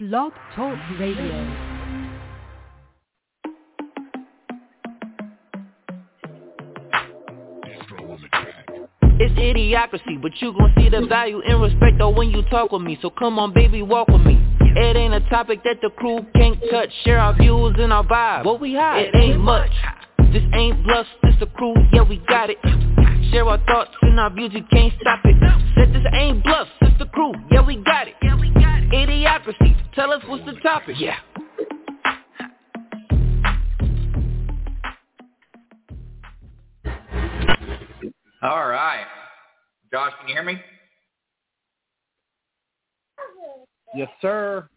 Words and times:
Blog 0.00 0.32
Talk 0.54 0.78
Radio. 1.00 1.26
It's 9.18 9.34
idiocracy, 9.34 10.22
but 10.22 10.30
you 10.40 10.52
gon' 10.56 10.72
see 10.78 10.88
the 10.88 11.04
value 11.08 11.40
and 11.44 11.60
respect 11.60 11.98
though 11.98 12.10
when 12.10 12.30
you 12.30 12.42
talk 12.42 12.70
with 12.70 12.82
me. 12.82 12.96
So 13.02 13.10
come 13.10 13.40
on, 13.40 13.52
baby, 13.52 13.82
walk 13.82 14.06
with 14.06 14.20
me. 14.20 14.40
It 14.60 14.96
ain't 14.96 15.14
a 15.14 15.20
topic 15.30 15.64
that 15.64 15.78
the 15.82 15.90
crew 15.90 16.24
can't 16.36 16.60
touch. 16.70 16.90
Share 17.02 17.18
our 17.18 17.34
views 17.34 17.74
and 17.80 17.92
our 17.92 18.04
vibe. 18.04 18.44
What 18.44 18.60
we 18.60 18.74
hide? 18.74 19.06
It 19.06 19.16
ain't 19.16 19.40
much. 19.40 19.72
This 20.32 20.42
ain't 20.52 20.84
bluff, 20.84 21.06
this 21.22 21.34
the 21.40 21.46
crew, 21.46 21.74
yeah 21.92 22.02
we 22.02 22.18
got 22.28 22.50
it. 22.50 22.58
Share 23.30 23.46
our 23.46 23.58
thoughts 23.66 23.90
and 24.02 24.20
our 24.20 24.30
views, 24.30 24.50
you 24.52 24.62
can't 24.70 24.92
stop 25.00 25.20
it. 25.24 25.36
Said 25.74 25.92
this 25.94 26.04
ain't 26.12 26.44
bluff, 26.44 26.68
this 26.80 26.92
the 26.98 27.06
crew, 27.06 27.32
yeah 27.50 27.64
we 27.64 27.76
got 27.76 28.08
it. 28.08 28.14
Idiocracy, 28.22 29.74
tell 29.94 30.12
us 30.12 30.22
what's 30.26 30.44
the 30.44 30.52
topic. 30.60 30.96
Yeah. 30.98 31.16
All 38.42 38.68
right. 38.68 39.04
Josh, 39.92 40.12
can 40.20 40.28
you 40.28 40.34
hear 40.34 40.44
me? 40.44 40.60
Yes, 43.94 44.08
sir. 44.22 44.68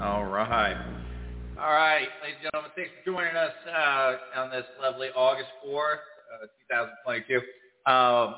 All 0.00 0.24
right. 0.24 0.76
All 1.56 1.70
right, 1.70 2.08
ladies 2.20 2.36
and 2.42 2.50
gentlemen, 2.50 2.72
thanks 2.74 2.90
for 3.04 3.12
joining 3.12 3.36
us 3.36 3.52
uh, 3.68 4.40
on 4.40 4.50
this 4.50 4.64
lovely 4.82 5.06
August 5.14 5.50
4th, 5.64 6.02
uh, 6.42 6.46
2022. 7.06 7.36
Um, 7.86 8.34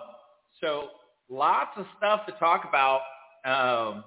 so 0.60 0.88
lots 1.30 1.70
of 1.78 1.86
stuff 1.96 2.26
to 2.26 2.32
talk 2.32 2.66
about. 2.68 3.00
Um, 3.46 4.04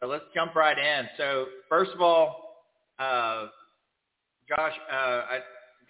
so 0.00 0.06
let's 0.06 0.24
jump 0.34 0.54
right 0.54 0.76
in. 0.78 1.08
So 1.16 1.46
first 1.70 1.92
of 1.94 2.02
all, 2.02 2.66
uh, 2.98 3.46
Josh, 4.46 4.74
uh, 4.92 4.96
I'm 4.96 5.40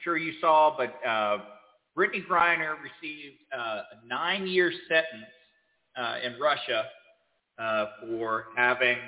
sure 0.05 0.17
you 0.17 0.35
saw, 0.41 0.77
but 0.77 0.95
uh, 1.05 1.39
Brittney 1.99 2.25
Griner 2.25 2.75
received 2.81 3.39
uh, 3.53 3.83
a 3.91 4.07
nine-year 4.07 4.73
sentence 4.89 6.23
in 6.25 6.41
Russia 6.41 6.85
for 8.07 8.45
having 8.57 8.99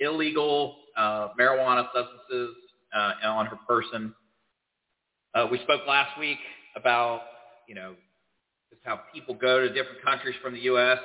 illegal 0.00 0.81
uh, 0.96 1.28
marijuana 1.40 1.86
substances 1.94 2.56
uh, 2.94 3.12
on 3.24 3.46
her 3.46 3.58
person. 3.68 4.14
Uh, 5.34 5.48
we 5.50 5.58
spoke 5.58 5.82
last 5.88 6.18
week 6.18 6.38
about, 6.76 7.22
you 7.68 7.74
know, 7.74 7.94
just 8.70 8.82
how 8.84 9.00
people 9.14 9.34
go 9.34 9.60
to 9.60 9.68
different 9.68 10.02
countries 10.04 10.34
from 10.42 10.54
the 10.54 10.60
U.S. 10.60 10.98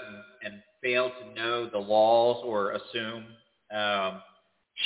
and, 0.43 0.53
and 0.53 0.61
fail 0.83 1.09
to 1.09 1.33
know 1.39 1.69
the 1.69 1.77
laws 1.77 2.43
or 2.45 2.71
assume. 2.71 3.25
Um, 3.73 4.21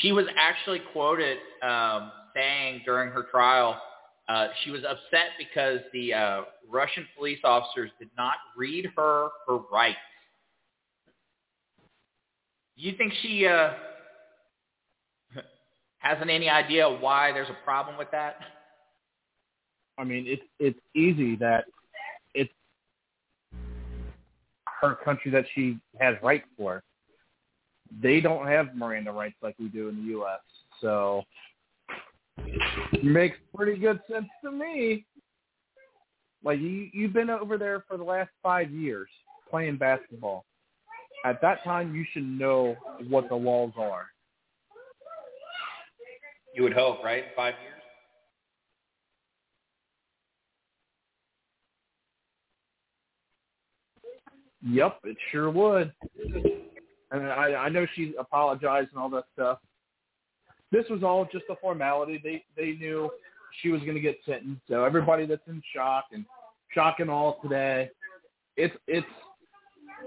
she 0.02 0.12
was 0.12 0.26
actually 0.38 0.82
quoted 0.94 1.38
um, 1.64 2.12
saying 2.36 2.82
during 2.86 3.12
her 3.12 3.24
trial 3.24 3.80
uh, 4.32 4.48
she 4.64 4.72
was 4.72 4.82
upset 4.84 5.32
because 5.38 5.80
the 5.92 6.14
uh, 6.14 6.42
Russian 6.70 7.06
police 7.18 7.40
officers 7.44 7.92
did 8.00 8.10
not 8.18 8.36
read 8.56 8.88
her 8.96 9.28
her 9.48 9.58
rights. 9.72 9.98
Do 12.78 12.84
you 12.84 12.94
think 12.98 13.14
she 13.22 13.46
uh, 13.46 13.74
hasn't 16.02 16.30
any 16.30 16.50
idea 16.50 16.90
why 16.90 17.32
there's 17.32 17.50
a 17.50 17.64
problem 17.64 17.98
with 17.98 18.12
that? 18.12 18.38
I 19.98 20.04
mean, 20.04 20.26
it's 20.28 20.42
it's 20.60 20.80
easy 20.96 21.36
that 21.38 21.66
it's 22.34 22.52
her 24.82 24.96
country 24.96 25.32
that 25.32 25.46
she 25.54 25.78
has 26.00 26.16
rights 26.24 26.48
for. 26.58 26.84
They 28.02 28.20
don't 28.20 28.48
have 28.48 28.76
Miranda 28.76 29.12
rights 29.12 29.36
like 29.42 29.56
we 29.60 29.68
do 29.68 29.90
in 29.90 29.98
the 29.98 30.12
U.S. 30.14 30.40
So 30.80 31.24
makes 33.04 33.38
pretty 33.56 33.78
good 33.80 34.00
sense 34.12 34.28
to 34.44 34.52
me. 34.52 35.06
Like 36.44 36.60
you, 36.60 36.90
you've 36.94 37.14
been 37.14 37.30
over 37.30 37.58
there 37.58 37.84
for 37.88 37.98
the 37.98 38.04
last 38.04 38.32
five 38.42 38.72
years 38.72 39.08
playing 39.50 39.78
basketball. 39.78 40.46
At 41.26 41.42
that 41.42 41.64
time, 41.64 41.94
you 41.94 42.04
should 42.12 42.26
know 42.26 42.76
what 43.08 43.30
the 43.30 43.36
laws 43.36 43.74
are. 43.78 44.08
You 46.54 46.64
would 46.64 46.74
hope, 46.74 47.04
right? 47.04 47.26
Five 47.36 47.54
years. 47.62 47.82
Yep, 54.64 55.00
it 55.06 55.18
sure 55.32 55.50
would. 55.50 55.92
And 57.12 57.28
I, 57.28 57.56
I 57.56 57.70
know 57.70 57.86
she 57.96 58.14
apologized 58.20 58.90
and 58.94 59.02
all 59.02 59.10
that 59.10 59.26
stuff. 59.34 59.60
This 60.72 60.86
was 60.90 61.04
all 61.04 61.28
just 61.32 61.46
a 61.50 61.56
formality. 61.56 62.22
They 62.24 62.44
they 62.56 62.78
knew 62.78 63.10
she 63.62 63.70
was 63.70 63.82
going 63.82 63.96
to 63.96 64.00
get 64.02 64.18
sentenced. 64.26 64.62
So 64.70 64.84
everybody 64.84 65.26
that's 65.26 65.42
in 65.48 65.62
shock 65.76 66.06
and 66.14 66.26
shock 66.74 67.00
and 67.00 67.10
all 67.10 67.40
today, 67.42 67.90
it's 68.56 68.76
it's 68.88 69.08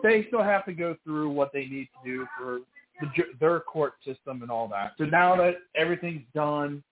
they 0.02 0.24
still 0.28 0.42
have 0.42 0.64
to 0.66 0.72
go 0.72 0.96
through 1.04 1.30
what 1.30 1.52
they 1.52 1.66
need 1.66 1.88
to 2.02 2.10
do 2.10 2.26
for 2.38 2.60
the, 3.00 3.08
their 3.40 3.60
court 3.60 3.94
system 4.04 4.42
and 4.42 4.50
all 4.50 4.68
that. 4.68 4.92
So 4.98 5.04
now 5.04 5.36
that 5.36 5.54
everything's 5.74 6.24
done, 6.34 6.82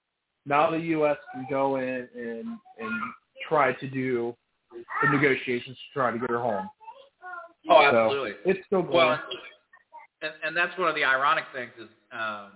now 0.46 0.70
the 0.70 0.78
U.S. 0.78 1.16
can 1.32 1.46
go 1.48 1.76
in 1.76 2.08
and 2.16 2.58
and 2.78 3.00
try 3.48 3.72
to 3.72 3.88
do 3.88 4.34
the 5.02 5.10
negotiations 5.10 5.76
to 5.76 6.00
try 6.00 6.10
to 6.10 6.18
get 6.18 6.30
her 6.30 6.40
home. 6.40 6.68
Oh, 7.68 7.82
absolutely. 7.82 8.32
So 8.44 8.50
it's 8.50 8.60
still 8.66 8.82
going. 8.82 8.94
Well, 8.96 9.20
and, 10.22 10.32
and 10.44 10.56
that's 10.56 10.76
one 10.78 10.88
of 10.88 10.94
the 10.94 11.04
ironic 11.04 11.44
things 11.54 11.72
is, 11.78 11.88
um, 12.12 12.52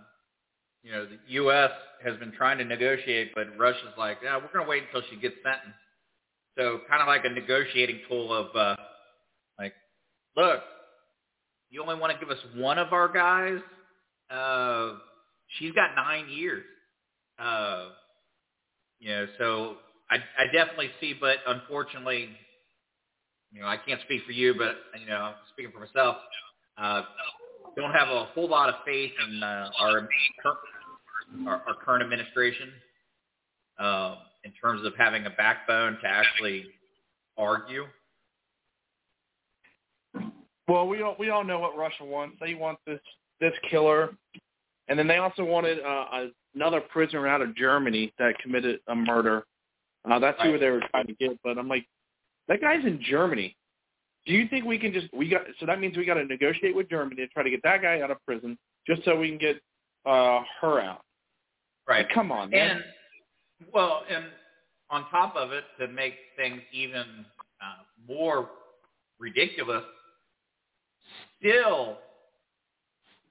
you 0.82 0.92
know, 0.92 1.04
the 1.04 1.18
U.S. 1.28 1.70
has 2.04 2.16
been 2.18 2.32
trying 2.32 2.58
to 2.58 2.64
negotiate, 2.64 3.32
but 3.34 3.46
Russia's 3.58 3.94
like, 3.98 4.18
yeah, 4.22 4.36
we're 4.36 4.52
going 4.52 4.64
to 4.64 4.70
wait 4.70 4.84
until 4.84 5.02
she 5.10 5.16
gets 5.16 5.34
sentenced. 5.42 5.78
So 6.56 6.80
kind 6.88 7.02
of 7.02 7.08
like 7.08 7.24
a 7.24 7.28
negotiating 7.28 8.00
tool 8.08 8.32
of, 8.32 8.54
uh, 8.56 8.76
like, 9.58 9.74
look, 10.36 10.60
you 11.70 11.82
only 11.82 11.96
want 11.96 12.12
to 12.12 12.18
give 12.18 12.30
us 12.30 12.42
one 12.56 12.78
of 12.78 12.92
our 12.92 13.08
guys. 13.12 13.60
Uh, 14.30 14.98
she's 15.58 15.72
got 15.72 15.94
nine 15.94 16.28
years. 16.28 16.64
Uh, 17.38 17.88
you 18.98 19.10
know, 19.10 19.26
so 19.38 19.76
I, 20.10 20.16
I 20.38 20.46
definitely 20.52 20.90
see, 21.00 21.14
but 21.18 21.36
unfortunately, 21.46 22.30
you 23.52 23.60
know, 23.60 23.66
I 23.66 23.76
can't 23.76 24.00
speak 24.02 24.22
for 24.24 24.32
you, 24.32 24.54
but 24.54 24.76
you 25.00 25.06
know, 25.06 25.34
speaking 25.52 25.72
for 25.72 25.80
myself. 25.80 26.16
Uh, 26.78 27.02
don't 27.76 27.92
have 27.92 28.08
a 28.08 28.24
whole 28.34 28.48
lot 28.48 28.68
of 28.68 28.76
faith 28.84 29.12
in 29.28 29.42
uh, 29.42 29.70
our, 29.80 30.08
our 31.46 31.62
our 31.66 31.74
current 31.84 32.02
administration 32.02 32.70
uh, 33.78 34.16
in 34.44 34.52
terms 34.52 34.84
of 34.86 34.94
having 34.98 35.26
a 35.26 35.30
backbone 35.30 35.98
to 36.02 36.08
actually 36.08 36.66
argue. 37.36 37.84
Well, 40.68 40.88
we 40.88 41.02
all 41.02 41.16
we 41.18 41.30
all 41.30 41.44
know 41.44 41.58
what 41.60 41.76
Russia 41.76 42.04
wants. 42.04 42.36
They 42.40 42.54
want 42.54 42.78
this 42.86 43.00
this 43.40 43.52
killer, 43.70 44.10
and 44.88 44.98
then 44.98 45.06
they 45.06 45.18
also 45.18 45.44
wanted 45.44 45.78
uh, 45.80 46.26
another 46.54 46.80
prisoner 46.80 47.26
out 47.26 47.42
of 47.42 47.54
Germany 47.54 48.12
that 48.18 48.38
committed 48.38 48.80
a 48.88 48.94
murder. 48.94 49.44
Uh, 50.08 50.18
that's 50.18 50.38
Right. 50.38 50.52
who 50.52 50.58
they 50.58 50.70
were 50.70 50.82
trying 50.90 51.06
to 51.06 51.14
get. 51.14 51.38
But 51.42 51.58
I'm 51.58 51.68
like, 51.68 51.86
that 52.48 52.60
guy's 52.60 52.84
in 52.84 53.00
Germany. 53.02 53.56
Do 54.24 54.32
you 54.32 54.48
think 54.48 54.64
we 54.64 54.78
can 54.78 54.92
just 54.92 55.06
we 55.12 55.28
got? 55.28 55.42
So 55.60 55.66
that 55.66 55.80
means 55.80 55.96
we 55.96 56.04
got 56.04 56.14
to 56.14 56.24
negotiate 56.24 56.74
with 56.74 56.88
Germany 56.88 57.16
to 57.16 57.28
try 57.28 57.42
to 57.42 57.50
get 57.50 57.62
that 57.62 57.82
guy 57.82 58.00
out 58.00 58.10
of 58.10 58.18
prison, 58.26 58.58
just 58.86 59.04
so 59.04 59.16
we 59.16 59.28
can 59.28 59.38
get 59.38 59.56
uh, 60.04 60.42
her 60.60 60.80
out. 60.80 61.02
Right. 61.88 62.04
Like, 62.06 62.14
come 62.14 62.32
on, 62.32 62.50
man. 62.50 62.70
And 62.70 62.84
well, 63.72 64.02
and 64.10 64.24
on 64.90 65.08
top 65.10 65.36
of 65.36 65.52
it, 65.52 65.64
to 65.78 65.86
make 65.88 66.14
things 66.36 66.60
even 66.72 67.04
uh, 67.60 67.82
more 68.12 68.50
ridiculous, 69.18 69.84
still, 71.38 71.98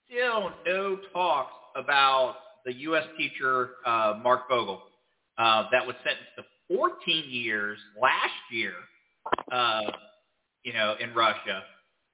still 0.08 0.52
no 0.66 1.00
talks 1.14 1.54
about 1.76 2.36
the 2.66 2.74
U.S. 2.74 3.04
teacher 3.18 3.72
uh, 3.86 4.20
Marc 4.24 4.48
Fogel 4.50 4.82
uh, 5.38 5.66
that 5.72 5.86
was 5.86 5.96
sentenced 6.04 6.32
to 6.38 6.44
14 6.76 7.24
years 7.30 7.78
last 8.02 8.34
year. 8.52 8.74
Uh, 9.52 9.82
you 10.66 10.74
know, 10.74 10.96
in 11.00 11.14
Russia. 11.14 11.64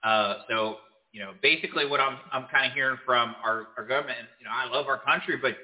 Uh, 0.04 0.36
so 0.50 0.78
you 1.12 1.22
know, 1.22 1.32
basically 1.42 1.86
what 1.86 2.00
I'm 2.00 2.18
I'm 2.32 2.46
kind 2.52 2.68
of 2.68 2.74
hearing 2.74 2.98
from 3.06 3.36
our, 3.44 3.68
our 3.78 3.86
government. 3.88 4.28
You 4.40 4.46
know, 4.46 4.52
I 4.54 4.66
love 4.70 4.88
our 4.88 5.00
country, 5.00 5.38
but 5.42 5.56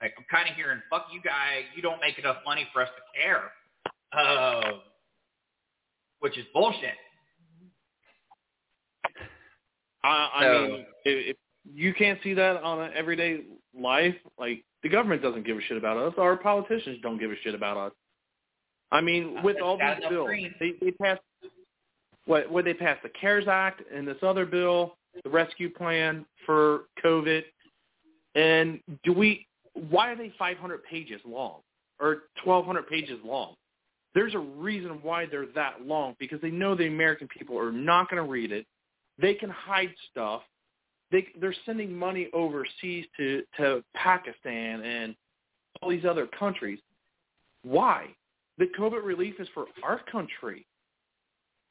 like 0.00 0.14
I'm 0.16 0.24
kind 0.30 0.48
of 0.48 0.56
hearing, 0.56 0.80
"Fuck 0.88 1.08
you, 1.12 1.20
guy! 1.22 1.64
You 1.74 1.82
don't 1.82 2.00
make 2.00 2.18
enough 2.18 2.38
money 2.46 2.66
for 2.72 2.82
us 2.82 2.88
to 2.88 3.20
care," 3.20 3.50
uh, 4.12 4.78
which 6.20 6.38
is 6.38 6.44
bullshit. 6.52 6.94
I, 10.06 10.30
I 10.34 10.44
So- 10.44 10.68
mean, 10.68 10.86
if, 11.04 11.30
if 11.30 11.36
you 11.74 11.92
can't 11.94 12.18
see 12.22 12.34
that 12.34 12.62
on 12.62 12.80
an 12.80 12.92
everyday 12.94 13.40
life, 13.78 14.14
like 14.38 14.64
the 14.82 14.88
government 14.88 15.22
doesn't 15.22 15.44
give 15.46 15.56
a 15.56 15.60
shit 15.62 15.76
about 15.76 15.96
us, 15.96 16.14
our 16.18 16.36
politicians 16.36 16.98
don't 17.02 17.18
give 17.18 17.30
a 17.30 17.36
shit 17.42 17.54
about 17.54 17.76
us. 17.76 17.92
I 18.92 19.00
mean, 19.00 19.42
with 19.42 19.56
all 19.60 19.76
these 19.78 20.08
bills, 20.08 20.30
they, 20.60 20.74
they 20.80 20.92
passed 20.92 21.20
what 22.26 22.50
what 22.50 22.64
they 22.64 22.74
passed 22.74 23.02
the 23.02 23.08
CARES 23.20 23.48
Act 23.48 23.82
and 23.92 24.06
this 24.06 24.16
other 24.22 24.46
bill, 24.46 24.96
the 25.24 25.30
rescue 25.30 25.70
plan 25.70 26.24
for 26.44 26.82
COVID. 27.04 27.42
And 28.36 28.80
do 29.04 29.12
we? 29.12 29.46
Why 29.90 30.10
are 30.10 30.16
they 30.16 30.32
500 30.38 30.84
pages 30.84 31.20
long 31.26 31.60
or 32.00 32.22
1,200 32.44 32.88
pages 32.88 33.18
long? 33.24 33.54
There's 34.14 34.34
a 34.34 34.38
reason 34.38 35.00
why 35.02 35.26
they're 35.26 35.46
that 35.54 35.82
long 35.84 36.14
because 36.18 36.40
they 36.40 36.50
know 36.50 36.74
the 36.74 36.86
American 36.86 37.28
people 37.28 37.58
are 37.58 37.72
not 37.72 38.08
going 38.08 38.22
to 38.22 38.28
read 38.30 38.52
it. 38.52 38.66
They 39.20 39.34
can 39.34 39.50
hide 39.50 39.94
stuff. 40.10 40.42
They 41.10 41.26
they're 41.40 41.54
sending 41.64 41.96
money 41.96 42.28
overseas 42.32 43.06
to 43.16 43.42
to 43.56 43.82
Pakistan 43.94 44.82
and 44.82 45.14
all 45.80 45.90
these 45.90 46.04
other 46.04 46.26
countries. 46.26 46.78
Why? 47.62 48.08
The 48.58 48.66
COVID 48.78 49.04
relief 49.04 49.34
is 49.38 49.48
for 49.54 49.66
our 49.82 50.00
country. 50.10 50.66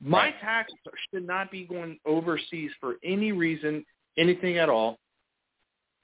My 0.02 0.32
taxes 0.42 0.78
should 1.12 1.26
not 1.26 1.52
be 1.52 1.64
going 1.66 1.98
overseas 2.06 2.72
for 2.80 2.96
any 3.04 3.32
reason, 3.32 3.86
anything 4.18 4.58
at 4.58 4.70
all. 4.70 4.98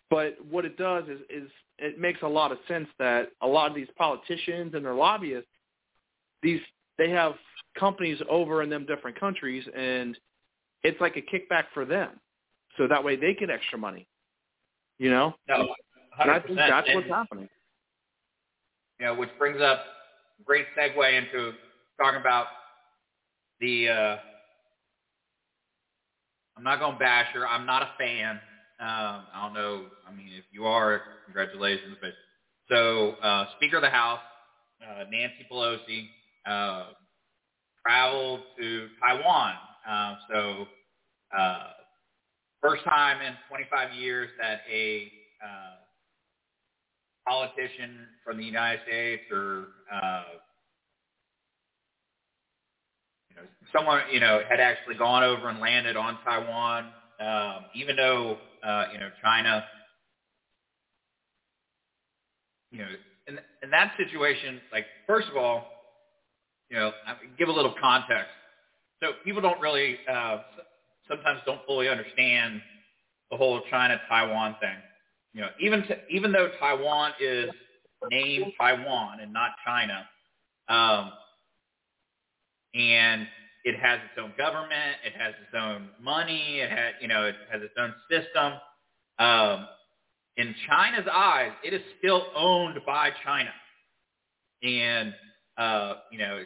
But 0.09 0.38
what 0.49 0.65
it 0.65 0.77
does 0.77 1.03
is, 1.05 1.19
is 1.29 1.49
it 1.77 1.99
makes 1.99 2.21
a 2.21 2.27
lot 2.27 2.51
of 2.51 2.57
sense 2.67 2.88
that 2.99 3.29
a 3.41 3.47
lot 3.47 3.69
of 3.69 3.75
these 3.75 3.88
politicians 3.97 4.73
and 4.73 4.83
their 4.83 4.93
lobbyists, 4.93 5.49
these 6.41 6.61
they 6.97 7.09
have 7.09 7.33
companies 7.77 8.19
over 8.29 8.63
in 8.63 8.69
them 8.69 8.85
different 8.85 9.19
countries, 9.19 9.63
and 9.75 10.17
it's 10.83 11.00
like 11.01 11.16
a 11.18 11.22
kickback 11.22 11.66
for 11.74 11.86
them, 11.86 12.12
so 12.78 12.88
that 12.88 13.04
way 13.04 13.16
they 13.16 13.33
get 13.33 13.50
extra 13.50 13.78
money. 13.78 14.07
You 14.98 15.10
know, 15.10 15.33
No, 15.48 15.56
100%. 15.56 15.68
and 16.22 16.31
I 16.31 16.39
think 16.39 16.57
that's 16.57 16.88
what's 16.94 17.07
happening. 17.07 17.50
You 19.00 19.07
know, 19.07 19.16
which 19.16 19.30
brings 19.39 19.60
up 19.62 19.80
a 20.39 20.44
great 20.44 20.66
segue 20.78 21.18
into 21.18 21.54
talking 22.00 22.19
about 22.19 22.48
the. 23.60 23.89
Uh, 23.89 24.18
I'm 26.57 26.63
not 26.63 26.80
going 26.80 26.94
to 26.94 27.00
bash 27.00 27.27
her. 27.34 27.48
I'm 27.48 27.66
not 27.66 27.81
a 27.81 27.89
fan. 27.98 28.39
Um, 28.80 29.25
I 29.34 29.42
don't 29.44 29.54
know. 29.54 29.86
I 30.07 30.13
mean, 30.13 30.27
if 30.38 30.44
you 30.51 30.66
are, 30.66 31.01
congratulations. 31.25 31.98
But 32.01 32.12
so, 32.69 33.12
uh, 33.24 33.45
Speaker 33.57 33.77
of 33.77 33.81
the 33.84 33.89
House, 33.89 34.19
uh, 34.81 35.06
Nancy 35.10 35.45
Pelosi, 35.51 36.07
uh, 36.45 36.88
traveled 37.86 38.42
to 38.60 38.88
Taiwan. 39.00 39.54
Uh, 39.88 40.16
so, 40.30 40.68
uh, 41.38 41.72
first 42.62 42.83
time 42.83 43.22
in 43.22 43.38
25 43.48 43.92
years 43.92 44.30
that 44.39 44.60
a 44.72 45.12
uh, 45.44 45.75
politician 47.28 48.07
from 48.24 48.38
the 48.38 48.44
United 48.44 48.81
States 48.81 49.24
or 49.31 49.68
uh, 49.92 50.24
you 53.30 53.36
know 53.38 53.44
someone 53.74 54.01
you 54.12 54.19
know 54.19 54.42
had 54.48 54.60
actually 54.60 54.95
gone 54.95 55.24
over 55.24 55.50
and 55.50 55.60
landed 55.60 55.95
on 55.95 56.18
Taiwan, 56.24 56.94
um, 57.19 57.66
even 57.74 57.95
though 57.95 58.39
uh, 58.63 58.86
you 58.92 59.00
know 59.00 59.10
China, 59.24 59.63
you 62.72 62.80
know, 62.80 62.88
in 63.27 63.39
in 63.63 63.72
that 63.72 63.92
situation, 63.98 64.62
like 64.72 64.88
first 65.07 65.30
of 65.30 65.38
all, 65.38 65.66
you 66.69 66.77
know, 66.77 66.92
give 67.38 67.50
a 67.50 67.51
little 67.51 67.74
context. 67.80 68.34
So 69.01 69.13
people 69.24 69.42
don't 69.42 69.59
really 69.59 69.98
uh, 70.09 70.39
sometimes 71.07 71.39
don't 71.45 71.65
fully 71.65 71.89
understand 71.89 72.62
the 73.30 73.38
whole 73.38 73.62
China 73.69 74.00
Taiwan 74.09 74.56
thing 74.62 74.77
you 75.33 75.42
know, 75.42 75.50
even 75.59 75.81
to, 75.83 75.98
even 76.09 76.31
though 76.31 76.50
Taiwan 76.59 77.12
is 77.19 77.50
named 78.09 78.51
Taiwan 78.59 79.19
and 79.21 79.31
not 79.31 79.51
China, 79.65 80.06
um, 80.68 81.12
and 82.74 83.27
it 83.63 83.80
has 83.80 84.00
its 84.00 84.19
own 84.21 84.33
government, 84.38 84.98
it 85.06 85.13
has 85.18 85.33
its 85.42 85.56
own 85.56 85.89
money, 86.01 86.59
it 86.59 86.69
has 86.69 86.94
you 87.01 87.07
know, 87.07 87.25
it 87.25 87.36
has 87.51 87.62
its 87.62 87.74
own 87.77 87.94
system. 88.09 88.53
Um, 89.19 89.68
in 90.38 90.56
China's 90.68 91.07
eyes, 91.12 91.51
it 91.63 91.74
is 91.74 91.81
still 92.00 92.25
owned 92.36 92.80
by 92.86 93.12
China, 93.24 93.51
and 94.63 95.13
uh, 95.57 95.94
you 96.12 96.18
know, 96.18 96.44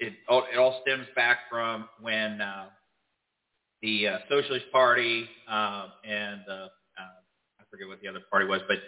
it, 0.00 0.14
all, 0.28 0.44
it 0.52 0.58
all 0.58 0.80
stems 0.82 1.06
back 1.14 1.40
from 1.50 1.88
when 2.00 2.40
uh, 2.40 2.66
the 3.82 4.08
uh, 4.08 4.18
Socialist 4.28 4.66
Party 4.72 5.28
um, 5.48 5.92
and 6.04 6.40
the 6.46 6.64
uh, 6.98 7.60
I 7.60 7.64
forget 7.70 7.86
what 7.86 8.00
the 8.00 8.08
other 8.08 8.20
party 8.30 8.46
was, 8.46 8.60
but 8.66 8.78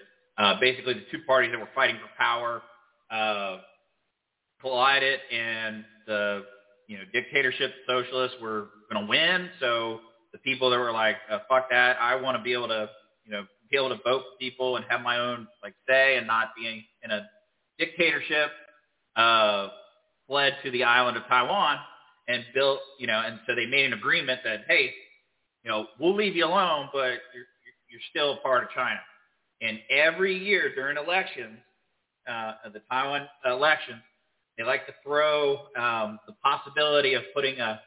uh, 0.43 0.59
basically 0.61 0.94
the 0.94 1.05
two 1.11 1.20
parties 1.26 1.50
that 1.53 1.61
were 1.61 1.69
fighting 1.75 1.97
for 1.97 2.09
power 2.19 2.62
uh, 3.11 3.59
collided, 4.61 5.20
and 5.31 5.85
the 6.06 6.44
you 6.88 6.97
know 6.97 7.05
dictatorship 7.12 7.73
socialists 7.87 8.37
were 8.41 8.69
going 8.91 9.05
to 9.05 9.09
win. 9.09 9.50
So 9.61 10.00
the 10.32 10.38
people 10.38 10.70
that 10.70 10.79
were 10.79 10.93
like, 10.93 11.17
uh, 11.31 11.41
"Fuck 11.49 11.69
that! 11.70 11.97
I 12.00 12.17
want 12.17 12.37
to 12.38 12.43
be 12.43 12.55
able 12.55 12.69
to 12.69 12.88
you 13.25 13.32
know 13.32 13.44
be 13.70 13.76
able 13.76 13.91
to 13.91 14.03
vote 14.03 14.23
for 14.23 14.38
people 14.41 14.76
and 14.76 14.85
have 14.88 15.03
my 15.03 15.19
own 15.19 15.47
like 15.62 15.75
say 15.88 16.17
and 16.17 16.26
not 16.26 16.49
be 16.56 16.87
in 17.03 17.11
a 17.11 17.29
dictatorship," 17.79 18.50
uh, 19.17 19.69
fled 20.32 20.56
to 20.64 20.70
the 20.70 20.82
island 20.82 21.19
of 21.19 21.25
Taiwan 21.29 21.76
and 22.26 22.43
built 22.55 22.81
you 22.99 23.06
know, 23.06 23.23
and 23.23 23.38
so 23.46 23.55
they 23.55 23.67
made 23.67 23.84
an 23.84 23.93
agreement 23.93 24.40
that 24.44 24.61
hey, 24.67 24.94
you 25.62 25.70
know, 25.70 25.88
we'll 26.00 26.14
leave 26.14 26.34
you 26.34 26.46
alone, 26.46 26.88
but 26.90 27.20
you're 27.34 27.44
you're 27.90 28.00
still 28.08 28.32
a 28.32 28.37
part 28.37 28.62
of 28.62 28.70
China. 28.70 28.99
And 29.61 29.79
every 29.90 30.34
year 30.37 30.75
during 30.75 30.96
elections, 30.96 31.58
uh, 32.26 32.55
the 32.73 32.81
Taiwan 32.90 33.29
elections, 33.44 34.00
they 34.56 34.64
like 34.64 34.87
to 34.87 34.94
throw 35.05 35.67
um, 35.76 36.19
the 36.26 36.32
possibility 36.43 37.12
of 37.12 37.25
putting 37.35 37.58
a, 37.61 37.78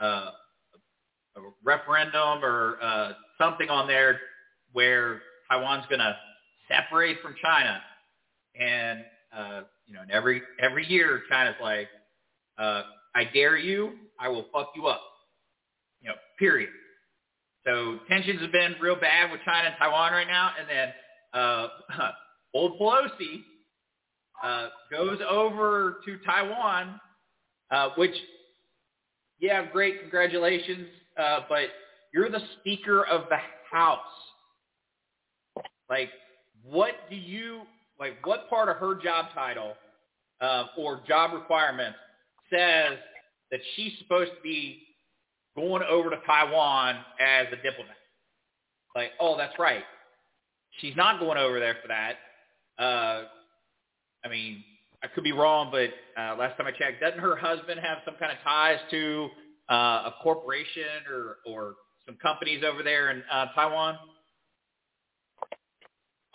a, 0.00 0.04
a 0.04 0.32
referendum 1.64 2.44
or 2.44 2.76
uh, 2.82 3.12
something 3.40 3.70
on 3.70 3.88
there 3.88 4.20
where 4.72 5.22
Taiwan's 5.50 5.86
going 5.88 6.00
to 6.00 6.14
separate 6.68 7.22
from 7.22 7.34
China. 7.42 7.80
And 8.60 9.00
uh, 9.34 9.62
you 9.86 9.94
know, 9.94 10.02
and 10.02 10.10
every 10.10 10.42
every 10.60 10.86
year, 10.86 11.22
China's 11.30 11.54
like, 11.62 11.88
uh, 12.58 12.82
I 13.14 13.24
dare 13.32 13.56
you, 13.56 13.92
I 14.18 14.28
will 14.28 14.46
fuck 14.52 14.72
you 14.74 14.86
up. 14.86 15.02
You 16.00 16.08
know, 16.10 16.14
period. 16.38 16.70
So 17.66 17.98
tensions 18.08 18.40
have 18.42 18.52
been 18.52 18.76
real 18.80 18.94
bad 18.94 19.32
with 19.32 19.40
China 19.44 19.68
and 19.68 19.74
Taiwan 19.76 20.12
right 20.12 20.26
now. 20.26 20.52
And 20.58 20.68
then 20.68 20.92
uh, 21.34 21.68
old 22.54 22.78
Pelosi 22.80 23.42
uh, 24.42 24.68
goes 24.90 25.18
over 25.28 25.96
to 26.04 26.18
Taiwan, 26.24 27.00
uh, 27.72 27.90
which, 27.96 28.14
yeah, 29.40 29.64
great, 29.70 30.00
congratulations, 30.00 30.86
uh, 31.18 31.40
but 31.48 31.64
you're 32.14 32.30
the 32.30 32.42
Speaker 32.60 33.04
of 33.04 33.24
the 33.28 33.38
House. 33.70 33.98
Like, 35.90 36.10
what 36.62 36.94
do 37.10 37.16
you, 37.16 37.62
like, 37.98 38.24
what 38.26 38.48
part 38.50 38.68
of 38.68 38.76
her 38.76 38.94
job 38.94 39.26
title 39.34 39.74
uh, 40.40 40.64
or 40.78 41.00
job 41.08 41.32
requirements 41.32 41.98
says 42.50 42.98
that 43.50 43.60
she's 43.74 43.92
supposed 43.98 44.30
to 44.32 44.42
be 44.42 44.82
going 45.56 45.82
over 45.88 46.10
to 46.10 46.16
Taiwan 46.26 46.96
as 47.20 47.46
a 47.48 47.56
diplomat. 47.56 47.96
Like, 48.94 49.10
oh, 49.20 49.36
that's 49.36 49.58
right. 49.58 49.84
She's 50.80 50.94
not 50.96 51.20
going 51.20 51.38
over 51.38 51.58
there 51.58 51.76
for 51.80 51.88
that. 51.88 52.16
Uh, 52.82 53.24
I 54.24 54.28
mean, 54.28 54.62
I 55.02 55.08
could 55.08 55.24
be 55.24 55.32
wrong, 55.32 55.70
but 55.70 55.90
uh, 56.20 56.36
last 56.36 56.56
time 56.56 56.66
I 56.66 56.72
checked, 56.72 57.00
doesn't 57.00 57.20
her 57.20 57.36
husband 57.36 57.80
have 57.80 57.98
some 58.04 58.14
kind 58.18 58.32
of 58.32 58.38
ties 58.44 58.78
to 58.90 59.28
uh, 59.70 59.74
a 60.10 60.14
corporation 60.22 61.06
or, 61.10 61.36
or 61.46 61.74
some 62.04 62.16
companies 62.16 62.62
over 62.66 62.82
there 62.82 63.10
in 63.10 63.22
uh, 63.32 63.46
Taiwan? 63.54 63.96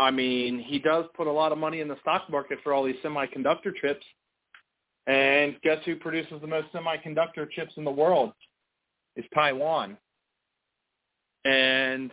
I 0.01 0.09
mean, 0.09 0.57
he 0.57 0.79
does 0.79 1.05
put 1.15 1.27
a 1.27 1.31
lot 1.31 1.51
of 1.51 1.59
money 1.59 1.79
in 1.79 1.87
the 1.87 1.95
stock 2.01 2.27
market 2.27 2.57
for 2.63 2.73
all 2.73 2.83
these 2.83 2.95
semiconductor 3.03 3.71
chips. 3.79 4.03
And 5.05 5.55
guess 5.61 5.77
who 5.85 5.95
produces 5.95 6.41
the 6.41 6.47
most 6.47 6.73
semiconductor 6.73 7.47
chips 7.51 7.73
in 7.77 7.83
the 7.83 7.91
world? 7.91 8.33
It's 9.15 9.27
Taiwan. 9.31 9.97
And 11.45 12.09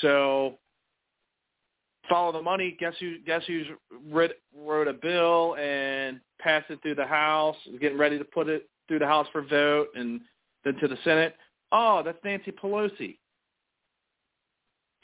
so 0.00 0.58
follow 2.08 2.32
the 2.32 2.42
money. 2.42 2.76
Guess 2.80 2.94
who? 2.98 3.18
Guess 3.20 3.42
who's 3.46 3.66
writ, 4.10 4.40
wrote 4.56 4.88
a 4.88 4.92
bill 4.92 5.54
and 5.60 6.20
passed 6.40 6.68
it 6.70 6.80
through 6.82 6.96
the 6.96 7.06
House? 7.06 7.56
Getting 7.80 7.98
ready 7.98 8.18
to 8.18 8.24
put 8.24 8.48
it 8.48 8.68
through 8.88 8.98
the 8.98 9.06
House 9.06 9.28
for 9.30 9.42
vote 9.42 9.88
and 9.94 10.20
then 10.64 10.74
to 10.80 10.88
the 10.88 10.98
Senate. 11.04 11.36
Oh, 11.70 12.02
that's 12.04 12.18
Nancy 12.24 12.50
Pelosi. 12.50 13.18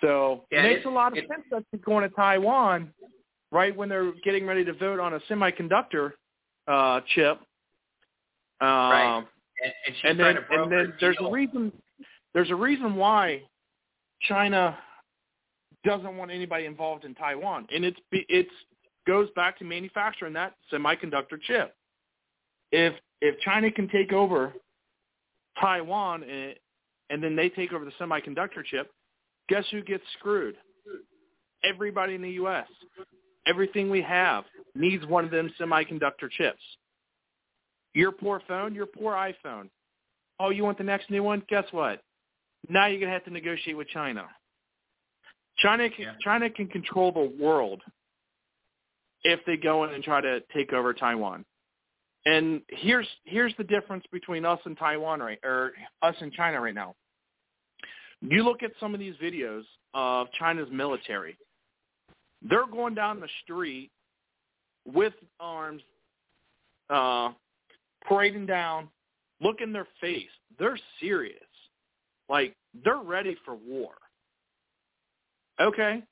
So 0.01 0.47
Yeah, 0.51 0.61
it 0.61 0.63
makes 0.63 0.81
it- 0.81 0.87
a 0.87 0.91
lot 0.91 1.13
of 1.13 1.19
it- 1.19 1.29
sense 1.29 1.45
that 1.51 1.65
she's 1.71 1.81
going 1.81 2.09
to 2.09 2.15
Taiwan 2.15 2.93
right 3.51 3.75
when 3.75 3.89
they're 3.89 4.13
getting 4.25 4.47
ready 4.47 4.65
to 4.65 4.73
vote 4.73 5.01
on 5.01 5.15
a 5.15 5.21
semiconductor 5.21 6.13
uh, 6.67 7.01
chip. 7.15 7.41
Um, 8.61 8.69
Right. 8.69 9.27
And, 9.61 9.73
and 9.87 9.97
she's 9.97 10.05
and 10.05 10.21
then 10.21 10.35
to 10.37 10.45
and 10.51 10.71
then 10.71 10.95
there's 11.01 11.17
a 11.21 11.31
reason 11.31 11.73
there's 12.33 12.51
a 12.51 12.55
reason 12.55 12.95
why 12.95 13.43
China 14.23 14.79
doesn't 15.85 16.17
want 16.17 16.31
anybody 16.31 16.67
involved 16.67 17.05
in 17.05 17.15
Taiwan, 17.15 17.67
and 17.73 17.85
it's 17.85 17.99
it's 18.13 18.53
goes 19.07 19.29
back 19.31 19.59
to 19.59 19.65
manufacturing 19.65 20.33
that 20.35 20.55
semiconductor 20.71 21.41
chip. 21.41 21.75
If 22.71 22.95
if 23.21 23.41
China 23.41 23.71
can 23.73 23.89
take 23.89 24.13
over 24.13 24.53
Taiwan 25.61 26.23
and, 26.23 26.55
and 27.11 27.23
then 27.23 27.35
they 27.35 27.49
take 27.49 27.73
over 27.73 27.85
the 27.85 27.93
semiconductor 27.93 28.65
chip, 28.65 28.93
guess 29.49 29.65
who 29.71 29.83
gets 29.83 30.05
screwed? 30.19 30.57
Everybody 31.65 32.15
in 32.15 32.23
the 32.23 32.31
U.S. 32.33 32.67
Everything 33.47 33.91
we 33.91 34.03
have 34.03 34.45
needs 34.75 35.05
one 35.07 35.25
of 35.25 35.31
them 35.31 35.53
semiconductor 35.61 36.31
chips. 36.31 36.63
Your 37.95 38.13
poor 38.13 38.43
phone, 38.47 38.75
your 38.75 38.87
poor 38.87 39.15
iPhone. 39.15 39.71
Oh, 40.39 40.51
you 40.51 40.63
want 40.63 40.79
the 40.79 40.85
next 40.85 41.11
new 41.11 41.23
one? 41.23 41.43
Guess 41.49 41.65
what? 41.73 42.03
Now 42.69 42.87
you're 42.87 43.01
gonna 43.01 43.13
have 43.13 43.25
to 43.25 43.31
negotiate 43.31 43.77
with 43.77 43.89
China. 43.89 44.27
China 45.59 45.89
can, 45.91 46.05
Yeah. 46.05 46.15
China 46.21 46.51
can 46.51 46.69
control 46.69 47.11
the 47.13 47.43
world 47.43 47.83
if 49.25 49.45
they 49.47 49.57
go 49.57 49.85
in 49.85 49.95
and 49.95 50.05
try 50.05 50.21
to 50.21 50.41
take 50.55 50.73
over 50.73 50.95
Taiwan. 50.95 51.45
And 52.27 52.63
here's 52.69 53.09
here's 53.25 53.55
the 53.57 53.65
difference 53.65 54.05
between 54.13 54.45
us 54.45 54.61
and 54.65 54.77
Taiwan 54.77 55.21
right 55.21 55.39
or 55.43 55.73
us 56.03 56.15
and 56.21 56.33
China 56.33 56.61
right 56.61 56.75
now. 56.75 56.95
You 58.21 58.43
look 58.45 58.63
at 58.63 58.73
some 58.81 58.95
of 58.95 59.01
these 59.01 59.15
videos 59.23 59.63
of 59.95 60.29
China's 60.39 60.69
military. 60.73 61.37
They're 62.43 62.67
going 62.67 62.95
down 62.95 63.21
the 63.21 63.29
street 63.43 63.91
with 64.87 65.13
arms, 65.41 65.83
uh, 66.91 67.31
parading 68.07 68.47
down, 68.47 68.89
look 69.41 69.61
in 69.61 69.73
their 69.73 69.87
face. 70.01 70.29
They're 70.59 70.79
serious. 71.01 71.43
Like 72.29 72.55
they're 72.85 72.99
ready 72.99 73.37
for 73.45 73.55
war. 73.55 73.93
Okay. 75.61 76.03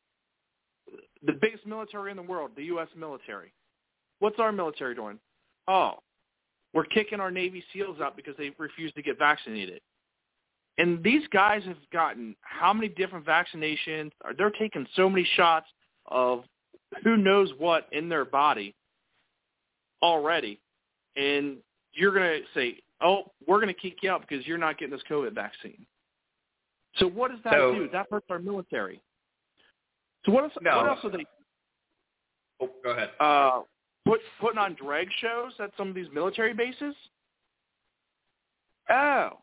The 1.25 1.33
biggest 1.33 1.67
military 1.67 2.11
in 2.11 2.17
the 2.17 2.23
world, 2.23 2.53
the 2.57 2.65
U.S. 2.65 2.89
military. 2.97 3.53
What's 4.19 4.39
our 4.39 4.53
military 4.53 4.95
doing? 4.95 5.19
Oh, 5.69 5.95
we're 6.73 6.85
kicking 6.85 7.21
our 7.21 7.31
Navy 7.31 7.63
SEALs 7.73 8.01
out 8.01 8.17
because 8.17 8.35
they 8.37 8.53
refuse 8.59 8.93
to 8.93 9.03
get 9.03 9.19
vaccinated. 9.19 9.81
And 10.79 11.03
these 11.03 11.27
guys 11.29 11.63
have 11.65 11.79
gotten 11.93 12.37
how 12.43 12.73
many 12.73 12.89
different 12.89 13.25
vaccinations? 13.25 14.11
They're 14.37 14.51
taking 14.51 14.87
so 14.95 15.09
many 15.09 15.27
shots 15.35 15.67
of 16.07 16.45
who 17.03 17.17
knows 17.17 17.51
what 17.59 17.89
in 17.93 18.09
their 18.09 18.25
body 18.25 18.75
already. 20.03 20.61
And 21.17 21.57
you're 21.95 22.13
going 22.13 22.43
to 22.43 22.47
say, 22.55 22.79
oh, 23.01 23.33
we're 23.47 23.61
going 23.61 23.75
to 23.75 23.81
kick 23.81 23.99
you 24.03 24.11
out 24.11 24.21
because 24.29 24.47
you're 24.47 24.59
not 24.59 24.79
getting 24.79 24.93
this 24.93 25.03
COVID 25.11 25.35
vaccine. 25.35 25.87
So 26.97 27.07
what 27.07 27.31
does 27.31 27.41
that 27.45 27.55
So- 27.55 27.75
do? 27.75 27.89
That 27.93 28.07
hurts 28.11 28.27
our 28.31 28.39
military. 28.39 29.01
So 30.27 30.33
what 30.33 30.45
else, 30.45 30.53
No. 30.61 30.77
what 30.79 30.89
else 30.89 31.05
are 31.05 31.11
they 31.11 31.25
Oh, 32.61 32.71
go 32.83 32.91
ahead. 32.91 33.11
uh, 33.21 33.63
put 34.05 34.21
putting 34.41 34.59
on 34.59 34.75
drag 34.75 35.09
shows 35.21 35.53
at 35.61 35.71
some 35.77 35.89
of 35.89 35.95
these 35.95 36.11
military 36.13 36.53
bases? 36.53 36.95
Oh, 38.89 39.39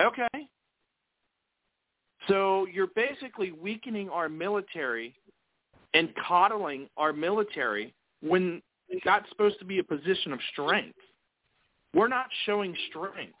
okay. 0.00 0.48
So 2.28 2.66
you're 2.72 2.88
basically 2.88 3.52
weakening 3.52 4.10
our 4.10 4.28
military 4.28 5.14
and 5.94 6.10
coddling 6.26 6.88
our 6.96 7.12
military 7.12 7.94
when 8.20 8.60
that's 9.04 9.28
supposed 9.30 9.58
to 9.58 9.64
be 9.64 9.78
a 9.78 9.84
position 9.84 10.32
of 10.32 10.40
strength. 10.52 10.98
We're 11.94 12.08
not 12.08 12.26
showing 12.44 12.76
strength. 12.90 13.34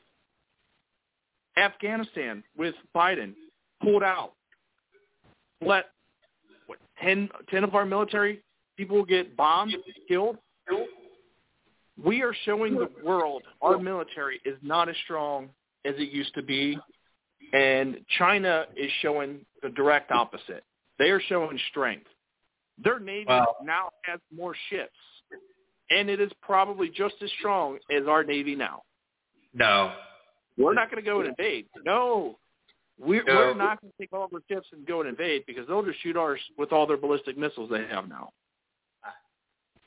Afghanistan 1.56 2.42
with 2.56 2.74
Biden 2.94 3.34
pulled 3.82 4.02
out. 4.02 4.32
Let 5.60 5.86
what, 6.66 6.78
10, 7.02 7.28
10 7.50 7.64
of 7.64 7.74
our 7.74 7.84
military 7.84 8.42
people 8.76 9.04
get 9.04 9.36
bombed, 9.36 9.74
killed. 10.06 10.38
We 12.02 12.22
are 12.22 12.34
showing 12.44 12.74
the 12.74 12.88
world 13.04 13.42
our 13.60 13.78
military 13.78 14.40
is 14.44 14.56
not 14.62 14.88
as 14.88 14.94
strong 15.04 15.48
as 15.84 15.94
it 15.96 16.10
used 16.10 16.34
to 16.34 16.42
be, 16.42 16.78
and 17.52 17.98
China 18.18 18.66
is 18.76 18.90
showing 19.00 19.44
the 19.62 19.70
direct 19.70 20.10
opposite. 20.10 20.64
They 20.98 21.10
are 21.10 21.20
showing 21.20 21.58
strength. 21.70 22.06
Their 22.82 22.98
navy 22.98 23.26
Well- 23.28 23.56
now 23.62 23.90
has 24.02 24.20
more 24.34 24.54
ships, 24.68 24.98
and 25.90 26.10
it 26.10 26.20
is 26.20 26.32
probably 26.42 26.88
just 26.88 27.20
as 27.22 27.30
strong 27.38 27.78
as 27.90 28.06
our 28.06 28.22
navy 28.24 28.54
now. 28.54 28.82
No. 29.54 29.94
We're 30.56 30.74
not 30.74 30.90
going 30.90 31.02
to 31.02 31.08
go 31.08 31.20
and 31.20 31.28
invade. 31.28 31.66
No, 31.84 32.38
we're, 32.98 33.22
No. 33.22 33.34
we're 33.36 33.54
not 33.54 33.80
going 33.80 33.92
to 33.92 33.98
take 33.98 34.12
all 34.12 34.24
of 34.24 34.34
our 34.34 34.42
ships 34.50 34.66
and 34.72 34.84
go 34.86 35.00
and 35.00 35.08
invade 35.08 35.44
because 35.46 35.66
they'll 35.68 35.84
just 35.84 36.00
shoot 36.00 36.16
ours 36.16 36.40
with 36.56 36.72
all 36.72 36.86
their 36.86 36.96
ballistic 36.96 37.38
missiles 37.38 37.70
they 37.70 37.86
have 37.86 38.08
now. 38.08 38.32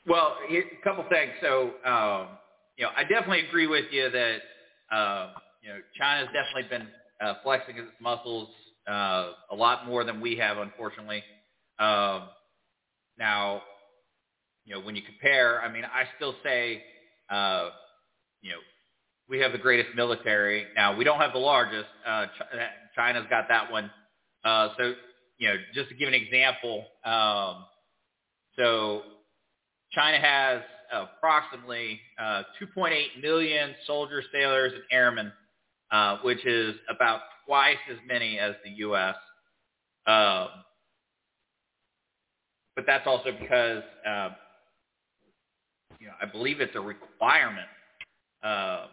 Well, 0.06 0.36
a 0.50 0.62
couple 0.82 1.04
things. 1.04 1.32
So, 1.40 1.74
um, 1.84 2.28
you 2.76 2.84
know, 2.84 2.90
I 2.96 3.04
definitely 3.04 3.46
agree 3.46 3.66
with 3.68 3.84
you 3.92 4.10
that, 4.10 4.42
uh, 4.90 5.32
you 5.62 5.68
know, 5.70 5.78
China's 5.96 6.28
definitely 6.32 6.68
been 6.68 6.88
uh, 7.20 7.34
flexing 7.42 7.76
its 7.78 7.88
muscles 8.00 8.48
uh, 8.88 9.32
a 9.50 9.54
lot 9.54 9.86
more 9.86 10.04
than 10.04 10.20
we 10.20 10.36
have, 10.36 10.58
unfortunately. 10.58 11.22
Um, 11.78 12.24
now, 13.18 13.62
you 14.64 14.74
know, 14.74 14.80
when 14.80 14.96
you 14.96 15.02
compare, 15.02 15.62
I 15.62 15.72
mean, 15.72 15.84
I 15.84 16.04
still 16.16 16.34
say, 16.42 16.82
uh, 17.30 17.70
you 18.40 18.50
know, 18.50 18.58
we 19.28 19.38
have 19.40 19.52
the 19.52 19.58
greatest 19.58 19.94
military. 19.94 20.66
Now, 20.76 20.96
we 20.96 21.04
don't 21.04 21.20
have 21.20 21.32
the 21.32 21.38
largest. 21.38 21.86
Uh, 22.06 22.26
Ch- 22.26 22.94
China's 22.94 23.26
got 23.30 23.48
that 23.48 23.70
one. 23.70 23.90
Uh, 24.44 24.68
so, 24.78 24.94
you 25.38 25.48
know, 25.48 25.54
just 25.74 25.88
to 25.90 25.94
give 25.94 26.08
an 26.08 26.14
example, 26.14 26.84
um, 27.04 27.64
so 28.56 29.02
China 29.92 30.18
has 30.18 30.62
approximately 30.92 32.00
uh, 32.18 32.42
2.8 32.60 33.22
million 33.22 33.74
soldiers, 33.86 34.24
sailors, 34.32 34.72
and 34.74 34.82
airmen, 34.90 35.32
uh, 35.92 36.18
which 36.22 36.44
is 36.46 36.74
about 36.88 37.20
twice 37.46 37.76
as 37.90 37.98
many 38.06 38.38
as 38.38 38.54
the 38.64 38.70
U.S. 38.70 39.14
Um, 40.06 40.48
but 42.74 42.86
that's 42.86 43.06
also 43.06 43.30
because, 43.38 43.82
uh, 44.06 44.30
you 46.00 46.06
know, 46.06 46.14
I 46.20 46.26
believe 46.26 46.60
it's 46.60 46.74
a 46.74 46.80
requirement 46.80 47.68
uh, 48.42 48.86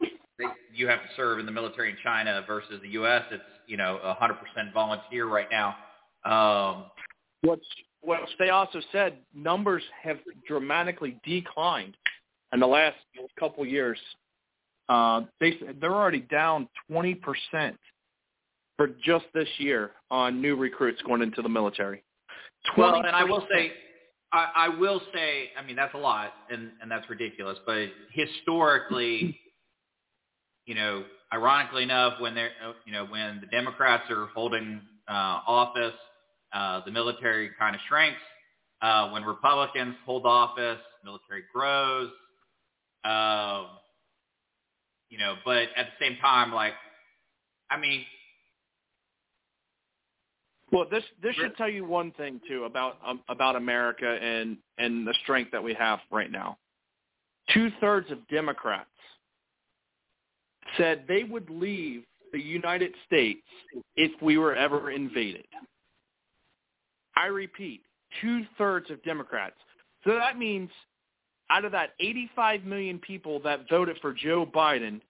that 0.00 0.54
you 0.74 0.88
have 0.88 1.00
to 1.00 1.08
serve 1.16 1.38
in 1.38 1.46
the 1.46 1.52
military 1.52 1.90
in 1.90 1.96
China 2.02 2.42
versus 2.46 2.80
the 2.82 2.88
U.S. 2.90 3.22
It's 3.30 3.42
you 3.66 3.76
know 3.76 4.00
100% 4.20 4.72
volunteer 4.72 5.26
right 5.26 5.48
now. 5.50 5.76
Um, 6.24 6.86
What's 7.42 7.66
what 8.02 8.20
they 8.38 8.50
also 8.50 8.80
said 8.92 9.18
numbers 9.34 9.82
have 10.02 10.18
dramatically 10.46 11.18
declined 11.24 11.96
in 12.52 12.60
the 12.60 12.66
last 12.66 12.96
couple 13.38 13.64
years. 13.66 13.98
Uh, 14.90 15.22
they 15.38 15.56
they're 15.80 15.94
already 15.94 16.18
down 16.18 16.68
twenty 16.88 17.14
percent 17.14 17.78
for 18.76 18.88
just 19.04 19.24
this 19.32 19.48
year 19.58 19.92
on 20.10 20.42
new 20.42 20.56
recruits 20.56 21.00
going 21.02 21.22
into 21.22 21.42
the 21.42 21.48
military. 21.48 22.02
Well, 22.76 22.96
and 22.96 23.06
I 23.06 23.22
will 23.22 23.46
say, 23.52 23.70
I, 24.32 24.48
I 24.56 24.68
will 24.68 25.00
say, 25.14 25.50
I 25.56 25.64
mean 25.64 25.76
that's 25.76 25.94
a 25.94 25.98
lot, 25.98 26.32
and 26.50 26.72
and 26.82 26.90
that's 26.90 27.08
ridiculous. 27.08 27.56
But 27.64 27.86
historically, 28.10 29.38
you 30.66 30.74
know, 30.74 31.04
ironically 31.32 31.84
enough, 31.84 32.20
when 32.20 32.34
they're, 32.34 32.50
uh, 32.66 32.72
you 32.84 32.92
know, 32.92 33.06
when 33.06 33.40
the 33.40 33.46
Democrats 33.46 34.10
are 34.10 34.26
holding 34.34 34.80
uh, 35.08 35.38
office, 35.46 35.94
uh, 36.52 36.80
the 36.84 36.90
military 36.90 37.50
kind 37.60 37.76
of 37.76 37.80
shrinks. 37.88 38.18
Uh, 38.82 39.10
when 39.10 39.22
Republicans 39.22 39.94
hold 40.04 40.26
office, 40.26 40.80
military 41.04 41.44
grows. 41.54 42.10
Um, 43.04 43.66
you 45.10 45.18
know, 45.18 45.34
but 45.44 45.68
at 45.76 45.86
the 45.86 46.04
same 46.04 46.16
time, 46.20 46.52
like, 46.52 46.72
I 47.70 47.76
mean, 47.78 48.04
Well, 50.72 50.86
this 50.90 51.02
this 51.22 51.34
should 51.34 51.56
tell 51.56 51.68
you 51.68 51.84
one 51.84 52.12
thing 52.12 52.40
too 52.48 52.64
about 52.64 52.98
um, 53.04 53.20
about 53.28 53.56
America 53.56 54.06
and 54.06 54.56
and 54.78 55.06
the 55.06 55.14
strength 55.22 55.50
that 55.52 55.62
we 55.62 55.74
have 55.74 55.98
right 56.10 56.30
now. 56.30 56.58
Two 57.52 57.70
thirds 57.80 58.10
of 58.12 58.26
Democrats 58.28 58.88
said 60.76 61.04
they 61.08 61.24
would 61.24 61.50
leave 61.50 62.04
the 62.32 62.40
United 62.40 62.92
States 63.06 63.42
if 63.96 64.12
we 64.22 64.38
were 64.38 64.54
ever 64.54 64.92
invaded. 64.92 65.44
I 67.16 67.26
repeat, 67.26 67.82
two 68.20 68.44
thirds 68.56 68.88
of 68.90 69.02
Democrats. 69.02 69.56
So 70.04 70.14
that 70.14 70.38
means 70.38 70.70
out 71.50 71.64
of 71.64 71.72
that 71.72 71.90
85 72.00 72.64
million 72.64 72.98
people 72.98 73.40
that 73.40 73.68
voted 73.68 73.98
for 74.00 74.12
Joe 74.12 74.46
Biden, 74.46 75.00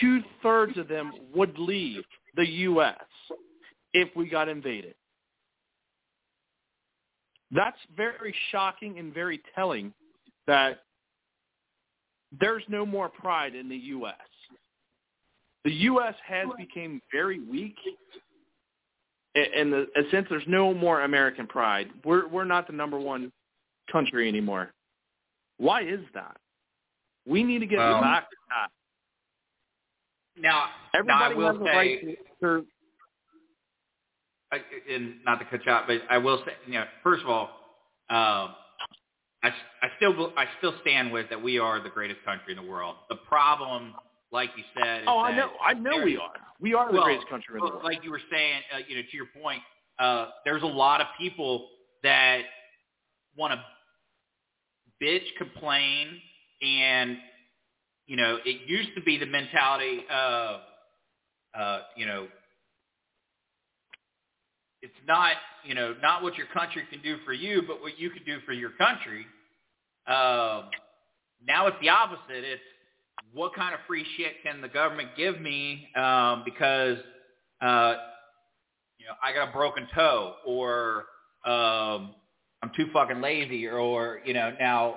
two 0.00 0.20
thirds 0.42 0.78
of 0.78 0.88
them 0.88 1.12
would 1.34 1.58
leave 1.58 2.02
the 2.36 2.48
U.S. 2.48 2.96
if 3.92 4.08
we 4.16 4.28
got 4.28 4.48
invaded. 4.48 4.94
That's 7.50 7.76
very 7.96 8.34
shocking 8.50 8.98
and 8.98 9.12
very 9.12 9.40
telling 9.54 9.92
that 10.46 10.80
there's 12.40 12.62
no 12.68 12.86
more 12.86 13.10
pride 13.10 13.54
in 13.54 13.68
the 13.68 13.76
U.S. 13.76 14.14
The 15.64 15.72
U.S. 15.72 16.14
has 16.26 16.48
become 16.56 17.00
very 17.12 17.40
weak, 17.40 17.76
in 19.34 19.70
the 19.70 19.86
sense 20.10 20.26
there's 20.30 20.42
no 20.46 20.72
more 20.74 21.02
American 21.02 21.46
pride. 21.46 21.88
We're 22.04 22.26
we're 22.26 22.44
not 22.44 22.66
the 22.66 22.72
number 22.72 22.98
one 22.98 23.30
country 23.90 24.28
anymore. 24.28 24.72
Why 25.62 25.82
is 25.82 26.00
that? 26.14 26.36
We 27.24 27.44
need 27.44 27.60
to 27.60 27.66
get 27.66 27.78
Well, 27.78 28.00
back 28.00 28.28
to 28.28 28.36
that. 28.50 30.42
Now, 30.42 30.64
Everybody 30.92 31.18
now 31.20 31.30
I 31.30 31.34
will 31.34 31.46
has 31.52 31.58
the 31.58 31.64
say, 31.64 31.76
right 31.76 32.18
to 32.42 32.66
I, 34.50 34.58
and 34.92 35.14
not 35.24 35.38
to 35.38 35.44
cut 35.44 35.64
you 35.64 35.70
out, 35.70 35.86
but 35.86 35.98
I 36.10 36.18
will 36.18 36.42
say, 36.44 36.52
you 36.66 36.72
know, 36.72 36.84
first 37.04 37.22
of 37.22 37.28
all, 37.28 37.42
um, 38.10 38.56
I, 39.44 39.50
I 39.82 39.88
still 39.98 40.32
I 40.36 40.46
still 40.58 40.74
stand 40.80 41.12
with 41.12 41.30
that 41.30 41.40
we 41.40 41.60
are 41.60 41.80
the 41.80 41.90
greatest 41.90 42.24
country 42.24 42.54
in 42.54 42.56
the 42.56 42.68
world. 42.68 42.96
The 43.08 43.16
problem, 43.16 43.94
like 44.32 44.50
you 44.56 44.64
said, 44.76 45.02
is 45.02 45.04
Oh, 45.06 45.20
I 45.20 45.36
know. 45.36 45.50
I 45.64 45.74
know 45.74 46.02
we 46.04 46.16
are. 46.16 46.32
We 46.60 46.74
are 46.74 46.88
the 46.88 46.94
well, 46.94 47.04
greatest 47.04 47.28
country 47.28 47.54
in 47.54 47.64
the 47.64 47.70
world. 47.70 47.84
Like 47.84 48.02
you 48.02 48.10
were 48.10 48.20
saying, 48.32 48.62
uh, 48.74 48.78
you 48.88 48.96
know, 48.96 49.02
to 49.08 49.16
your 49.16 49.26
point, 49.40 49.62
uh, 50.00 50.30
there's 50.44 50.62
a 50.64 50.66
lot 50.66 51.00
of 51.00 51.06
people 51.20 51.68
that 52.02 52.40
want 53.36 53.52
to 53.52 53.62
bitch, 55.02 55.24
complain, 55.38 56.08
and 56.62 57.18
you 58.06 58.16
know, 58.16 58.38
it 58.44 58.68
used 58.68 58.90
to 58.96 59.02
be 59.02 59.16
the 59.16 59.26
mentality 59.26 60.00
of, 60.12 60.60
uh, 61.58 61.78
you 61.96 62.06
know, 62.06 62.26
it's 64.82 64.92
not, 65.06 65.36
you 65.64 65.74
know, 65.74 65.94
not 66.02 66.22
what 66.22 66.36
your 66.36 66.48
country 66.48 66.82
can 66.90 67.00
do 67.02 67.16
for 67.24 67.32
you, 67.32 67.62
but 67.66 67.80
what 67.80 67.98
you 67.98 68.10
can 68.10 68.24
do 68.24 68.38
for 68.44 68.52
your 68.52 68.70
country. 68.70 69.24
Um, 70.08 70.68
now 71.46 71.68
it's 71.68 71.76
the 71.80 71.88
opposite. 71.88 72.20
It's 72.30 72.60
what 73.32 73.54
kind 73.54 73.72
of 73.72 73.80
free 73.86 74.04
shit 74.16 74.42
can 74.42 74.60
the 74.60 74.68
government 74.68 75.10
give 75.16 75.40
me 75.40 75.88
um, 75.94 76.42
because, 76.44 76.98
uh, 77.60 77.94
you 78.98 79.06
know, 79.06 79.14
I 79.22 79.32
got 79.32 79.48
a 79.48 79.52
broken 79.52 79.86
toe 79.94 80.34
or 80.44 81.04
um, 81.46 82.14
I'm 82.62 82.70
too 82.76 82.86
fucking 82.92 83.20
lazy 83.20 83.66
or, 83.66 84.20
you 84.24 84.34
know, 84.34 84.54
now, 84.60 84.96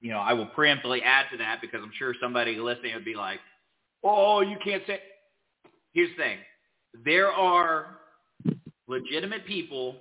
you 0.00 0.10
know, 0.10 0.18
I 0.18 0.32
will 0.34 0.48
preemptively 0.48 1.00
add 1.04 1.26
to 1.32 1.38
that 1.38 1.60
because 1.60 1.80
I'm 1.82 1.92
sure 1.98 2.14
somebody 2.20 2.56
listening 2.56 2.94
would 2.94 3.04
be 3.04 3.14
like, 3.14 3.40
oh, 4.04 4.40
you 4.40 4.56
can't 4.62 4.82
say. 4.86 5.00
Here's 5.92 6.10
the 6.10 6.22
thing. 6.22 6.38
There 7.04 7.30
are 7.30 7.98
legitimate 8.86 9.46
people 9.46 9.96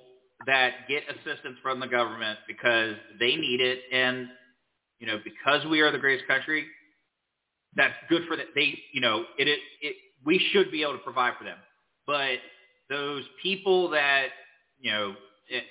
that 0.46 0.88
get 0.88 1.04
assistance 1.10 1.58
from 1.62 1.80
the 1.80 1.88
government 1.88 2.40
because 2.48 2.96
they 3.20 3.36
need 3.36 3.62
it 3.62 3.80
and 3.92 4.28
you 5.00 5.08
know 5.08 5.20
because 5.24 5.66
we 5.70 5.82
are 5.82 5.92
the 5.92 5.98
greatest 5.98 6.28
country 6.28 6.66
that's 7.76 7.94
good 8.10 8.24
for 8.28 8.38
them 8.38 8.48
they 8.56 8.74
you 8.94 9.02
know 9.02 9.26
it, 9.38 9.48
it 9.48 9.60
it 9.82 9.96
we 10.26 10.40
should 10.52 10.72
be 10.72 10.82
able 10.82 10.94
to 10.94 11.00
provide 11.00 11.34
for 11.38 11.44
them 11.44 11.58
but 12.08 12.38
those 12.90 13.24
people 13.44 13.90
that 13.90 14.28
you 14.80 14.92
know 14.92 15.14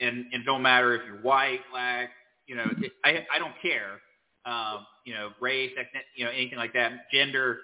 and 0.01 0.27
and 0.33 0.45
don't 0.45 0.63
matter 0.63 0.95
if 0.95 1.03
you're 1.07 1.23
white 1.23 1.61
black 1.71 2.11
you 2.47 2.55
know 2.55 2.65
it, 2.83 2.93
i 3.05 3.27
i 3.35 3.39
don't 3.39 3.55
care 3.63 4.01
um 4.47 4.87
you 5.05 5.15
know 5.15 5.31
race 5.41 5.73
ethnic, 5.79 6.05
you 6.17 6.25
know 6.25 6.31
anything 6.31 6.59
like 6.59 6.73
that 6.73 6.93
gender 7.13 7.59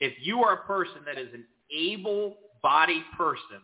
if 0.00 0.12
you 0.22 0.42
are 0.42 0.54
a 0.54 0.66
person 0.66 1.00
that 1.06 1.18
is 1.18 1.28
an 1.32 1.44
able 1.74 2.36
bodied 2.62 3.04
person 3.16 3.60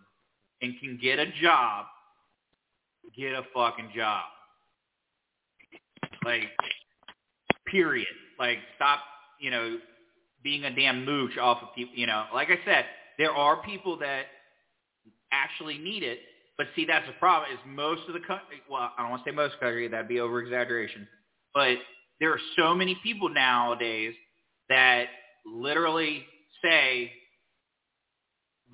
and 0.62 0.74
can 0.80 0.98
get 1.00 1.18
a 1.18 1.26
job, 1.42 1.86
get 3.16 3.32
a 3.32 3.42
fucking 3.54 3.90
job. 3.94 4.24
Like, 6.24 6.44
period. 7.66 8.06
Like, 8.38 8.58
stop, 8.76 9.00
you 9.40 9.50
know, 9.50 9.78
being 10.42 10.64
a 10.64 10.74
damn 10.74 11.04
mooch 11.04 11.36
off 11.38 11.62
of 11.62 11.74
people. 11.74 11.94
You 11.94 12.06
know, 12.06 12.24
like 12.34 12.48
I 12.48 12.58
said, 12.64 12.84
there 13.18 13.32
are 13.32 13.62
people 13.62 13.98
that 13.98 14.24
actually 15.32 15.78
need 15.78 16.02
it, 16.02 16.18
but 16.60 16.66
see, 16.76 16.84
that's 16.84 17.06
the 17.06 17.14
problem. 17.14 17.50
Is 17.50 17.58
most 17.66 18.02
of 18.06 18.12
the 18.12 18.20
country. 18.20 18.60
Well, 18.70 18.92
I 18.94 19.00
don't 19.00 19.12
want 19.12 19.24
to 19.24 19.30
say 19.30 19.34
most 19.34 19.58
country. 19.60 19.88
That'd 19.88 20.08
be 20.08 20.20
over 20.20 20.42
exaggeration. 20.42 21.08
But 21.54 21.78
there 22.20 22.30
are 22.34 22.40
so 22.58 22.74
many 22.74 23.00
people 23.02 23.30
nowadays 23.30 24.12
that 24.68 25.06
literally 25.46 26.22
say, 26.62 27.12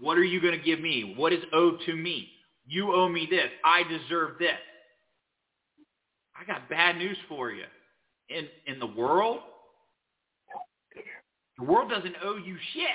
what 0.01 0.19
are 0.19 0.25
you 0.25 0.41
going 0.41 0.59
to 0.59 0.65
give 0.65 0.81
me? 0.81 1.15
What 1.17 1.33
is 1.33 1.39
owed 1.53 1.79
to 1.87 1.95
me? 1.95 2.29
You 2.67 2.93
owe 2.93 3.09
me 3.09 3.29
this. 3.31 3.47
I 3.65 3.85
deserve 3.85 4.31
this. 4.41 4.59
I 6.35 6.45
got 6.45 6.69
bad 6.69 6.97
news 6.97 7.17
for 7.29 7.53
you. 7.53 7.67
In 8.31 8.49
in 8.67 8.81
the 8.81 9.01
world, 9.01 9.39
the 11.57 11.65
world 11.65 11.89
doesn't 11.89 12.17
owe 12.21 12.37
you 12.37 12.57
shit. 12.73 12.89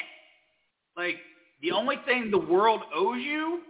Like 0.97 1.15
the 1.61 1.71
only 1.71 1.95
thing 2.05 2.29
the 2.29 2.37
world 2.37 2.81
owes 2.93 3.21
you 3.23 3.61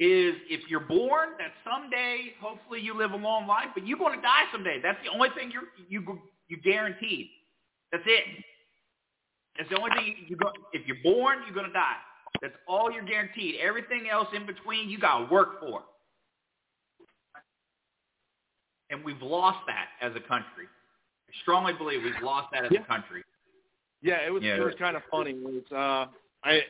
is 0.00 0.34
if 0.50 0.68
you're 0.68 0.80
born, 0.80 1.30
that 1.38 1.52
someday, 1.62 2.34
hopefully, 2.40 2.80
you 2.80 2.96
live 2.96 3.12
a 3.12 3.16
long 3.16 3.46
life, 3.46 3.68
but 3.74 3.86
you're 3.86 3.98
going 3.98 4.16
to 4.16 4.22
die 4.22 4.42
someday. 4.50 4.80
That's 4.82 4.98
the 5.04 5.10
only 5.10 5.28
thing 5.36 5.50
you're 5.52 5.70
you 5.88 6.18
you 6.48 6.56
guaranteed. 6.58 7.28
That's 7.92 8.04
it. 8.06 8.24
That's 9.56 9.70
the 9.70 9.78
only 9.78 9.90
thing 9.96 10.16
you 10.26 10.36
go. 10.36 10.50
If 10.72 10.86
you're 10.86 10.96
born, 11.04 11.38
you're 11.46 11.54
going 11.54 11.68
to 11.68 11.72
die. 11.72 11.96
That's 12.42 12.54
all 12.66 12.90
you're 12.90 13.04
guaranteed. 13.04 13.56
Everything 13.62 14.08
else 14.10 14.26
in 14.34 14.44
between, 14.46 14.90
you 14.90 14.98
got 14.98 15.18
to 15.18 15.32
work 15.32 15.60
for. 15.60 15.82
And 18.90 19.04
we've 19.04 19.22
lost 19.22 19.60
that 19.66 19.88
as 20.04 20.12
a 20.16 20.20
country. 20.20 20.66
I 21.28 21.32
strongly 21.42 21.72
believe 21.72 22.02
we've 22.02 22.22
lost 22.22 22.48
that 22.52 22.64
as 22.64 22.70
Yeah. 22.72 22.80
a 22.80 22.84
country. 22.84 23.22
Yeah, 24.02 24.26
it 24.26 24.30
was 24.32 24.42
Yeah. 24.42 24.56
it 24.56 24.60
was 24.64 24.74
kind 24.74 24.96
of 24.96 25.02
funny. 25.10 25.30
It 25.30 25.42
was 25.42 25.72
uh 25.72 26.06
I 26.44 26.66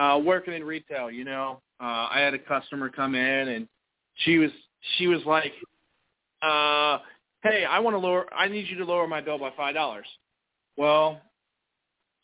uh 0.00 0.18
working 0.18 0.54
in 0.54 0.64
retail, 0.64 1.10
you 1.10 1.24
know. 1.24 1.60
Uh 1.80 2.08
I 2.10 2.20
had 2.20 2.34
a 2.34 2.38
customer 2.38 2.88
come 2.88 3.14
in 3.14 3.48
and 3.48 3.68
she 4.24 4.38
was 4.38 4.50
she 4.96 5.06
was 5.06 5.20
like 5.26 5.52
uh 6.42 6.98
hey, 7.42 7.64
I 7.64 7.78
want 7.78 7.94
to 7.94 7.98
lower 7.98 8.26
I 8.34 8.48
need 8.48 8.66
you 8.68 8.76
to 8.78 8.84
lower 8.84 9.06
my 9.06 9.20
bill 9.20 9.38
by 9.38 9.50
$5. 9.50 10.02
Well, 10.76 11.20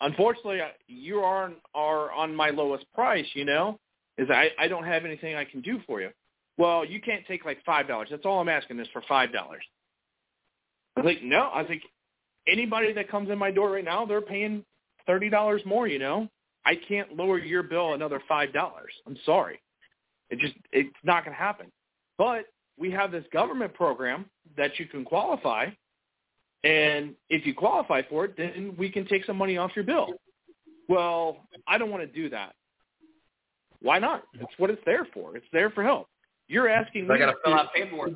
unfortunately, 0.01 0.61
you 0.89 1.21
are 1.21 1.53
are 1.75 2.11
on 2.13 2.35
my 2.35 2.51
lowest 2.51 2.87
price, 2.95 3.27
you 3.35 3.45
know? 3.45 3.79
Is 4.19 4.29
I 4.31 4.49
I 4.59 4.67
don't 4.69 4.85
have 4.85 5.05
anything 5.05 5.37
I 5.37 5.45
can 5.45 5.61
do 5.61 5.79
for 5.87 6.01
you. 6.01 6.11
Well, 6.59 6.85
you 6.85 7.01
can't 7.01 7.27
take 7.29 7.45
like 7.45 7.63
$5. 7.67 8.07
That's 8.11 8.25
all 8.25 8.41
I'm 8.41 8.49
asking 8.49 8.81
is 8.81 8.89
for 8.93 9.03
$5. 9.03 9.29
I 10.97 11.01
was 11.01 11.05
like, 11.05 11.23
no. 11.23 11.51
I 11.53 11.61
was 11.61 11.69
like, 11.69 11.83
anybody 12.49 12.93
that 12.95 13.11
comes 13.11 13.31
in 13.31 13.39
my 13.39 13.51
door 13.51 13.73
right 13.73 13.85
now, 13.85 14.07
they're 14.07 14.21
paying 14.23 14.65
thirty 15.07 15.29
dollars 15.29 15.63
more. 15.67 15.87
You 15.87 15.99
know, 15.99 16.29
I 16.67 16.75
can't 16.75 17.17
lower 17.17 17.39
your 17.39 17.63
bill 17.63 17.95
another 17.95 18.21
five 18.29 18.53
dollars. 18.53 18.93
I'm 19.07 19.17
sorry, 19.25 19.61
it 20.31 20.41
just 20.41 20.55
it's 20.73 20.91
not 21.05 21.25
going 21.25 21.35
to 21.35 21.43
happen. 21.43 21.71
But 22.19 22.47
we 22.77 22.91
have 22.91 23.13
this 23.13 23.25
government 23.33 23.73
program 23.73 24.27
that 24.57 24.79
you 24.79 24.87
can 24.87 25.05
qualify, 25.05 25.67
and 26.65 27.15
if 27.31 27.47
you 27.47 27.55
qualify 27.55 28.03
for 28.11 28.25
it, 28.25 28.37
then 28.37 28.75
we 28.77 28.91
can 28.91 29.07
take 29.07 29.25
some 29.25 29.37
money 29.37 29.57
off 29.57 29.71
your 29.77 29.85
bill. 29.85 30.09
Well, 30.89 31.39
I 31.69 31.79
don't 31.79 31.91
want 31.91 32.03
to 32.03 32.09
do 32.09 32.29
that. 32.31 32.55
Why 33.81 34.01
not? 34.01 34.25
It's 34.35 34.53
what 34.59 34.71
it's 34.71 34.83
there 34.85 35.07
for. 35.15 35.37
It's 35.37 35.47
there 35.53 35.71
for 35.71 35.85
help. 35.85 36.09
You're 36.49 36.69
asking 36.69 37.07
me. 37.07 37.15
I 37.15 37.19
got 37.19 37.27
to 37.27 37.37
fill 37.45 37.55
out 37.55 37.73
paperwork. 37.73 38.13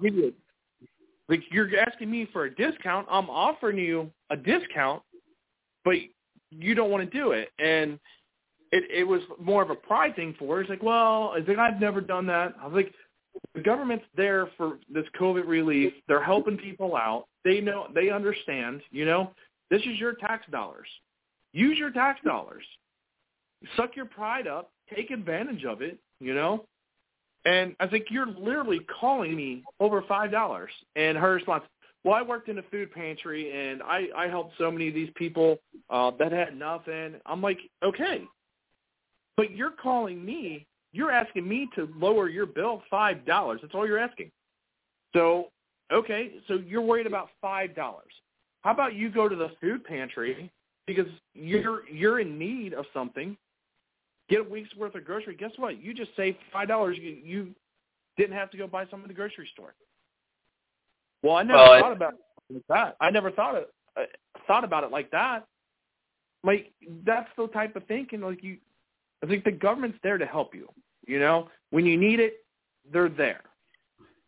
like 1.29 1.43
you're 1.53 1.69
asking 1.79 2.11
me 2.11 2.29
for 2.33 2.47
a 2.47 2.55
discount. 2.55 3.07
I'm 3.09 3.31
offering 3.31 3.79
you 3.79 4.11
a 4.31 4.37
discount, 4.37 5.03
but 5.85 5.95
you 6.51 6.75
don't 6.75 6.91
want 6.91 7.09
to 7.09 7.17
do 7.19 7.31
it. 7.31 7.51
And 7.61 8.01
it 8.73 8.85
it 8.91 9.05
was 9.05 9.23
more 9.41 9.63
of 9.63 9.71
a 9.71 9.75
pride 9.75 10.17
thing 10.17 10.35
for 10.39 10.57
her. 10.57 10.61
It's 10.63 10.71
like, 10.71 10.83
well, 10.83 11.33
it's 11.37 11.49
like 11.49 11.59
I've 11.59 11.81
never 11.81 12.01
done 12.01 12.27
that. 12.27 12.55
I 12.61 12.67
was 12.67 12.75
like, 12.75 12.93
the 13.55 13.61
government's 13.61 14.05
there 14.17 14.49
for 14.57 14.79
this 14.93 15.05
COVID 15.19 15.47
relief. 15.47 15.93
They're 16.09 16.23
helping 16.23 16.57
people 16.57 16.97
out. 16.97 17.27
They 17.45 17.61
know 17.61 17.87
they 17.95 18.11
understand, 18.11 18.83
you 18.91 19.05
know. 19.05 19.33
This 19.71 19.83
is 19.83 19.99
your 19.99 20.15
tax 20.15 20.45
dollars. 20.51 20.89
Use 21.53 21.79
your 21.79 21.91
tax 21.91 22.21
dollars. 22.25 22.65
Suck 23.77 23.95
your 23.95 24.07
pride 24.07 24.47
up. 24.47 24.71
Take 24.95 25.11
advantage 25.11 25.65
of 25.65 25.83
it, 25.83 25.99
you 26.21 26.35
know. 26.35 26.65
And 27.45 27.75
I 27.81 27.87
think 27.87 28.07
you're 28.11 28.27
literally 28.27 28.81
calling 29.01 29.35
me 29.35 29.65
over 29.79 30.03
five 30.03 30.31
dollars. 30.31 30.71
And 30.97 31.17
her 31.17 31.35
response, 31.35 31.65
"Well, 32.05 32.15
I 32.15 32.23
worked 32.23 32.49
in 32.49 32.59
a 32.59 32.63
food 32.65 32.93
pantry, 32.93 33.51
and 33.53 33.83
I 33.83 34.09
I 34.17 34.29
helped 34.29 34.57
so 34.59 34.71
many 34.71 34.89
of 34.89 34.95
these 34.95 35.11
people 35.15 35.59
uh, 35.89 36.11
that 36.19 36.33
had 36.33 36.57
nothing." 36.57 37.15
I'm 37.27 37.41
like, 37.41 37.59
okay, 37.83 38.25
but 39.37 39.53
you're 39.53 39.71
calling 39.71 40.25
me. 40.25 40.67
You're 40.93 41.13
asking 41.13 41.49
me 41.49 41.69
to 41.77 41.89
lower 41.97 42.29
your 42.29 42.47
bill 42.47 42.83
five 42.91 43.25
dollars. 43.25 43.61
That's 43.63 43.75
all 43.75 43.87
you're 43.87 43.99
asking. 43.99 44.31
So 45.15 45.49
okay, 45.93 46.33
so 46.49 46.55
you're 46.67 46.83
worried 46.83 47.07
about 47.07 47.29
five 47.41 47.75
dollars. 47.75 48.13
How 48.63 48.73
about 48.73 48.95
you 48.95 49.11
go 49.11 49.29
to 49.29 49.37
the 49.37 49.51
food 49.61 49.85
pantry 49.85 50.51
because 50.87 51.07
you're 51.35 51.89
you're 51.89 52.21
in 52.21 52.39
need 52.39 52.75
of 52.75 52.85
something 52.93 53.37
get 54.31 54.41
a 54.41 54.45
week's 54.45 54.75
worth 54.77 54.95
of 54.95 55.05
grocery. 55.05 55.35
Guess 55.35 55.51
what? 55.57 55.83
You 55.83 55.93
just 55.93 56.13
saved 56.17 56.39
five 56.53 56.69
dollars. 56.69 56.97
You, 56.99 57.17
you 57.23 57.55
didn't 58.17 58.37
have 58.37 58.51
to 58.53 58.57
go 58.57 58.67
buy 58.67 58.87
some 58.91 59.03
at 59.03 59.09
the 59.09 59.15
grocery 59.15 59.49
store. 59.53 59.75
Well, 61.23 61.37
I 61.37 61.43
never 61.43 61.59
Well, 61.59 61.81
thought 61.81 61.93
about 61.93 62.15
it 62.15 62.55
like 62.55 62.63
that. 62.69 62.97
I 63.01 63.11
never 63.11 63.31
thought 63.31 63.57
it 63.57 63.71
uh, 63.97 64.05
thought 64.47 64.65
about 64.65 64.85
it 64.85 64.91
like 64.91 65.11
that. 65.11 65.45
Like 66.45 66.73
that's 67.05 67.29
the 67.37 67.49
type 67.49 67.77
of 67.77 67.85
thinking. 67.87 68.21
Like 68.21 68.43
you, 68.43 68.57
I 69.23 69.27
think 69.27 69.45
the 69.45 69.53
government's 69.53 69.99
there 70.03 70.19
to 70.19 70.27
help 70.27 70.55
you. 70.55 70.69
You 71.07 71.19
know, 71.19 71.49
when 71.71 71.85
you 71.87 71.97
need 71.99 72.21
it, 72.21 72.35
they're 72.93 73.09
there. 73.09 73.43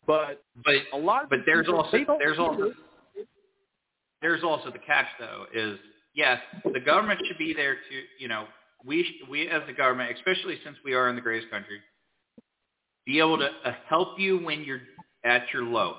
But 0.07 0.43
But 0.65 0.75
a 0.93 0.97
lot 0.99 1.25
of 1.25 1.31
but 1.31 1.41
there's 1.47 1.67
people, 1.67 1.81
also 1.81 2.19
there's 2.19 2.39
also 2.39 2.73
there's 4.21 4.43
also 4.43 4.71
the 4.71 4.79
catch 4.79 5.07
though 5.19 5.47
is 5.55 5.79
yes 6.15 6.39
the 6.73 6.81
government 6.81 7.21
should 7.27 7.39
be 7.39 7.55
there 7.55 7.75
to 7.75 7.95
you 8.19 8.29
know 8.29 8.47
we 8.85 9.21
we 9.31 9.49
as 9.49 9.63
the 9.67 9.73
government 9.73 10.11
especially 10.17 10.59
since 10.65 10.77
we 10.85 10.95
are 10.95 11.09
in 11.09 11.15
the 11.15 11.21
greatest 11.21 11.51
country 11.53 11.79
be 13.07 13.19
able 13.21 13.39
to 13.39 13.49
uh, 13.65 13.75
help 13.89 14.19
you 14.19 14.39
when 14.39 14.65
you're 14.65 14.81
at 15.25 15.43
your 15.53 15.63
low 15.65 15.97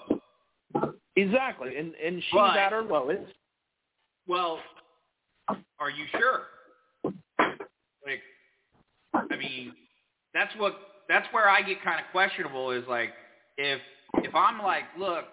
exactly, 1.16 1.78
and 1.78 1.94
and 1.96 2.22
she's 2.24 2.34
But- 2.34 2.58
at 2.58 2.72
her 2.74 2.82
lowest. 2.82 3.32
well 4.28 4.60
are 5.80 5.90
you 5.90 6.06
sure 6.12 6.42
like 8.06 8.22
i 9.14 9.36
mean 9.38 9.74
that's 10.34 10.54
what 10.58 10.74
that's 11.08 11.28
where 11.32 11.50
i 11.50 11.62
get 11.62 11.84
kind 11.84 12.00
of 12.00 12.06
questionable 12.12 12.72
is 12.72 12.84
like 12.88 13.10
if 13.58 13.80
if 14.18 14.34
i'm 14.36 14.62
like 14.62 14.84
look 14.98 15.26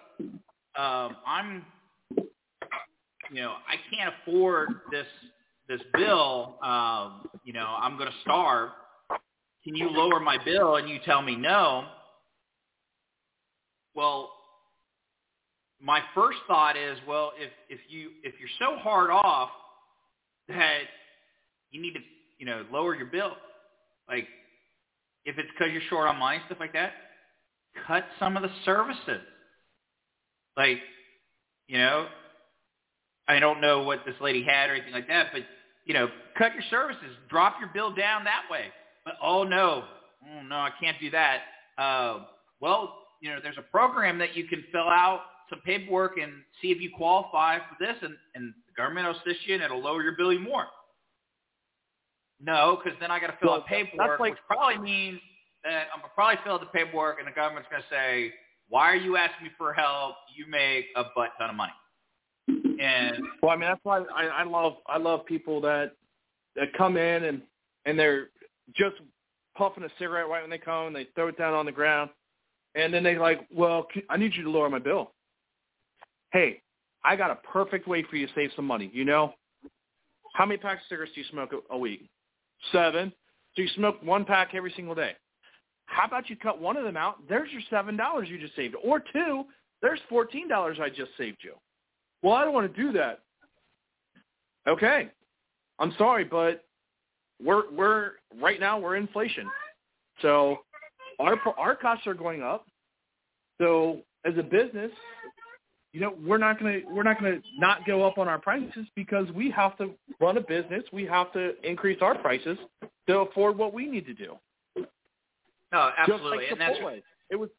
um 0.77 1.15
i'm 1.25 1.65
you 3.31 3.41
know 3.41 3.55
i 3.67 3.75
can't 3.93 4.13
afford 4.21 4.69
this 4.91 5.07
this 5.67 5.81
bill 5.93 6.55
um 6.63 7.27
you 7.43 7.53
know 7.53 7.75
i'm 7.79 7.97
going 7.97 8.09
to 8.09 8.17
starve. 8.21 8.69
Can 9.63 9.75
you 9.75 9.89
lower 9.91 10.19
my 10.19 10.43
bill 10.43 10.77
and 10.77 10.89
you 10.89 10.97
tell 11.05 11.21
me 11.21 11.35
no? 11.35 11.85
Well 13.93 14.31
my 15.81 16.01
first 16.13 16.37
thought 16.47 16.77
is 16.77 16.97
well 17.07 17.31
if 17.37 17.51
if 17.69 17.79
you 17.89 18.11
if 18.23 18.35
you're 18.39 18.49
so 18.59 18.77
hard 18.79 19.09
off 19.09 19.49
that 20.47 20.81
you 21.71 21.81
need 21.81 21.93
to 21.93 21.99
you 22.37 22.45
know 22.45 22.65
lower 22.71 22.95
your 22.95 23.07
bill 23.07 23.33
like 24.07 24.27
if 25.25 25.37
it's 25.37 25.49
because 25.57 25.71
you're 25.71 25.81
short 25.89 26.07
on 26.07 26.17
money 26.17 26.39
stuff 26.47 26.59
like 26.59 26.73
that 26.73 26.93
cut 27.87 28.05
some 28.19 28.35
of 28.35 28.43
the 28.43 28.51
services. 28.65 29.21
Like 30.57 30.79
you 31.67 31.77
know 31.77 32.07
i 33.27 33.39
don't 33.39 33.61
know 33.61 33.83
what 33.83 33.99
this 34.05 34.15
lady 34.19 34.43
had 34.43 34.69
or 34.69 34.73
anything 34.73 34.91
like 34.91 35.07
that 35.07 35.27
but 35.31 35.43
you 35.85 35.93
know 35.93 36.09
cut 36.37 36.53
your 36.53 36.63
services 36.69 37.15
drop 37.29 37.55
your 37.59 37.69
bill 37.73 37.93
down 37.93 38.23
that 38.25 38.43
way. 38.51 38.65
But 39.05 39.13
oh 39.23 39.43
no 39.43 39.85
oh 40.27 40.41
no 40.43 40.55
i 40.55 40.69
can't 40.81 40.97
do 40.99 41.09
that. 41.11 41.41
Uh 41.77 42.25
well 42.59 42.97
you 43.21 43.29
know 43.29 43.39
there's 43.41 43.57
a 43.57 43.71
program 43.71 44.17
that 44.17 44.35
you 44.35 44.45
can 44.45 44.63
fill 44.71 44.89
out 44.89 45.21
some 45.49 45.59
paperwork 45.61 46.17
and 46.17 46.31
see 46.61 46.71
if 46.71 46.81
you 46.81 46.89
qualify 46.95 47.57
for 47.57 47.75
this 47.79 47.95
and, 48.01 48.15
and 48.35 48.53
the 48.67 48.73
government 48.75 49.07
will 49.07 49.15
assist 49.15 49.47
you 49.47 49.53
and 49.53 49.63
it'll 49.63 49.81
lower 49.81 50.03
your 50.03 50.15
bill 50.17 50.33
even 50.33 50.43
more 50.45 50.65
no 52.43 52.79
because 52.83 52.97
then 52.99 53.11
i 53.11 53.19
got 53.19 53.27
to 53.27 53.37
fill 53.39 53.49
Well, 53.51 53.59
out 53.59 53.65
that's 53.69 53.83
paperwork 53.89 54.19
like- 54.19 54.33
which 54.33 54.41
probably 54.47 54.77
means 54.79 55.19
that 55.63 55.87
i'm 55.93 56.01
probably 56.15 56.37
fill 56.43 56.53
out 56.53 56.59
the 56.61 56.65
paperwork 56.67 57.19
and 57.19 57.27
the 57.27 57.31
government's 57.31 57.69
going 57.69 57.81
to 57.81 57.87
say 57.89 58.33
why 58.69 58.89
are 58.89 58.95
you 58.95 59.17
asking 59.17 59.45
me 59.47 59.51
for 59.57 59.73
help 59.73 60.15
you 60.35 60.45
make 60.49 60.85
a 60.95 61.03
butt 61.15 61.29
ton 61.39 61.49
of 61.49 61.55
money 61.55 61.71
and 62.81 63.17
Well, 63.43 63.51
I 63.51 63.55
mean, 63.55 63.69
that's 63.69 63.79
why 63.83 63.99
I, 64.15 64.25
I 64.25 64.43
love 64.43 64.73
I 64.87 64.97
love 64.97 65.25
people 65.25 65.61
that 65.61 65.91
that 66.55 66.73
come 66.77 66.97
in 66.97 67.23
and 67.25 67.41
and 67.85 67.97
they're 67.97 68.29
just 68.75 68.95
puffing 69.55 69.83
a 69.83 69.89
cigarette 69.99 70.27
right 70.27 70.41
when 70.41 70.49
they 70.49 70.57
come 70.57 70.87
and 70.87 70.95
they 70.95 71.07
throw 71.15 71.27
it 71.27 71.37
down 71.37 71.53
on 71.53 71.65
the 71.65 71.71
ground, 71.71 72.09
and 72.75 72.93
then 72.93 73.03
they 73.03 73.17
like, 73.17 73.47
well, 73.53 73.87
I 74.09 74.17
need 74.17 74.33
you 74.35 74.43
to 74.43 74.49
lower 74.49 74.69
my 74.69 74.79
bill. 74.79 75.11
Hey, 76.31 76.61
I 77.03 77.15
got 77.15 77.29
a 77.31 77.35
perfect 77.35 77.87
way 77.87 78.03
for 78.09 78.15
you 78.15 78.27
to 78.27 78.33
save 78.33 78.49
some 78.55 78.65
money. 78.65 78.89
You 78.93 79.05
know, 79.05 79.33
how 80.33 80.45
many 80.45 80.57
packs 80.57 80.81
of 80.83 80.87
cigarettes 80.89 81.11
do 81.13 81.21
you 81.21 81.27
smoke 81.29 81.51
a, 81.53 81.73
a 81.73 81.77
week? 81.77 82.09
Seven. 82.71 83.11
So 83.55 83.61
you 83.61 83.67
smoke 83.75 84.01
one 84.03 84.25
pack 84.25 84.51
every 84.53 84.71
single 84.75 84.95
day. 84.95 85.13
How 85.85 86.05
about 86.05 86.29
you 86.29 86.37
cut 86.37 86.61
one 86.61 86.77
of 86.77 86.83
them 86.83 86.95
out? 86.95 87.17
There's 87.27 87.51
your 87.51 87.61
seven 87.69 87.97
dollars 87.97 88.29
you 88.29 88.39
just 88.39 88.55
saved, 88.55 88.75
or 88.83 88.99
two. 88.99 89.43
There's 89.81 89.99
fourteen 90.09 90.47
dollars 90.47 90.77
I 90.81 90.89
just 90.89 91.11
saved 91.17 91.39
you. 91.43 91.53
Well, 92.23 92.33
I 92.33 92.45
don't 92.45 92.53
want 92.53 92.73
to 92.73 92.81
do 92.81 92.91
that. 92.93 93.19
Okay, 94.67 95.09
I'm 95.79 95.93
sorry, 95.97 96.23
but 96.23 96.63
we're 97.43 97.69
we're 97.71 98.11
right 98.39 98.59
now 98.59 98.79
we're 98.79 98.95
inflation, 98.95 99.49
so 100.21 100.59
our 101.19 101.37
our 101.57 101.75
costs 101.75 102.07
are 102.07 102.13
going 102.13 102.41
up. 102.41 102.67
So 103.59 104.01
as 104.25 104.33
a 104.37 104.43
business, 104.43 104.91
you 105.93 105.99
know, 105.99 106.13
we're 106.25 106.37
not 106.37 106.57
gonna 106.57 106.79
we're 106.89 107.03
not 107.03 107.19
gonna 107.19 107.39
not 107.57 107.85
go 107.85 108.05
up 108.05 108.17
on 108.17 108.27
our 108.27 108.39
prices 108.39 108.85
because 108.95 109.29
we 109.31 109.51
have 109.51 109.77
to 109.77 109.91
run 110.19 110.37
a 110.37 110.41
business. 110.41 110.83
We 110.93 111.05
have 111.05 111.33
to 111.33 111.53
increase 111.67 111.99
our 112.01 112.17
prices 112.17 112.57
to 113.07 113.19
afford 113.19 113.57
what 113.57 113.73
we 113.73 113.87
need 113.87 114.05
to 114.05 114.13
do. 114.13 114.37
no 114.77 115.91
Just 116.07 116.11
absolutely 116.11 116.37
like 116.37 116.51
and 116.51 116.61
that's 116.61 116.79
It 117.29 117.35
was, 117.35 117.49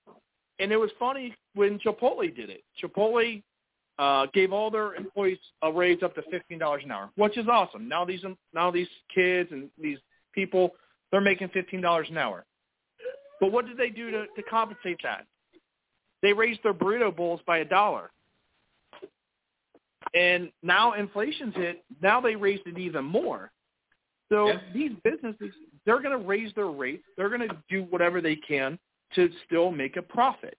and 0.59 0.73
it 0.73 0.77
was 0.77 0.91
funny 0.99 1.35
when 1.55 1.79
Chipotle 1.79 2.35
did 2.35 2.49
it. 2.49 2.63
Chipotle 2.83 3.43
uh, 3.99 4.27
gave 4.33 4.53
all 4.53 4.71
their 4.71 4.95
employees 4.95 5.39
a 5.63 5.71
raise 5.71 6.03
up 6.03 6.15
to 6.15 6.23
fifteen 6.31 6.59
dollars 6.59 6.83
an 6.85 6.91
hour, 6.91 7.11
which 7.17 7.37
is 7.37 7.47
awesome. 7.49 7.87
Now 7.87 8.07
these 8.07 8.23
now 8.55 8.71
these 8.71 8.89
kids 9.15 9.51
and 9.53 9.69
these 9.79 9.99
people 10.35 10.71
they're 11.11 11.21
making 11.21 11.51
fifteen 11.51 11.83
dollars 11.83 12.09
an 12.09 12.17
hour. 12.17 12.47
But 13.41 13.53
what 13.53 13.67
did 13.67 13.77
they 13.77 13.91
do 13.91 14.11
to, 14.11 14.27
to 14.37 14.43
compensate 14.49 15.01
that? 15.03 15.27
They 16.23 16.33
raised 16.33 16.61
their 16.63 16.73
burrito 16.73 17.15
bowls 17.15 17.41
by 17.47 17.59
a 17.59 17.65
dollar. 17.65 18.11
And 20.15 20.51
now 20.63 20.93
inflation's 20.93 21.55
hit. 21.55 21.85
Now 22.03 22.21
they 22.21 22.37
raised 22.37 22.67
it 22.67 22.79
even 22.79 23.05
more. 23.05 23.51
So 24.31 24.49
Yeah. 24.49 24.61
these 24.73 24.93
businesses, 25.05 25.55
they're 25.85 26.01
going 26.01 26.19
to 26.19 26.27
raise 26.27 26.53
their 26.55 26.69
rates. 26.71 27.05
They're 27.17 27.29
going 27.31 27.49
to 27.49 27.57
do 27.69 27.85
whatever 27.85 28.21
they 28.21 28.37
can 28.37 28.79
to 29.15 29.31
still 29.47 29.71
make 29.71 29.97
a 29.97 30.03
profit. 30.03 30.57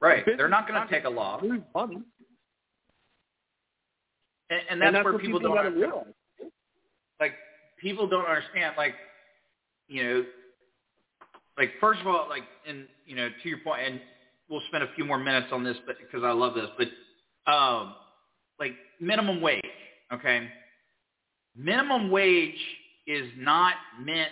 right 0.00 0.24
Business 0.24 0.38
they're 0.38 0.48
not 0.48 0.66
going 0.68 0.80
to 0.80 0.88
take 0.92 1.04
a 1.04 1.08
loss 1.10 1.42
Lose 1.42 1.60
money. 1.74 1.98
and, 4.50 4.60
and 4.70 4.82
that's, 4.82 5.04
where 5.04 5.18
people, 5.18 5.40
people 5.40 5.54
don't 5.54 5.74
realize. 5.74 6.04
like 7.20 7.32
people 7.78 8.06
don't 8.06 8.26
understand 8.26 8.74
like 8.76 8.94
you 9.88 10.02
know 10.04 10.24
like 11.58 11.70
first 11.80 12.00
of 12.00 12.06
all 12.06 12.26
like 12.28 12.42
and 12.66 12.86
you 13.06 13.14
know 13.16 13.28
to 13.42 13.48
your 13.48 13.58
point 13.58 13.82
and 13.86 14.00
we'll 14.48 14.62
spend 14.68 14.82
a 14.82 14.88
few 14.94 15.04
more 15.04 15.18
minutes 15.18 15.48
on 15.52 15.62
this 15.64 15.76
but 15.86 15.96
because 15.98 16.22
I 16.24 16.32
love 16.32 16.54
this 16.54 16.68
but 16.78 17.52
um 17.52 17.94
like 18.60 18.74
minimum 19.00 19.40
wage 19.40 19.62
okay 20.12 20.48
minimum 21.56 22.10
wage 22.10 22.54
is 23.06 23.26
not 23.36 23.74
meant 24.00 24.30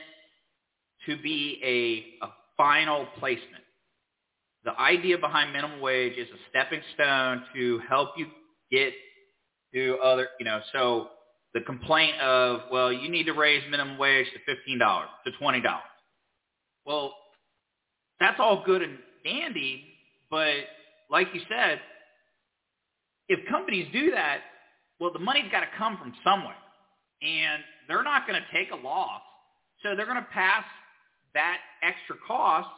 to 1.06 1.16
be 1.22 1.60
a 1.64 2.24
a 2.24 2.30
final 2.56 3.06
placement 3.18 3.64
the 4.64 4.78
idea 4.80 5.16
behind 5.18 5.52
minimum 5.52 5.80
wage 5.80 6.16
is 6.16 6.28
a 6.28 6.38
stepping 6.50 6.80
stone 6.94 7.42
to 7.54 7.80
help 7.88 8.10
you 8.16 8.26
get 8.70 8.92
to 9.74 9.98
other 10.02 10.28
you 10.38 10.44
know 10.44 10.60
so 10.72 11.08
the 11.54 11.60
complaint 11.60 12.20
of, 12.20 12.60
well, 12.70 12.92
you 12.92 13.08
need 13.08 13.24
to 13.24 13.32
raise 13.32 13.62
minimum 13.70 13.98
wage 13.98 14.26
to 14.32 14.72
$15, 14.74 15.04
to 15.24 15.30
$20. 15.42 15.62
Well, 16.84 17.14
that's 18.20 18.38
all 18.38 18.62
good 18.64 18.82
and 18.82 18.98
dandy, 19.24 19.84
but 20.30 20.54
like 21.10 21.28
you 21.32 21.40
said, 21.48 21.80
if 23.28 23.46
companies 23.48 23.88
do 23.92 24.10
that, 24.12 24.40
well, 25.00 25.12
the 25.12 25.18
money's 25.18 25.50
got 25.50 25.60
to 25.60 25.66
come 25.76 25.96
from 25.98 26.12
somewhere. 26.24 26.56
And 27.22 27.62
they're 27.88 28.02
not 28.04 28.26
going 28.26 28.40
to 28.40 28.56
take 28.56 28.70
a 28.72 28.76
loss. 28.76 29.20
So 29.82 29.94
they're 29.96 30.06
going 30.06 30.16
to 30.16 30.28
pass 30.32 30.64
that 31.34 31.58
extra 31.82 32.16
cost 32.26 32.68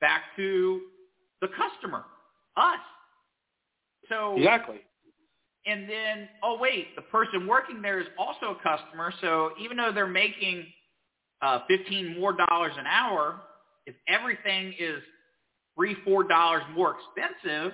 back 0.00 0.22
to 0.36 0.80
the 1.40 1.48
customer, 1.48 2.04
us. 2.56 2.78
So 4.08 4.36
Exactly. 4.36 4.80
and 5.66 5.88
then, 5.88 6.28
oh 6.42 6.58
wait, 6.60 6.94
the 6.96 7.02
person 7.02 7.46
working 7.46 7.82
there 7.82 8.00
is 8.00 8.06
also 8.18 8.56
a 8.58 8.62
customer. 8.62 9.12
So 9.20 9.52
even 9.60 9.76
though 9.76 9.92
they're 9.92 10.06
making 10.06 10.66
uh, 11.42 11.60
fifteen 11.68 12.18
more 12.18 12.32
dollars 12.48 12.72
an 12.78 12.86
hour, 12.86 13.40
if 13.86 13.94
everything 14.08 14.74
is 14.78 15.02
three, 15.76 15.96
four 16.04 16.24
dollars 16.24 16.62
more 16.74 16.96
expensive, 17.16 17.72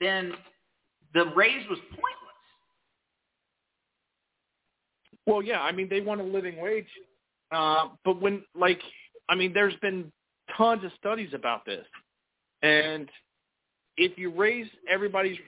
then 0.00 0.32
the 1.14 1.24
raise 1.34 1.66
was 1.68 1.78
pointless. 1.90 2.14
Well, 5.26 5.42
yeah, 5.42 5.60
I 5.60 5.72
mean 5.72 5.88
they 5.88 6.00
want 6.00 6.20
a 6.20 6.24
living 6.24 6.60
wage, 6.60 6.88
uh, 7.50 7.88
but 8.04 8.20
when 8.20 8.42
like 8.54 8.80
I 9.28 9.34
mean, 9.34 9.52
there's 9.52 9.76
been 9.76 10.10
tons 10.56 10.84
of 10.84 10.92
studies 10.98 11.30
about 11.34 11.64
this, 11.66 11.84
and 12.62 13.08
if 13.96 14.16
you 14.16 14.30
raise 14.30 14.66
everybody's 14.88 15.38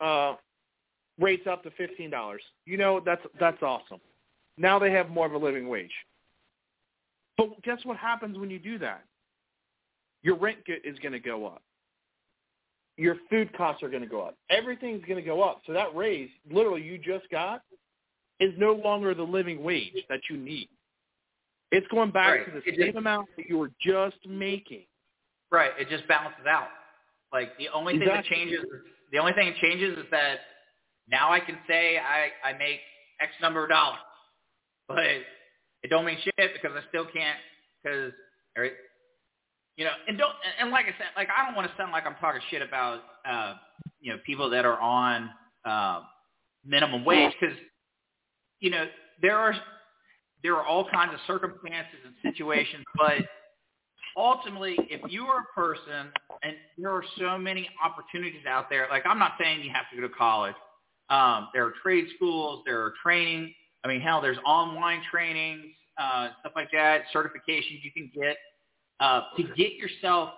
uh, 0.00 0.34
rates 1.20 1.46
up 1.46 1.62
to 1.62 1.70
fifteen 1.72 2.10
dollars, 2.10 2.42
you 2.64 2.76
know 2.76 3.00
that's 3.04 3.22
that's 3.38 3.62
awesome. 3.62 4.00
Now 4.56 4.78
they 4.78 4.90
have 4.90 5.10
more 5.10 5.26
of 5.26 5.32
a 5.34 5.38
living 5.38 5.68
wage. 5.68 5.92
But 7.36 7.62
guess 7.62 7.78
what 7.84 7.96
happens 7.96 8.36
when 8.36 8.50
you 8.50 8.58
do 8.58 8.78
that? 8.78 9.04
Your 10.22 10.36
rent 10.36 10.58
is 10.84 10.98
going 10.98 11.12
to 11.12 11.20
go 11.20 11.46
up. 11.46 11.62
Your 12.98 13.16
food 13.30 13.56
costs 13.56 13.82
are 13.82 13.88
going 13.88 14.02
to 14.02 14.08
go 14.08 14.20
up. 14.22 14.36
Everything's 14.50 15.04
going 15.06 15.22
to 15.22 15.26
go 15.26 15.40
up. 15.42 15.62
So 15.66 15.72
that 15.72 15.94
raise, 15.94 16.28
literally, 16.50 16.82
you 16.82 16.98
just 16.98 17.30
got, 17.30 17.62
is 18.40 18.52
no 18.58 18.72
longer 18.72 19.14
the 19.14 19.22
living 19.22 19.62
wage 19.62 19.94
that 20.08 20.20
you 20.28 20.36
need. 20.36 20.68
It's 21.70 21.86
going 21.88 22.10
back 22.10 22.28
Right. 22.40 22.44
to 22.46 22.50
the 22.50 22.58
It 22.58 22.76
same 22.76 22.86
just- 22.86 22.96
amount 22.98 23.28
that 23.36 23.46
you 23.48 23.56
were 23.56 23.70
just 23.80 24.16
making. 24.26 24.84
Right. 25.50 25.70
It 25.78 25.88
just 25.88 26.06
balances 26.08 26.44
out. 26.46 26.68
Like 27.32 27.56
the 27.56 27.68
only 27.68 27.98
thing 27.98 28.08
that 28.08 28.24
changes, 28.24 28.64
the 29.12 29.18
only 29.18 29.32
thing 29.34 29.50
that 29.50 29.56
changes 29.58 29.96
is 29.98 30.10
that 30.10 30.40
now 31.08 31.30
I 31.30 31.40
can 31.40 31.58
say 31.68 31.98
I 31.98 32.32
I 32.42 32.52
make 32.54 32.80
X 33.20 33.32
number 33.40 33.62
of 33.62 33.68
dollars, 33.68 33.98
but 34.88 34.98
it 34.98 35.88
don't 35.90 36.04
mean 36.06 36.18
shit 36.22 36.34
because 36.54 36.76
I 36.76 36.86
still 36.88 37.06
can't 37.06 37.38
because. 37.82 38.12
You 39.78 39.84
know, 39.84 39.92
and 40.08 40.18
don't 40.18 40.32
and 40.60 40.72
like 40.72 40.86
I 40.86 40.88
said, 40.98 41.06
like 41.16 41.28
I 41.30 41.46
don't 41.46 41.54
want 41.54 41.70
to 41.70 41.76
sound 41.76 41.92
like 41.92 42.04
I'm 42.04 42.16
talking 42.16 42.40
shit 42.50 42.62
about 42.62 42.98
uh, 43.24 43.54
you 44.00 44.12
know 44.12 44.18
people 44.26 44.50
that 44.50 44.64
are 44.64 44.78
on 44.80 45.30
uh, 45.64 46.00
minimum 46.66 47.04
wage 47.04 47.32
because 47.40 47.56
you 48.58 48.70
know 48.70 48.86
there 49.22 49.38
are 49.38 49.54
there 50.42 50.56
are 50.56 50.66
all 50.66 50.90
kinds 50.90 51.14
of 51.14 51.20
circumstances 51.28 52.00
and 52.04 52.14
situations, 52.34 52.84
but 52.96 53.18
ultimately, 54.16 54.76
if 54.90 55.00
you 55.12 55.26
are 55.26 55.42
a 55.42 55.54
person, 55.54 56.10
and 56.42 56.54
there 56.76 56.90
are 56.90 57.04
so 57.16 57.38
many 57.38 57.68
opportunities 57.80 58.46
out 58.48 58.68
there, 58.68 58.88
like 58.90 59.04
I'm 59.06 59.20
not 59.20 59.34
saying 59.40 59.62
you 59.62 59.70
have 59.72 59.84
to 59.94 59.96
go 59.96 60.08
to 60.08 60.12
college. 60.12 60.56
Um, 61.08 61.50
there 61.54 61.64
are 61.64 61.72
trade 61.84 62.06
schools, 62.16 62.64
there 62.66 62.80
are 62.80 62.94
training. 63.00 63.54
I 63.84 63.88
mean, 63.88 64.00
hell, 64.00 64.20
there's 64.20 64.38
online 64.44 65.02
trainings, 65.08 65.66
uh, 66.02 66.30
stuff 66.40 66.52
like 66.56 66.70
that, 66.72 67.02
certifications 67.14 67.78
you 67.84 67.92
can 67.94 68.10
get 68.12 68.36
uh, 69.00 69.22
to 69.36 69.42
get 69.56 69.74
yourself 69.74 70.30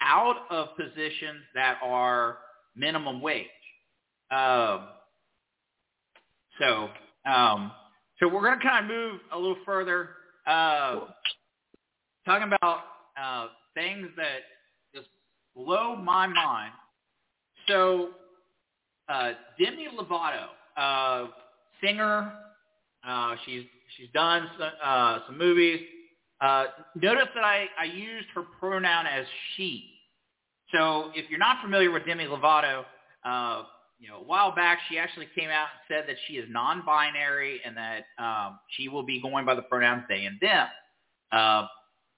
out 0.00 0.36
of 0.50 0.76
positions 0.76 1.42
that 1.54 1.78
are 1.82 2.38
minimum 2.76 3.20
wage. 3.20 3.46
Um, 4.30 4.88
so, 6.58 6.88
um, 7.26 7.72
so 8.20 8.28
we're 8.28 8.42
going 8.42 8.58
to 8.58 8.64
kind 8.64 8.84
of 8.84 8.90
move 8.90 9.20
a 9.32 9.38
little 9.38 9.56
further, 9.64 10.10
uh, 10.46 11.00
talking 12.26 12.50
about 12.62 12.80
uh, 13.20 13.48
things 13.74 14.08
that 14.16 14.40
just 14.94 15.08
blow 15.56 15.96
my 15.96 16.26
mind. 16.26 16.72
So, 17.68 18.10
uh, 19.08 19.32
Demi 19.58 19.88
Lovato, 19.98 20.46
uh, 20.76 21.28
singer, 21.82 22.32
uh, 23.06 23.36
she's 23.44 23.64
she's 23.96 24.08
done 24.14 24.48
some, 24.58 24.70
uh, 24.82 25.18
some 25.26 25.38
movies. 25.38 25.80
Uh, 26.40 26.66
notice 27.00 27.28
that 27.34 27.44
I, 27.44 27.66
I 27.78 27.84
used 27.84 28.26
her 28.34 28.42
pronoun 28.60 29.06
as 29.06 29.26
she. 29.56 29.90
So 30.72 31.10
if 31.14 31.30
you're 31.30 31.38
not 31.38 31.62
familiar 31.62 31.90
with 31.90 32.04
Demi 32.06 32.24
Lovato, 32.24 32.84
uh, 33.24 33.62
you 33.98 34.08
know, 34.08 34.18
a 34.18 34.24
while 34.24 34.54
back 34.54 34.78
she 34.88 34.98
actually 34.98 35.28
came 35.34 35.48
out 35.50 35.68
and 35.72 35.96
said 35.96 36.08
that 36.08 36.16
she 36.26 36.34
is 36.34 36.46
non-binary 36.50 37.60
and 37.64 37.76
that 37.76 38.04
um, 38.18 38.58
she 38.70 38.88
will 38.88 39.04
be 39.04 39.20
going 39.20 39.46
by 39.46 39.54
the 39.54 39.62
pronouns 39.62 40.02
they 40.08 40.24
and 40.24 40.38
them. 40.40 40.66
Uh, 41.32 41.66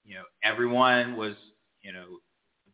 you 0.03 0.15
know, 0.15 0.23
everyone 0.43 1.15
was, 1.15 1.35
you 1.81 1.93
know, 1.93 2.05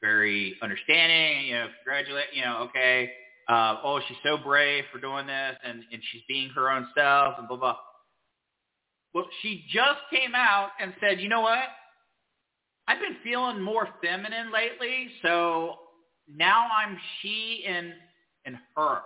very 0.02 0.56
understanding. 0.62 1.48
You 1.48 1.54
know, 1.56 1.68
congratulate. 1.84 2.26
You 2.34 2.44
know, 2.44 2.68
okay. 2.70 3.12
Uh, 3.50 3.78
oh, 3.84 4.00
she's 4.08 4.18
so 4.24 4.38
brave 4.38 4.84
for 4.92 5.00
doing 5.00 5.28
this, 5.28 5.56
and 5.64 5.84
and 5.92 6.02
she's 6.12 6.22
being 6.28 6.50
her 6.56 6.70
own 6.70 6.88
self, 6.96 7.36
and 7.40 7.48
blah 7.48 7.58
blah. 7.58 7.76
Well, 9.14 9.28
she 9.42 9.64
just 9.72 10.00
came 10.12 10.34
out 10.36 10.70
and 10.80 10.94
said, 11.00 11.20
you 11.22 11.30
know 11.30 11.42
what? 11.42 11.64
I've 12.88 13.00
been 13.00 13.18
feeling 13.24 13.62
more 13.62 13.88
feminine 14.02 14.52
lately, 14.52 15.08
so 15.22 15.76
now 16.28 16.68
I'm 16.76 16.98
she 17.22 17.64
and 17.68 17.94
and 18.46 18.58
her. 18.76 19.00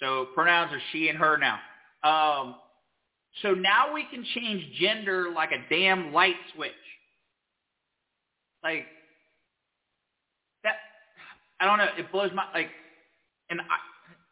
So 0.00 0.26
pronouns 0.34 0.72
are 0.72 0.80
she 0.92 1.08
and 1.08 1.18
her 1.18 1.38
now. 1.38 1.58
Um, 2.02 2.56
so 3.42 3.52
now 3.52 3.92
we 3.92 4.04
can 4.10 4.24
change 4.34 4.62
gender 4.80 5.30
like 5.34 5.50
a 5.52 5.74
damn 5.74 6.12
light 6.12 6.34
switch. 6.54 6.72
Like 8.62 8.86
that, 10.64 10.76
I 11.60 11.66
don't 11.66 11.78
know. 11.78 11.88
It 11.98 12.10
blows 12.10 12.30
my 12.34 12.44
like, 12.52 12.70
and 13.50 13.60
I, 13.60 13.64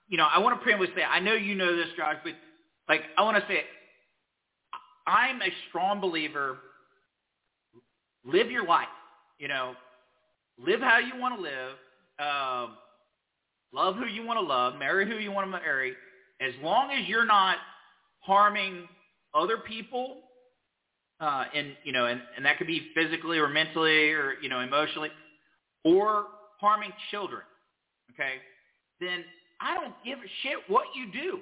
you 0.08 0.16
know, 0.16 0.26
I 0.26 0.38
want 0.38 0.60
to 0.60 0.66
preemptively 0.66 0.94
say, 0.96 1.02
I 1.02 1.20
know 1.20 1.34
you 1.34 1.54
know 1.54 1.76
this, 1.76 1.88
Josh, 1.96 2.16
but 2.24 2.32
like, 2.88 3.02
I 3.16 3.22
want 3.22 3.36
to 3.36 3.44
say, 3.48 3.62
I'm 5.12 5.42
a 5.42 5.52
strong 5.68 6.00
believer. 6.00 6.58
Live 8.24 8.50
your 8.50 8.64
life. 8.66 8.86
You 9.38 9.48
know, 9.48 9.74
live 10.58 10.80
how 10.80 10.98
you 10.98 11.20
want 11.20 11.36
to 11.36 11.42
live. 11.42 11.72
Um, 12.18 12.76
love 13.72 13.96
who 13.96 14.06
you 14.06 14.24
want 14.24 14.38
to 14.38 14.46
love. 14.46 14.78
Marry 14.78 15.06
who 15.06 15.16
you 15.16 15.30
want 15.30 15.46
to 15.46 15.50
marry. 15.50 15.92
As 16.40 16.52
long 16.62 16.90
as 16.92 17.06
you're 17.08 17.26
not 17.26 17.56
harming 18.20 18.88
other 19.34 19.58
people, 19.58 20.18
uh, 21.20 21.44
and 21.54 21.68
you 21.84 21.92
know, 21.92 22.06
and, 22.06 22.20
and 22.36 22.44
that 22.44 22.58
could 22.58 22.66
be 22.66 22.88
physically 22.94 23.38
or 23.38 23.48
mentally 23.48 24.12
or 24.12 24.34
you 24.40 24.48
know 24.48 24.60
emotionally, 24.60 25.10
or 25.84 26.26
harming 26.58 26.92
children. 27.10 27.42
Okay, 28.12 28.34
then 29.00 29.24
I 29.60 29.74
don't 29.74 29.94
give 30.04 30.18
a 30.18 30.30
shit 30.42 30.58
what 30.68 30.86
you 30.94 31.12
do. 31.12 31.40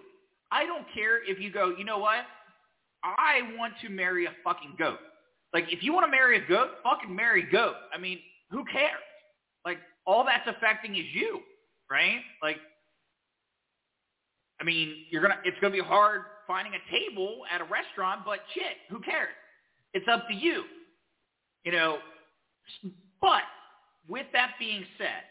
I 0.50 0.66
don't 0.66 0.86
care 0.92 1.22
if 1.22 1.38
you 1.38 1.52
go. 1.52 1.74
You 1.76 1.84
know 1.84 1.98
what? 1.98 2.24
I 3.04 3.56
want 3.56 3.74
to 3.82 3.88
marry 3.88 4.26
a 4.26 4.30
fucking 4.44 4.74
goat. 4.78 4.98
Like, 5.52 5.64
if 5.70 5.82
you 5.82 5.92
want 5.92 6.06
to 6.06 6.10
marry 6.10 6.36
a 6.36 6.46
goat, 6.46 6.68
fucking 6.82 7.14
marry 7.14 7.46
a 7.48 7.50
goat. 7.50 7.74
I 7.94 7.98
mean, 7.98 8.18
who 8.50 8.64
cares? 8.66 9.02
Like, 9.64 9.78
all 10.06 10.24
that's 10.24 10.46
affecting 10.46 10.96
is 10.96 11.06
you, 11.12 11.40
right? 11.90 12.20
Like, 12.42 12.58
I 14.60 14.64
mean, 14.64 14.94
you're 15.10 15.22
gonna. 15.22 15.38
It's 15.44 15.56
gonna 15.60 15.72
be 15.72 15.80
hard 15.80 16.22
finding 16.46 16.74
a 16.74 16.90
table 16.90 17.42
at 17.52 17.60
a 17.60 17.64
restaurant, 17.64 18.22
but 18.26 18.40
shit, 18.54 18.76
who 18.90 19.00
cares? 19.00 19.28
It's 19.94 20.06
up 20.10 20.28
to 20.28 20.34
you, 20.34 20.64
you 21.64 21.72
know. 21.72 21.98
But 23.20 23.42
with 24.08 24.26
that 24.32 24.52
being 24.58 24.84
said, 24.98 25.24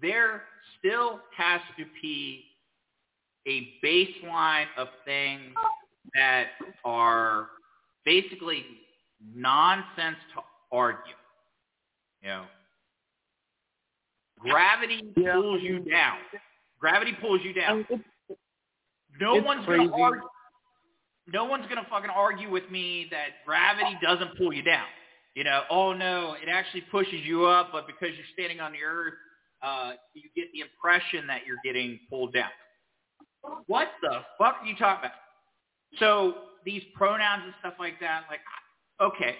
there 0.00 0.42
still 0.78 1.20
has 1.36 1.60
to 1.78 1.84
be 2.00 2.44
a 3.46 3.68
baseline 3.84 4.66
of 4.76 4.88
things 5.04 5.54
that 6.14 6.48
are 6.84 7.48
basically 8.04 8.64
nonsense 9.34 10.16
to 10.34 10.42
argue. 10.72 11.14
You 12.22 12.28
know, 12.28 12.44
gravity 14.38 15.12
Yeah. 15.16 15.32
pulls 15.34 15.62
you 15.62 15.80
down. 15.80 16.18
Gravity 16.78 17.12
pulls 17.20 17.42
you 17.42 17.52
down. 17.52 17.86
No 19.20 19.34
it's 19.36 19.44
one's 19.46 19.64
crazy. 19.66 19.86
gonna 19.88 20.02
argue. 20.02 20.28
No 21.26 21.44
one's 21.44 21.66
gonna 21.66 21.84
fucking 21.90 22.10
argue 22.10 22.50
with 22.50 22.68
me 22.70 23.06
that 23.10 23.44
gravity 23.44 23.96
doesn't 24.02 24.36
pull 24.36 24.52
you 24.52 24.62
down. 24.62 24.86
You 25.34 25.44
know, 25.44 25.64
oh 25.70 25.92
no, 25.92 26.34
it 26.34 26.48
actually 26.48 26.82
pushes 26.82 27.20
you 27.24 27.46
up, 27.46 27.70
but 27.72 27.86
because 27.86 28.16
you're 28.16 28.26
standing 28.32 28.60
on 28.60 28.72
the 28.72 28.82
earth, 28.82 29.14
uh, 29.62 29.92
you 30.14 30.28
get 30.34 30.50
the 30.52 30.60
impression 30.60 31.26
that 31.26 31.46
you're 31.46 31.60
getting 31.64 32.00
pulled 32.08 32.32
down. 32.32 32.50
What 33.66 33.92
the 34.02 34.24
fuck 34.38 34.56
are 34.60 34.66
you 34.66 34.76
talking 34.76 35.06
about? 35.06 35.18
So 35.98 36.34
these 36.64 36.82
pronouns 36.94 37.42
and 37.44 37.54
stuff 37.60 37.74
like 37.78 37.98
that, 38.00 38.24
like, 38.30 38.40
okay, 39.00 39.34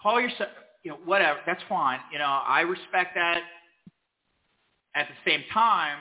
call 0.00 0.20
yourself, 0.20 0.50
you 0.82 0.90
know, 0.92 0.98
whatever, 1.04 1.38
that's 1.46 1.62
fine. 1.68 2.00
You 2.12 2.18
know, 2.18 2.24
I 2.46 2.60
respect 2.60 3.14
that. 3.14 3.42
At 4.94 5.06
the 5.06 5.30
same 5.30 5.44
time, 5.52 5.98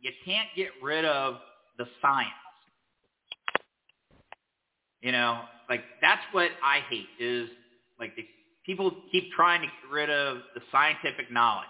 you 0.00 0.10
can't 0.24 0.48
get 0.56 0.70
rid 0.82 1.04
of 1.04 1.36
the 1.78 1.86
science. 2.02 2.28
You 5.00 5.12
know, 5.12 5.42
like 5.68 5.82
that's 6.00 6.22
what 6.32 6.50
I 6.62 6.80
hate 6.90 7.06
is 7.20 7.48
like 8.00 8.16
the 8.16 8.26
people 8.66 8.92
keep 9.12 9.30
trying 9.32 9.60
to 9.60 9.66
get 9.68 9.92
rid 9.92 10.10
of 10.10 10.38
the 10.54 10.60
scientific 10.72 11.30
knowledge. 11.30 11.66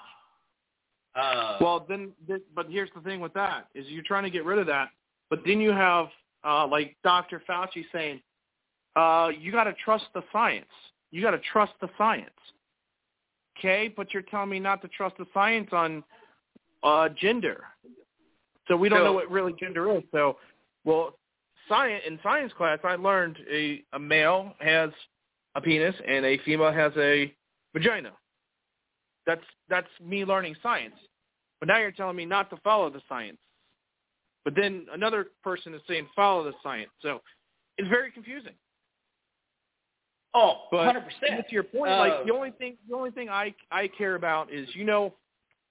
Uh, 1.14 1.58
Well, 1.60 1.84
then, 1.88 2.12
th- 2.26 2.42
but 2.54 2.66
here's 2.70 2.90
the 2.94 3.00
thing 3.02 3.20
with 3.20 3.34
that 3.34 3.68
is 3.74 3.86
you're 3.88 4.02
trying 4.02 4.24
to 4.24 4.30
get 4.30 4.44
rid 4.44 4.58
of 4.58 4.66
that, 4.66 4.88
but 5.28 5.40
then 5.44 5.60
you 5.60 5.72
have 5.72 6.06
uh, 6.44 6.66
like 6.66 6.96
Dr. 7.04 7.42
Fauci 7.48 7.84
saying, 7.92 8.20
uh, 8.96 9.30
you 9.38 9.52
got 9.52 9.64
to 9.64 9.74
trust 9.84 10.04
the 10.14 10.22
science. 10.32 10.66
You 11.10 11.22
got 11.22 11.30
to 11.32 11.40
trust 11.52 11.72
the 11.80 11.88
science. 11.96 12.30
Okay, 13.58 13.92
but 13.96 14.12
you're 14.12 14.22
telling 14.22 14.50
me 14.50 14.60
not 14.60 14.82
to 14.82 14.88
trust 14.88 15.16
the 15.18 15.26
science 15.34 15.68
on 15.72 16.04
uh, 16.82 17.08
gender. 17.10 17.64
So 18.68 18.76
we 18.76 18.88
don't 18.88 19.00
So- 19.00 19.04
know 19.04 19.12
what 19.12 19.30
really 19.30 19.54
gender 19.58 19.96
is. 19.96 20.02
So, 20.12 20.36
well, 20.84 21.18
science 21.68 22.02
in 22.06 22.18
science 22.22 22.52
class, 22.56 22.78
I 22.84 22.94
learned 22.96 23.38
a, 23.50 23.82
a 23.92 23.98
male 23.98 24.54
has 24.60 24.90
a 25.54 25.60
penis 25.60 25.94
and 26.06 26.24
a 26.24 26.38
female 26.38 26.72
has 26.72 26.92
a 26.96 27.32
vagina. 27.74 28.12
That's 29.26 29.42
that's 29.68 29.88
me 30.04 30.24
learning 30.24 30.56
science. 30.62 30.94
But 31.60 31.68
now 31.68 31.78
you're 31.78 31.90
telling 31.90 32.16
me 32.16 32.24
not 32.24 32.48
to 32.50 32.56
follow 32.58 32.88
the 32.90 33.02
science. 33.08 33.38
But 34.48 34.54
then 34.54 34.86
another 34.94 35.26
person 35.44 35.74
is 35.74 35.82
saying 35.86 36.08
follow 36.16 36.42
the 36.42 36.54
science. 36.62 36.88
So 37.02 37.20
it's 37.76 37.86
very 37.90 38.10
confusing. 38.10 38.54
Oh, 40.32 40.62
But 40.70 40.96
100%. 40.96 41.46
to 41.46 41.52
your 41.52 41.64
point, 41.64 41.92
Uh, 41.92 41.98
like 41.98 42.24
the 42.24 42.32
only 42.32 42.52
thing 42.52 42.78
the 42.88 42.96
only 42.96 43.10
thing 43.10 43.28
I 43.28 43.54
I 43.70 43.88
care 43.88 44.14
about 44.14 44.50
is 44.50 44.66
you 44.74 44.84
know, 44.86 45.14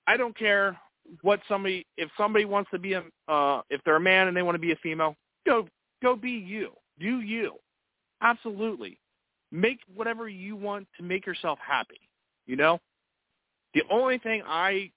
I 0.05 0.15
don't 0.15 0.37
care 0.37 0.79
what 1.23 1.39
somebody 1.47 1.87
if 1.97 2.11
somebody 2.17 2.45
wants 2.45 2.69
to 2.69 2.77
be 2.77 2.93
a 2.93 3.03
uh 3.27 3.63
if 3.71 3.81
they're 3.83 3.95
a 3.95 3.99
man 3.99 4.27
and 4.27 4.37
they 4.37 4.43
want 4.43 4.53
to 4.53 4.59
be 4.59 4.73
a 4.73 4.75
female, 4.75 5.15
go 5.43 5.67
go 6.03 6.15
be 6.15 6.29
you. 6.29 6.71
Do 6.99 7.21
you. 7.21 7.55
Absolutely. 8.21 8.99
Make 9.51 9.79
whatever 9.95 10.29
you 10.29 10.55
want 10.55 10.87
to 10.97 11.03
make 11.03 11.25
yourself 11.25 11.57
happy. 11.65 12.01
You 12.45 12.57
know? 12.57 12.79
The 13.73 13.81
only 13.89 14.19
thing 14.19 14.43
I 14.45 14.91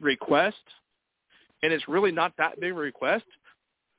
request, 0.00 0.62
and 1.62 1.72
it's 1.72 1.88
really 1.88 2.12
not 2.12 2.32
that 2.38 2.60
big 2.60 2.72
a 2.72 2.74
request, 2.74 3.24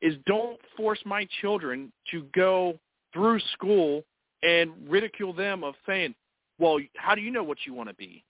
is 0.02 0.16
don't 0.26 0.60
force 0.76 1.00
my 1.06 1.28
children 1.42 1.92
to 2.12 2.26
go 2.36 2.80
through 3.14 3.40
school 3.54 4.04
and 4.44 4.72
ridicule 4.88 5.34
them 5.34 5.64
of 5.64 5.74
saying, 5.88 6.14
well, 6.60 6.80
how 6.96 7.16
do 7.16 7.22
you 7.22 7.32
know 7.32 7.44
what 7.44 7.58
you 7.66 7.74
want 7.74 7.90
to 7.90 7.96
be? 7.96 8.24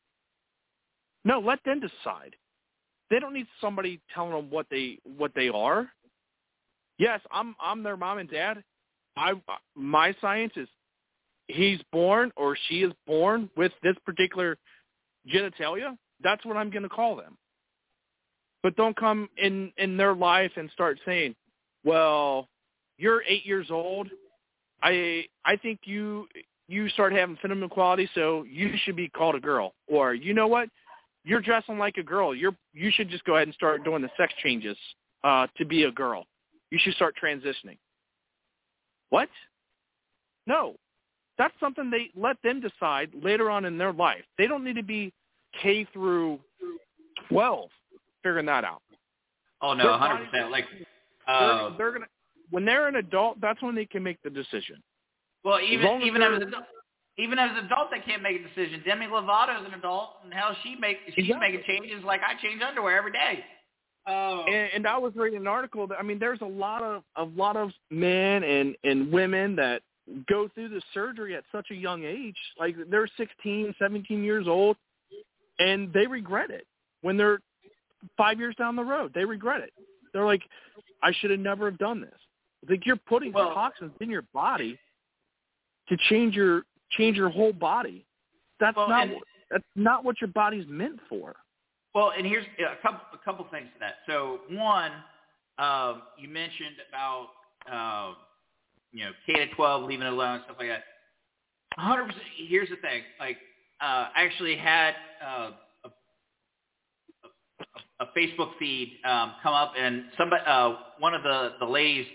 No, 1.25 1.39
let 1.39 1.59
them 1.65 1.81
decide. 1.81 2.35
They 3.09 3.19
don't 3.19 3.33
need 3.33 3.47
somebody 3.61 3.99
telling 4.13 4.31
them 4.31 4.49
what 4.49 4.65
they 4.69 4.99
what 5.03 5.31
they 5.35 5.49
are. 5.49 5.89
Yes, 6.97 7.21
I'm 7.31 7.55
I'm 7.61 7.83
their 7.83 7.97
mom 7.97 8.17
and 8.17 8.29
dad. 8.29 8.63
I 9.15 9.33
my 9.75 10.15
science 10.21 10.53
is 10.55 10.67
he's 11.47 11.79
born 11.91 12.31
or 12.35 12.57
she 12.67 12.83
is 12.83 12.93
born 13.05 13.49
with 13.55 13.71
this 13.83 13.95
particular 14.05 14.57
genitalia. 15.31 15.97
That's 16.21 16.45
what 16.45 16.57
I'm 16.57 16.69
going 16.69 16.83
to 16.83 16.89
call 16.89 17.15
them. 17.15 17.37
But 18.67 18.75
don't 18.75 18.97
come 18.97 19.29
in 19.37 19.71
in 19.77 19.95
their 19.95 20.13
life 20.13 20.51
and 20.57 20.69
start 20.71 20.99
saying, 21.05 21.37
"Well, 21.85 22.49
you're 22.97 23.23
8 23.25 23.45
years 23.45 23.71
old. 23.71 24.09
I 24.83 25.25
I 25.45 25.55
think 25.55 25.79
you 25.85 26.27
you 26.67 26.89
start 26.89 27.13
having 27.13 27.37
feminine 27.37 27.69
quality, 27.69 28.09
so 28.13 28.43
you 28.43 28.75
should 28.79 28.97
be 28.97 29.07
called 29.07 29.35
a 29.35 29.39
girl." 29.39 29.73
Or, 29.87 30.13
"You 30.13 30.33
know 30.33 30.47
what? 30.47 30.67
You're 31.23 31.39
dressing 31.39 31.77
like 31.77 31.95
a 31.95 32.03
girl. 32.03 32.35
You're 32.35 32.57
you 32.73 32.91
should 32.91 33.07
just 33.07 33.23
go 33.23 33.35
ahead 33.37 33.47
and 33.47 33.55
start 33.55 33.85
doing 33.85 34.01
the 34.01 34.11
sex 34.17 34.33
changes 34.43 34.77
uh 35.23 35.47
to 35.55 35.63
be 35.63 35.83
a 35.83 35.91
girl. 35.91 36.27
You 36.69 36.77
should 36.77 36.95
start 36.95 37.15
transitioning." 37.15 37.77
What? 39.11 39.29
No. 40.45 40.75
That's 41.37 41.57
something 41.61 41.89
they 41.89 42.11
let 42.15 42.35
them 42.41 42.59
decide 42.59 43.13
later 43.15 43.49
on 43.49 43.63
in 43.63 43.77
their 43.77 43.93
life. 43.93 44.25
They 44.37 44.45
don't 44.45 44.65
need 44.65 44.75
to 44.75 44.83
be 44.83 45.13
K 45.53 45.85
through 45.93 46.41
12 47.29 47.69
figuring 48.27 48.45
that 48.47 48.63
out. 48.63 48.81
oh 49.61 49.73
no, 49.73 49.85
100%. 49.85 50.31
body- 50.31 50.49
Like, 50.51 50.65
They're, 51.27 51.35
uh, 51.35 51.77
they're 51.77 51.91
gonna 51.91 52.05
when 52.49 52.63
they're 52.63 52.87
an 52.87 52.95
adult, 52.95 53.41
that's 53.41 53.61
when 53.61 53.75
they 53.75 53.85
can 53.85 54.01
make 54.03 54.21
the 54.23 54.29
decision. 54.29 54.81
well, 55.43 55.59
long 55.59 56.01
even 56.01 56.01
as 56.01 56.03
even 56.07 56.21
as 56.21 56.35
an 56.41 56.47
adult, 56.47 56.63
even 57.17 57.39
as 57.39 57.51
an 57.57 57.65
adult, 57.65 57.89
they 57.91 57.99
can't 57.99 58.21
make 58.21 58.39
a 58.39 58.43
decision. 58.47 58.81
Demi 58.85 59.07
Lovato's 59.07 59.65
an 59.67 59.73
adult, 59.73 60.11
and 60.23 60.33
hell, 60.33 60.55
she 60.63 60.75
make 60.75 60.97
she's 61.07 61.25
Exactly. 61.25 61.51
making 61.51 61.63
changes 61.67 62.03
like 62.05 62.21
I 62.23 62.39
change 62.41 62.61
underwear 62.61 62.97
every 62.97 63.11
day. 63.11 63.43
Oh, 64.09 64.45
And, 64.47 64.69
and 64.73 64.87
I 64.87 64.97
was 64.97 65.11
reading 65.17 65.39
an 65.41 65.47
article 65.47 65.85
that 65.87 65.97
I 65.99 66.03
mean, 66.03 66.19
there's 66.19 66.39
a 66.41 66.45
lot 66.45 66.81
of 66.83 67.03
a 67.17 67.23
lot 67.23 67.57
of 67.57 67.71
men 67.91 68.43
and 68.43 68.75
and 68.85 69.11
women 69.11 69.55
that 69.57 69.81
go 70.29 70.47
through 70.53 70.69
the 70.69 70.81
surgery 70.93 71.35
at 71.35 71.43
such 71.51 71.67
a 71.71 71.75
young 71.75 72.05
age, 72.05 72.37
like 72.57 72.77
they're 72.89 73.09
16, 73.17 73.75
17 73.77 74.23
years 74.23 74.47
old, 74.47 74.77
and 75.59 75.91
they 75.91 76.07
regret 76.07 76.49
it 76.49 76.65
when 77.01 77.17
they're 77.17 77.39
five 78.17 78.39
years 78.39 78.55
down 78.55 78.75
the 78.75 78.83
road. 78.83 79.11
They 79.13 79.25
regret 79.25 79.61
it. 79.61 79.71
They're 80.13 80.25
like, 80.25 80.41
I 81.03 81.11
should 81.19 81.31
have 81.31 81.39
never 81.39 81.69
have 81.69 81.77
done 81.79 82.01
this. 82.01 82.19
Like 82.69 82.85
you're 82.85 82.95
putting 82.95 83.31
Well- 83.33 83.53
toxins 83.53 83.91
in 84.01 84.09
your 84.09 84.23
body 84.33 84.79
to 85.89 85.97
change 86.09 86.35
your 86.35 86.63
change 86.91 87.17
your 87.17 87.29
whole 87.29 87.53
body. 87.53 88.05
That's 88.59 88.75
Well, 88.75 88.89
not 88.89 89.07
and- 89.07 89.21
that's 89.49 89.63
not 89.75 90.03
what 90.03 90.19
your 90.21 90.29
body's 90.29 90.65
meant 90.67 90.99
for. 91.07 91.35
Well, 91.93 92.11
and 92.17 92.25
here's 92.25 92.45
a 92.59 92.75
couple 92.81 93.01
a 93.13 93.17
couple 93.23 93.45
things 93.45 93.67
to 93.73 93.79
that. 93.79 93.95
So 94.05 94.41
one, 94.49 94.91
um, 95.57 96.03
you 96.17 96.27
mentioned 96.29 96.75
about 96.89 97.29
uh, 97.71 98.13
you 98.91 99.05
know 99.05 99.11
K 99.25 99.33
to 99.33 99.47
twelve, 99.55 99.83
leaving 99.83 100.05
it 100.05 100.13
alone, 100.13 100.41
stuff 100.45 100.57
like 100.59 100.69
that. 100.69 100.83
One 101.75 101.87
hundred 101.87 102.05
percent. 102.07 102.23
Here's 102.35 102.69
the 102.69 102.75
thing. 102.77 103.03
Like, 103.19 103.37
uh, 103.81 104.09
I 104.15 104.23
actually 104.23 104.55
had 104.57 104.95
uh, 105.25 105.51
a, 107.99 108.05
Facebook 108.17 108.51
feed 108.59 108.99
um, 109.05 109.33
come 109.43 109.53
up, 109.53 109.73
and 109.77 110.05
somebody, 110.17 110.43
uh, 110.45 110.75
one 110.99 111.13
of 111.13 111.23
the 111.23 111.53
the 111.59 111.65
ladies, 111.65 112.05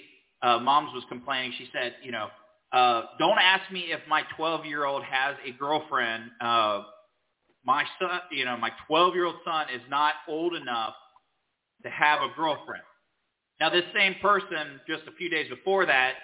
uh, 0.42 0.58
moms 0.58 0.90
was 0.94 1.04
complaining. 1.08 1.52
She 1.58 1.68
said, 1.72 1.94
you 2.02 2.12
know, 2.12 2.28
uh, 2.72 3.02
don't 3.18 3.38
ask 3.38 3.70
me 3.70 3.86
if 3.90 4.00
my 4.08 4.22
12 4.36 4.64
year 4.64 4.84
old 4.84 5.04
has 5.04 5.36
a 5.46 5.52
girlfriend. 5.52 6.24
Uh, 6.40 6.82
my 7.64 7.84
son, 8.00 8.20
you 8.30 8.44
know, 8.44 8.56
my 8.56 8.70
12 8.86 9.14
year 9.14 9.26
old 9.26 9.36
son 9.44 9.66
is 9.74 9.82
not 9.88 10.14
old 10.28 10.54
enough 10.54 10.94
to 11.84 11.90
have 11.90 12.20
a 12.22 12.34
girlfriend. 12.34 12.82
Now, 13.60 13.70
this 13.70 13.84
same 13.94 14.16
person, 14.20 14.80
just 14.88 15.02
a 15.06 15.12
few 15.12 15.28
days 15.28 15.48
before 15.48 15.86
that, 15.86 16.14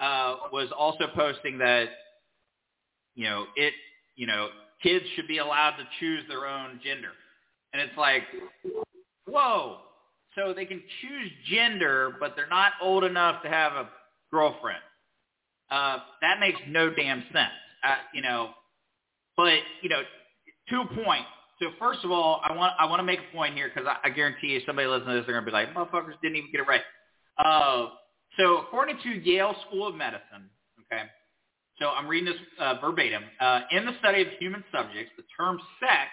uh, 0.00 0.36
was 0.52 0.68
also 0.76 1.04
posting 1.14 1.58
that, 1.58 1.88
you 3.14 3.24
know, 3.24 3.44
it, 3.54 3.74
you 4.16 4.26
know, 4.26 4.48
kids 4.82 5.04
should 5.14 5.28
be 5.28 5.38
allowed 5.38 5.76
to 5.76 5.84
choose 6.00 6.24
their 6.28 6.46
own 6.46 6.80
gender. 6.82 7.10
And 7.72 7.82
it's 7.82 7.96
like, 7.96 8.22
whoa. 9.30 9.78
So 10.34 10.54
they 10.54 10.64
can 10.64 10.82
choose 11.00 11.30
gender, 11.50 12.16
but 12.20 12.34
they're 12.36 12.48
not 12.48 12.72
old 12.80 13.04
enough 13.04 13.42
to 13.42 13.48
have 13.48 13.72
a 13.72 13.88
girlfriend. 14.30 14.78
Uh, 15.70 15.98
that 16.20 16.40
makes 16.40 16.60
no 16.68 16.90
damn 16.90 17.22
sense. 17.32 17.52
Uh, 17.82 17.96
you 18.14 18.22
know, 18.22 18.50
but 19.36 19.58
you 19.82 19.88
know, 19.88 20.02
to 20.68 20.80
a 20.80 21.04
point. 21.04 21.24
So 21.60 21.68
first 21.78 22.04
of 22.04 22.10
all, 22.10 22.40
I 22.44 22.52
want 22.54 22.74
I 22.78 22.86
want 22.86 23.00
to 23.00 23.04
make 23.04 23.18
a 23.18 23.36
point 23.36 23.54
here 23.54 23.70
because 23.72 23.88
I, 23.88 24.08
I 24.08 24.10
guarantee 24.10 24.48
you 24.48 24.60
somebody 24.66 24.88
listening 24.88 25.08
to 25.08 25.14
this 25.16 25.26
they're 25.26 25.34
gonna 25.34 25.46
be 25.46 25.52
like, 25.52 25.74
motherfuckers 25.74 26.14
didn't 26.22 26.36
even 26.36 26.50
get 26.52 26.60
it 26.60 26.66
right. 26.66 26.82
Uh, 27.38 27.90
so 28.38 28.58
according 28.58 28.98
to 29.02 29.08
Yale 29.08 29.54
School 29.66 29.88
of 29.88 29.94
Medicine, 29.94 30.48
okay. 30.80 31.02
So 31.78 31.88
I'm 31.88 32.06
reading 32.06 32.32
this 32.32 32.40
uh, 32.58 32.74
verbatim. 32.80 33.22
Uh, 33.40 33.60
in 33.70 33.86
the 33.86 33.92
study 34.00 34.22
of 34.22 34.28
human 34.38 34.62
subjects, 34.70 35.12
the 35.16 35.24
term 35.38 35.58
sex 35.80 36.10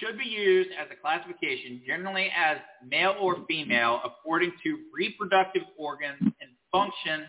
should 0.00 0.18
be 0.18 0.24
used 0.24 0.70
as 0.78 0.88
a 0.90 1.00
classification 1.00 1.80
generally 1.86 2.28
as 2.36 2.58
male 2.88 3.14
or 3.20 3.36
female 3.48 4.00
according 4.04 4.52
to 4.64 4.78
reproductive 4.92 5.62
organs 5.78 6.20
and 6.20 6.50
function 6.72 7.24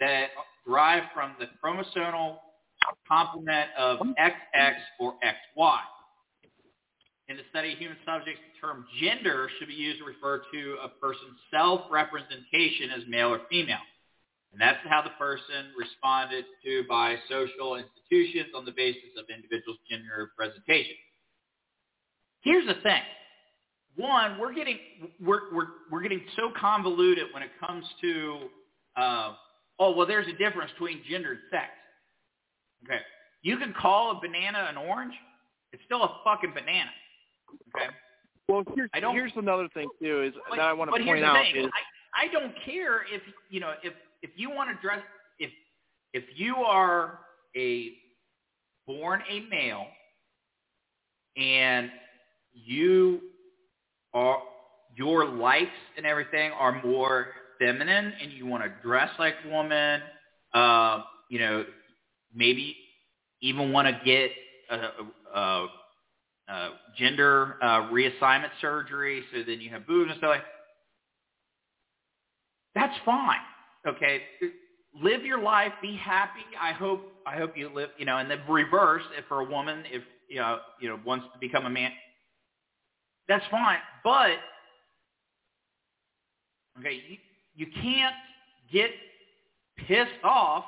that 0.00 0.28
derive 0.66 1.04
from 1.14 1.32
the 1.40 1.46
chromosomal 1.62 2.36
complement 3.08 3.70
of 3.78 3.98
XX 3.98 4.74
or 5.00 5.14
XY. 5.24 5.78
In 7.28 7.36
the 7.36 7.42
study 7.50 7.72
of 7.72 7.78
human 7.78 7.96
subjects, 8.06 8.38
the 8.38 8.66
term 8.66 8.86
gender 9.00 9.48
should 9.58 9.68
be 9.68 9.74
used 9.74 9.98
to 9.98 10.04
refer 10.04 10.42
to 10.52 10.76
a 10.84 10.88
person's 10.88 11.40
self-representation 11.50 12.90
as 12.94 13.02
male 13.08 13.32
or 13.32 13.40
female. 13.50 13.82
And 14.52 14.60
that's 14.60 14.78
how 14.88 15.02
the 15.02 15.10
person 15.18 15.74
responded 15.76 16.44
to 16.64 16.84
by 16.88 17.16
social 17.28 17.76
institutions 17.76 18.54
on 18.54 18.64
the 18.64 18.70
basis 18.70 19.10
of 19.18 19.26
individuals' 19.28 19.78
gender 19.90 20.30
presentation. 20.36 20.94
Here's 22.46 22.64
the 22.64 22.80
thing. 22.80 23.02
One, 23.96 24.38
we're 24.38 24.54
getting 24.54 24.78
we're 25.20 25.52
we're 25.52 25.66
we're 25.90 26.00
getting 26.00 26.20
so 26.36 26.52
convoluted 26.56 27.24
when 27.34 27.42
it 27.42 27.48
comes 27.58 27.84
to 28.02 28.38
uh, 28.96 29.32
oh 29.80 29.96
well, 29.96 30.06
there's 30.06 30.28
a 30.28 30.32
difference 30.38 30.70
between 30.72 31.00
gender 31.10 31.32
and 31.32 31.40
sex. 31.50 31.70
Okay, 32.84 33.00
you 33.42 33.56
can 33.56 33.74
call 33.76 34.12
a 34.12 34.20
banana 34.20 34.68
an 34.70 34.76
orange. 34.76 35.14
It's 35.72 35.82
still 35.86 36.04
a 36.04 36.20
fucking 36.22 36.52
banana. 36.54 36.90
Okay. 37.74 37.88
Well, 38.48 38.62
here's, 38.76 38.90
I 38.94 39.00
don't- 39.00 39.14
here's 39.16 39.32
another 39.34 39.66
thing 39.74 39.88
too 40.00 40.22
is 40.22 40.34
But, 40.48 40.56
that 40.56 40.66
I 40.66 40.72
want 40.72 40.94
to 40.94 40.96
here's 41.02 41.08
point 41.08 41.20
the 41.22 41.26
out 41.26 41.42
thing. 41.42 41.64
is 41.64 41.70
I, 42.14 42.26
I 42.26 42.32
don't 42.32 42.52
care 42.64 43.02
if 43.12 43.22
you 43.50 43.58
know 43.58 43.72
if 43.82 43.92
if 44.22 44.30
you 44.36 44.50
want 44.50 44.70
to 44.70 44.80
dress 44.80 45.00
if 45.40 45.50
if 46.12 46.22
you 46.36 46.54
are 46.58 47.18
a 47.56 47.90
born 48.86 49.22
a 49.28 49.40
male 49.50 49.86
and 51.36 51.90
you 52.64 53.20
are 54.14 54.38
your 54.96 55.26
likes 55.26 55.70
and 55.96 56.06
everything 56.06 56.52
are 56.52 56.82
more 56.82 57.28
feminine 57.58 58.12
and 58.20 58.32
you 58.32 58.46
want 58.46 58.62
to 58.62 58.70
dress 58.82 59.10
like 59.18 59.34
a 59.46 59.50
woman, 59.50 60.00
uh, 60.54 61.02
you 61.28 61.38
know, 61.38 61.64
maybe 62.34 62.76
even 63.42 63.72
want 63.72 63.86
to 63.86 64.00
get 64.04 64.30
a, 64.70 65.38
a, 65.38 65.66
a 66.48 66.68
gender 66.96 67.56
uh, 67.62 67.82
reassignment 67.90 68.50
surgery 68.60 69.22
so 69.32 69.42
then 69.46 69.60
you 69.60 69.70
have 69.70 69.86
boobs 69.86 70.10
and 70.10 70.18
stuff 70.18 70.30
like 70.30 70.44
that's 72.74 72.94
fine. 73.04 73.40
Okay. 73.86 74.22
Live 75.02 75.24
your 75.24 75.40
life, 75.42 75.72
be 75.80 75.96
happy. 75.96 76.44
I 76.60 76.72
hope 76.72 77.00
I 77.26 77.36
hope 77.36 77.56
you 77.56 77.70
live, 77.74 77.90
you 77.98 78.04
know, 78.04 78.18
and 78.18 78.30
then 78.30 78.40
reverse 78.48 79.02
if 79.16 79.24
for 79.26 79.40
a 79.40 79.44
woman 79.44 79.82
if 79.90 80.02
you 80.28 80.36
know, 80.36 80.58
you 80.80 80.88
know, 80.88 80.98
wants 81.04 81.26
to 81.32 81.38
become 81.38 81.66
a 81.66 81.70
man. 81.70 81.90
That's 83.28 83.44
fine. 83.50 83.78
But 84.04 84.38
okay, 86.78 87.00
you, 87.08 87.16
you 87.54 87.66
can't 87.82 88.14
get 88.72 88.90
pissed 89.86 90.24
off 90.24 90.64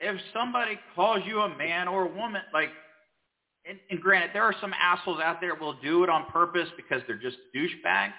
if 0.00 0.18
somebody 0.32 0.78
calls 0.94 1.20
you 1.26 1.40
a 1.40 1.56
man 1.56 1.86
or 1.86 2.06
a 2.06 2.08
woman, 2.08 2.42
like, 2.54 2.70
and, 3.68 3.78
and 3.90 4.00
granted, 4.00 4.30
there 4.32 4.42
are 4.42 4.54
some 4.60 4.72
assholes 4.72 5.20
out 5.20 5.40
there 5.40 5.54
will 5.54 5.76
do 5.82 6.02
it 6.02 6.08
on 6.08 6.24
purpose 6.26 6.68
because 6.76 7.02
they're 7.06 7.18
just 7.18 7.36
douchebags, 7.54 8.14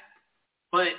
but 0.71 0.89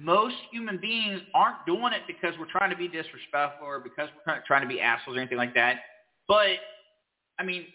most 0.00 0.34
human 0.50 0.78
beings 0.78 1.20
aren't 1.34 1.64
doing 1.66 1.92
it 1.92 2.02
because 2.06 2.34
we're 2.38 2.50
trying 2.50 2.70
to 2.70 2.76
be 2.76 2.88
disrespectful 2.88 3.66
or 3.66 3.80
because 3.80 4.08
we're 4.26 4.42
trying 4.46 4.62
to 4.62 4.68
be 4.68 4.80
assholes 4.80 5.16
or 5.16 5.20
anything 5.20 5.38
like 5.38 5.54
that. 5.54 5.76
But 6.26 6.56
I 7.38 7.44
mean, 7.44 7.66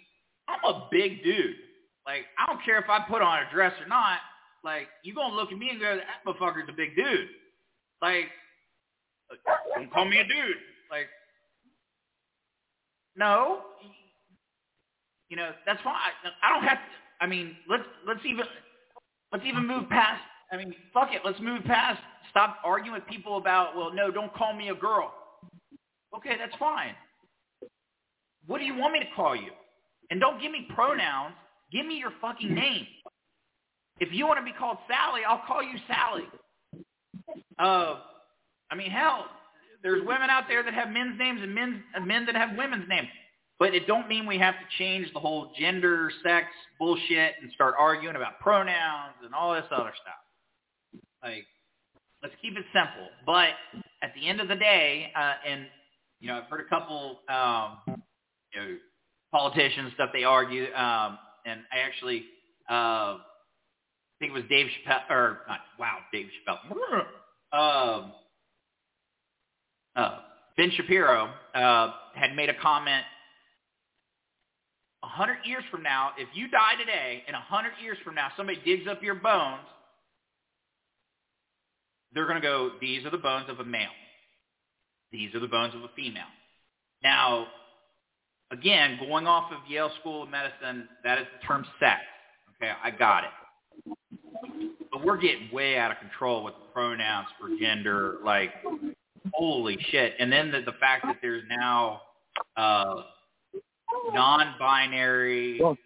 I'm 0.48 0.64
a 0.64 0.88
big 0.92 1.24
dude. 1.24 1.56
Like, 2.06 2.26
I 2.38 2.46
don't 2.48 2.64
care 2.64 2.80
if 2.80 2.90
I 2.90 3.00
put 3.08 3.22
on 3.22 3.40
a 3.44 3.52
dress 3.54 3.74
or 3.82 3.88
not. 3.88 4.20
Like, 4.64 4.88
you 5.04 5.14
gonna 5.14 5.36
look 5.36 5.52
at 5.52 5.58
me 5.58 5.70
and 5.70 5.80
go, 5.80 5.98
"That 5.98 6.24
motherfucker's 6.26 6.70
a 6.70 6.74
big 6.74 6.96
dude." 6.96 7.30
Like, 8.02 8.30
don't 9.76 9.92
call 9.92 10.06
me 10.06 10.20
a 10.20 10.24
dude. 10.24 10.58
Like, 10.92 11.10
no, 13.16 13.62
you 15.30 15.38
know 15.38 15.52
that's 15.66 15.82
fine. 15.82 15.96
I 16.42 16.50
don't 16.50 16.64
have 16.64 16.78
to. 16.78 16.84
I 17.22 17.28
mean, 17.28 17.56
let's 17.70 17.84
let's 18.06 18.26
even 18.26 18.46
let's 19.32 19.46
even 19.46 19.66
move 19.68 19.90
past. 19.90 20.22
I 20.52 20.58
mean, 20.58 20.76
fuck 20.94 21.14
it. 21.14 21.22
Let's 21.26 21.40
move 21.40 21.64
past. 21.64 22.00
Stop 22.30 22.58
arguing 22.64 22.94
with 22.94 23.08
people 23.08 23.38
about. 23.38 23.76
Well, 23.76 23.94
no, 23.94 24.12
don't 24.12 24.34
call 24.34 24.54
me 24.54 24.70
a 24.70 24.76
girl. 24.76 25.14
Okay, 26.16 26.36
that's 26.38 26.56
fine. 26.58 26.96
What 28.46 28.60
do 28.60 28.66
you 28.66 28.76
want 28.76 28.94
me 28.94 29.00
to 29.00 29.06
call 29.16 29.36
you? 29.36 29.52
And 30.10 30.20
don't 30.20 30.40
give 30.42 30.52
me 30.52 30.68
pronouns. 30.76 31.36
Give 31.74 31.86
me 31.86 31.96
your 31.96 32.12
fucking 32.22 32.54
name. 32.54 32.86
If 34.00 34.14
you 34.14 34.28
want 34.28 34.40
to 34.40 34.46
be 34.46 34.54
called 34.58 34.78
Sally, 34.88 35.22
I'll 35.28 35.42
call 35.48 35.64
you 35.64 35.78
Sally. 35.88 36.24
Uh, 37.58 38.00
I 38.72 38.76
mean, 38.76 38.92
hell, 38.92 39.26
there's 39.82 40.06
women 40.06 40.30
out 40.30 40.44
there 40.48 40.64
that 40.64 40.74
have 40.74 40.90
men's 40.90 41.18
names 41.18 41.42
and 41.42 41.54
men 41.54 41.84
and 41.96 42.06
men 42.06 42.26
that 42.28 42.36
have 42.36 42.58
women's 42.58 42.88
names. 42.88 43.08
But 43.60 43.74
it 43.74 43.88
don't 43.88 44.08
mean 44.08 44.26
we 44.26 44.38
have 44.40 44.56
to 44.56 44.66
change 44.78 45.12
the 45.14 45.20
whole 45.20 45.52
gender, 45.60 46.12
sex 46.24 46.48
bullshit 46.80 47.36
and 47.42 47.52
start 47.54 47.76
arguing 47.80 48.16
about 48.16 48.40
pronouns 48.40 49.16
and 49.24 49.34
all 49.34 49.54
this 49.54 49.66
other 49.72 49.94
stuff. 50.02 51.04
Like, 51.24 51.46
let's 52.22 52.36
keep 52.42 52.58
it 52.58 52.66
simple. 52.74 53.08
But 53.26 53.50
at 54.02 54.14
the 54.16 54.28
end 54.28 54.42
of 54.42 54.48
the 54.48 54.56
day, 54.56 55.12
uh, 55.16 55.34
and 55.48 55.66
you 56.20 56.28
know, 56.30 56.38
I've 56.38 56.46
heard 56.46 56.62
a 56.62 56.70
couple, 56.70 57.20
um, 57.30 57.78
you 58.54 58.62
know, 58.62 58.78
politicians 59.32 59.92
stuff 59.96 60.10
they 60.14 60.24
argue, 60.24 60.74
um, 60.74 61.18
and 61.46 61.62
I 61.72 61.80
actually 61.80 62.26
uh, 62.70 63.18
I 64.14 64.20
think 64.20 64.32
it 64.32 64.36
was 64.36 64.44
Dave 64.50 64.68
Chappelle, 64.68 65.10
or 65.10 65.40
not, 65.48 65.60
wow, 65.80 65.98
Dave 66.12 66.28
Chappelle. 66.48 67.06
Um, 67.54 68.14
uh, 69.96 70.20
ben 70.58 70.72
Shapiro 70.76 71.30
uh, 71.54 71.92
had 72.16 72.36
made 72.36 72.50
a 72.50 72.56
comment. 72.56 73.06
A 75.04 75.08
hundred 75.08 75.38
years 75.46 75.64
from 75.70 75.84
now, 75.84 76.14
if 76.18 76.28
you 76.34 76.48
die 76.48 76.74
today, 76.80 77.22
and 77.28 77.36
a 77.36 77.40
hundred 77.40 77.74
years 77.80 78.00
from 78.04 78.16
now, 78.16 78.30
somebody 78.36 78.60
digs 78.66 78.88
up 78.90 79.04
your 79.04 79.14
bones, 79.14 79.68
they're 82.14 82.26
going 82.26 82.42
to 82.42 82.48
go, 82.48 82.72
these 82.82 83.06
are 83.06 83.12
the 83.12 83.20
bones 83.20 83.50
of 83.50 83.60
a 83.60 83.66
male. 83.66 83.86
These 85.12 85.36
are 85.36 85.40
the 85.40 85.48
bones 85.48 85.76
of 85.76 85.84
a 85.84 85.90
female. 85.96 86.24
Now, 87.04 87.46
again, 88.54 88.98
going 89.00 89.28
off 89.28 89.52
of 89.52 89.60
Yale 89.68 89.92
School 90.00 90.24
of 90.24 90.30
Medicine, 90.30 90.88
that 91.04 91.18
is 91.18 91.26
the 91.40 91.46
term 91.46 91.66
sex. 91.80 92.02
Okay, 92.62 92.72
I 92.82 92.92
got 92.92 93.24
it. 93.26 93.96
But 94.92 95.04
we're 95.04 95.18
getting 95.18 95.50
way 95.52 95.78
out 95.78 95.92
of 95.92 95.98
control 95.98 96.44
with 96.44 96.54
the 96.54 96.72
pronouns 96.72 97.28
for 97.40 97.50
gender. 97.60 98.18
Like, 98.24 98.52
holy 99.34 99.78
shit. 99.90 100.14
And 100.20 100.32
then 100.32 100.52
the, 100.52 100.62
the 100.62 100.78
fact 100.80 101.06
that 101.06 101.18
there's 101.22 101.44
now 101.50 102.02
uh, 102.56 103.02
non-binary, 104.14 105.62
um, 105.62 105.78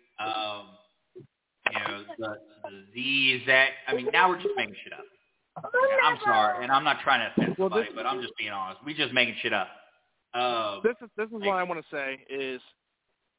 you 1.72 1.80
know, 1.80 2.04
the, 2.20 2.36
the 2.64 2.84
Z's 2.94 3.42
that, 3.48 3.70
I 3.88 3.94
mean, 3.94 4.10
now 4.12 4.30
we're 4.30 4.42
just 4.42 4.50
making 4.58 4.76
shit 4.84 4.94
up. 4.94 5.06
I'm 6.04 6.20
sorry, 6.24 6.64
and 6.64 6.72
I'm 6.72 6.84
not 6.84 6.98
trying 7.04 7.20
to 7.22 7.32
offend 7.32 7.56
somebody, 7.58 7.88
but 7.96 8.06
I'm 8.06 8.22
just 8.22 8.34
being 8.38 8.52
honest. 8.52 8.80
We 8.86 8.94
just 8.94 9.12
making 9.12 9.36
shit 9.42 9.54
up. 9.54 9.70
Uh, 10.38 10.80
this 10.84 10.96
is 11.02 11.10
this 11.18 11.28
is 11.28 11.34
what 11.34 11.56
I 11.56 11.64
want 11.64 11.80
to 11.80 11.96
say 11.96 12.20
is 12.30 12.62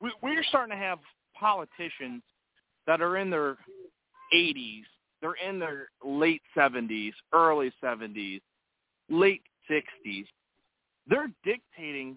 we, 0.00 0.10
we're 0.22 0.42
starting 0.44 0.76
to 0.76 0.82
have 0.82 0.98
politicians 1.38 2.22
that 2.86 3.00
are 3.00 3.18
in 3.18 3.30
their 3.30 3.56
80s, 4.34 4.82
they're 5.20 5.34
in 5.34 5.58
their 5.58 5.88
late 6.04 6.42
70s, 6.56 7.12
early 7.32 7.72
70s, 7.82 8.40
late 9.08 9.42
60s. 9.70 10.24
They're 11.06 11.30
dictating 11.44 12.16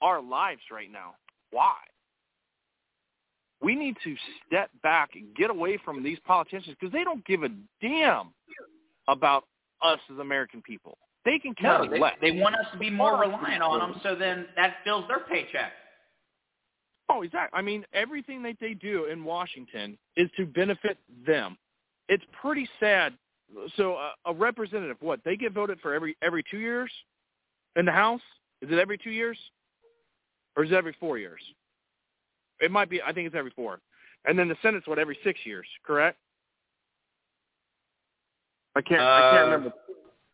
our 0.00 0.22
lives 0.22 0.62
right 0.70 0.90
now. 0.90 1.14
Why? 1.50 1.74
We 3.60 3.76
need 3.76 3.96
to 4.02 4.16
step 4.46 4.70
back 4.82 5.10
and 5.14 5.34
get 5.36 5.50
away 5.50 5.78
from 5.84 6.02
these 6.02 6.18
politicians 6.26 6.76
because 6.78 6.92
they 6.92 7.04
don't 7.04 7.24
give 7.26 7.42
a 7.44 7.48
damn 7.80 8.32
about 9.06 9.44
us 9.82 10.00
as 10.10 10.18
American 10.18 10.62
people. 10.62 10.98
They 11.24 11.38
can 11.38 11.54
care 11.54 11.78
no, 11.78 11.88
they, 11.88 12.00
less. 12.00 12.14
they 12.20 12.32
want 12.32 12.56
us 12.56 12.66
to 12.72 12.78
be 12.78 12.90
more 12.90 13.18
reliant 13.18 13.62
on 13.62 13.78
them, 13.78 14.00
so 14.02 14.16
then 14.16 14.46
that 14.56 14.74
fills 14.84 15.06
their 15.06 15.20
paycheck. 15.20 15.72
Oh, 17.08 17.22
exactly. 17.22 17.56
I 17.56 17.62
mean, 17.62 17.84
everything 17.92 18.42
that 18.44 18.56
they 18.60 18.74
do 18.74 19.04
in 19.04 19.22
Washington 19.24 19.98
is 20.16 20.28
to 20.36 20.46
benefit 20.46 20.98
them. 21.26 21.56
It's 22.08 22.24
pretty 22.40 22.68
sad. 22.80 23.12
So 23.76 23.94
uh, 23.94 24.10
a 24.26 24.34
representative, 24.34 24.96
what 25.00 25.20
they 25.24 25.36
get 25.36 25.52
voted 25.52 25.78
for 25.80 25.92
every 25.94 26.16
every 26.22 26.42
two 26.50 26.58
years 26.58 26.90
in 27.76 27.84
the 27.84 27.92
House? 27.92 28.20
Is 28.62 28.70
it 28.70 28.78
every 28.78 28.96
two 28.98 29.10
years, 29.10 29.36
or 30.56 30.64
is 30.64 30.70
it 30.70 30.74
every 30.74 30.96
four 30.98 31.18
years? 31.18 31.40
It 32.60 32.70
might 32.70 32.88
be. 32.88 33.02
I 33.02 33.12
think 33.12 33.26
it's 33.26 33.36
every 33.36 33.50
four. 33.50 33.80
And 34.24 34.38
then 34.38 34.48
the 34.48 34.56
Senate's 34.62 34.86
what 34.86 34.98
every 34.98 35.18
six 35.22 35.38
years, 35.44 35.66
correct? 35.84 36.16
I 38.74 38.80
can't. 38.80 39.00
I 39.00 39.04
Uh, 39.04 39.32
can't 39.32 39.44
remember. 39.46 39.72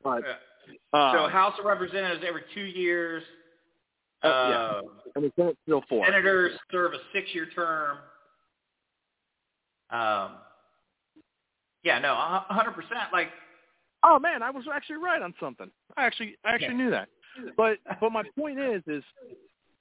But 0.05 0.23
uh, 0.93 1.13
so 1.13 1.29
House 1.29 1.55
of 1.59 1.65
Representatives 1.65 2.25
every 2.27 2.43
two 2.55 2.65
years. 2.65 3.23
Uh, 4.23 4.27
Uh, 4.27 4.49
yeah. 4.51 4.81
and 5.15 5.25
the 5.25 5.33
Senate's 5.37 5.59
still 5.65 5.83
four. 5.89 6.05
Senators 6.07 6.59
serve 6.73 6.93
a 6.93 6.99
six-year 7.13 7.47
term. 7.55 7.99
Um, 9.91 10.33
yeah, 11.83 11.99
no, 11.99 12.13
a 12.13 12.45
hundred 12.49 12.73
percent. 12.73 13.13
Like, 13.13 13.29
Oh 14.05 14.19
man, 14.19 14.43
I 14.43 14.51
was 14.51 14.65
actually 14.73 14.97
right 14.97 15.21
on 15.23 15.35
something. 15.41 15.71
I 15.97 16.05
actually 16.07 16.37
I 16.45 16.51
actually 16.53 16.69
Yeah. 16.69 16.75
knew 16.75 16.91
that. 16.91 17.09
But 17.57 17.79
but 18.01 18.11
my 18.13 18.23
point 18.39 18.59
is 18.59 18.83
is 18.87 19.03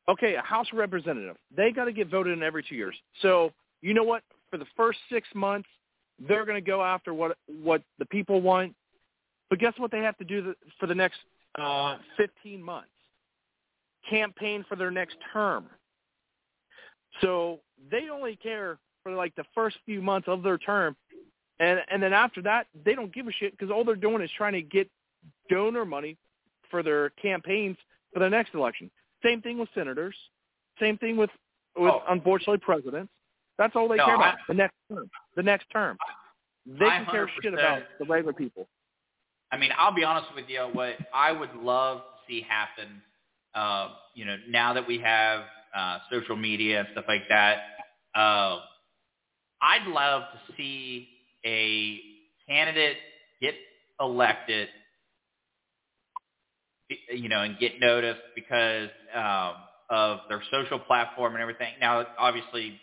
okay, 0.09 0.35
a 0.35 0.41
House 0.41 0.67
representative, 0.73 1.35
they 1.55 1.71
got 1.71 1.85
to 1.85 1.91
get 1.91 2.07
voted 2.07 2.31
in 2.37 2.41
every 2.43 2.63
2 2.63 2.75
years. 2.75 2.95
So, 3.21 3.51
you 3.81 3.93
know 3.93 4.03
what? 4.03 4.23
For 4.49 4.57
the 4.57 4.65
first 4.77 4.99
6 5.09 5.27
months, 5.35 5.67
they're 6.19 6.45
going 6.45 6.55
to 6.63 6.65
go 6.65 6.81
after 6.83 7.13
what 7.13 7.37
what 7.61 7.81
the 7.99 8.05
people 8.05 8.41
want. 8.41 8.73
But 9.49 9.59
guess 9.59 9.73
what 9.77 9.91
they 9.91 9.99
have 9.99 10.17
to 10.17 10.23
do 10.25 10.53
for 10.79 10.87
the 10.87 10.95
next 10.95 11.17
uh 11.57 11.97
15 12.17 12.61
months? 12.61 12.89
Campaign 14.09 14.65
for 14.67 14.75
their 14.75 14.91
next 14.91 15.17
term. 15.33 15.65
So, 17.21 17.59
they 17.91 18.09
only 18.09 18.35
care 18.35 18.77
for 19.03 19.11
like 19.13 19.35
the 19.35 19.43
first 19.55 19.77
few 19.85 20.01
months 20.01 20.27
of 20.27 20.43
their 20.43 20.57
term 20.57 20.95
and 21.59 21.79
and 21.89 22.01
then 22.03 22.13
after 22.13 22.41
that, 22.43 22.67
they 22.85 22.93
don't 22.93 23.13
give 23.13 23.27
a 23.27 23.31
shit 23.31 23.51
because 23.51 23.71
all 23.71 23.83
they're 23.83 23.95
doing 23.95 24.21
is 24.21 24.29
trying 24.37 24.53
to 24.53 24.61
get 24.61 24.89
donor 25.49 25.85
money 25.85 26.17
for 26.69 26.83
their 26.83 27.09
campaigns 27.11 27.77
for 28.13 28.19
the 28.19 28.29
next 28.29 28.53
election. 28.53 28.91
Same 29.23 29.41
thing 29.41 29.57
with 29.57 29.69
senators. 29.73 30.15
Same 30.79 30.97
thing 30.97 31.17
with 31.17 31.31
with 31.75 31.91
Oh. 31.93 32.03
unfortunately 32.09 32.59
presidents. 32.59 33.11
That's 33.57 33.75
all 33.75 33.87
they 33.87 33.95
No, 33.95 34.05
care 34.05 34.15
about. 34.15 34.35
I- 34.35 34.41
the 34.47 34.53
next 34.53 34.75
term. 34.89 35.09
The 35.35 35.43
next 35.43 35.69
term. 35.71 35.97
They 36.67 36.85
I 36.85 36.97
can 36.97 37.05
care 37.07 37.27
shit 37.41 37.53
about 37.53 37.83
the 37.97 38.05
regular 38.05 38.33
people. 38.33 38.67
I 39.51 39.57
mean, 39.57 39.71
I'll 39.77 39.93
be 39.93 40.03
honest 40.03 40.27
with 40.35 40.45
you. 40.47 40.67
What 40.73 40.95
I 41.13 41.31
would 41.31 41.53
love 41.55 41.99
to 41.99 42.03
see 42.27 42.41
happen, 42.47 43.01
uh, 43.55 43.89
you 44.13 44.25
know, 44.25 44.35
now 44.49 44.73
that 44.73 44.87
we 44.87 44.99
have 44.99 45.41
uh, 45.75 45.99
social 46.11 46.35
media 46.35 46.81
and 46.81 46.89
stuff 46.91 47.05
like 47.07 47.23
that, 47.29 47.57
uh, 48.15 48.59
I'd 49.61 49.87
love 49.87 50.23
to 50.33 50.53
see 50.55 51.07
a 51.45 51.99
candidate 52.47 52.97
get 53.41 53.55
elected, 53.99 54.67
you 57.13 57.29
know, 57.29 57.41
and 57.41 57.57
get 57.59 57.79
noticed 57.79 58.21
because 58.35 58.89
um, 59.15 59.53
of 59.89 60.19
their 60.29 60.41
social 60.51 60.79
platform 60.79 61.33
and 61.33 61.41
everything. 61.41 61.73
Now, 61.79 62.05
obviously, 62.17 62.79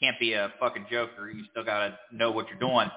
can't 0.00 0.18
be 0.18 0.34
a 0.34 0.52
fucking 0.60 0.86
joker. 0.90 1.30
You 1.30 1.44
still 1.50 1.64
got 1.64 1.88
to 1.88 1.98
know 2.12 2.30
what 2.30 2.46
you're 2.48 2.58
doing. 2.58 2.88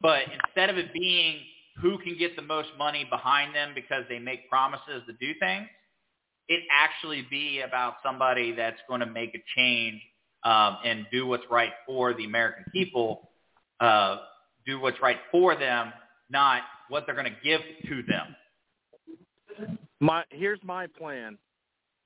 But 0.00 0.22
instead 0.46 0.70
of 0.70 0.78
it 0.78 0.92
being 0.92 1.40
who 1.80 1.98
can 1.98 2.16
get 2.18 2.36
the 2.36 2.42
most 2.42 2.68
money 2.78 3.06
behind 3.08 3.54
them 3.54 3.72
because 3.74 4.04
they 4.08 4.18
make 4.18 4.48
promises 4.48 5.02
to 5.06 5.12
do 5.14 5.38
things, 5.38 5.66
it 6.48 6.62
actually 6.70 7.26
be 7.30 7.60
about 7.60 7.94
somebody 8.02 8.52
that's 8.52 8.80
going 8.88 9.00
to 9.00 9.06
make 9.06 9.34
a 9.34 9.42
change 9.56 10.00
um, 10.44 10.78
and 10.84 11.06
do 11.12 11.26
what's 11.26 11.44
right 11.50 11.72
for 11.86 12.12
the 12.14 12.24
American 12.24 12.64
people, 12.72 13.30
uh, 13.80 14.16
do 14.66 14.80
what's 14.80 15.00
right 15.00 15.18
for 15.30 15.54
them, 15.54 15.92
not 16.28 16.62
what 16.88 17.04
they're 17.06 17.14
going 17.14 17.26
to 17.26 17.36
give 17.44 17.60
to 17.88 18.02
them. 18.02 18.34
My 20.00 20.24
here's 20.30 20.60
my 20.64 20.86
plan, 20.86 21.36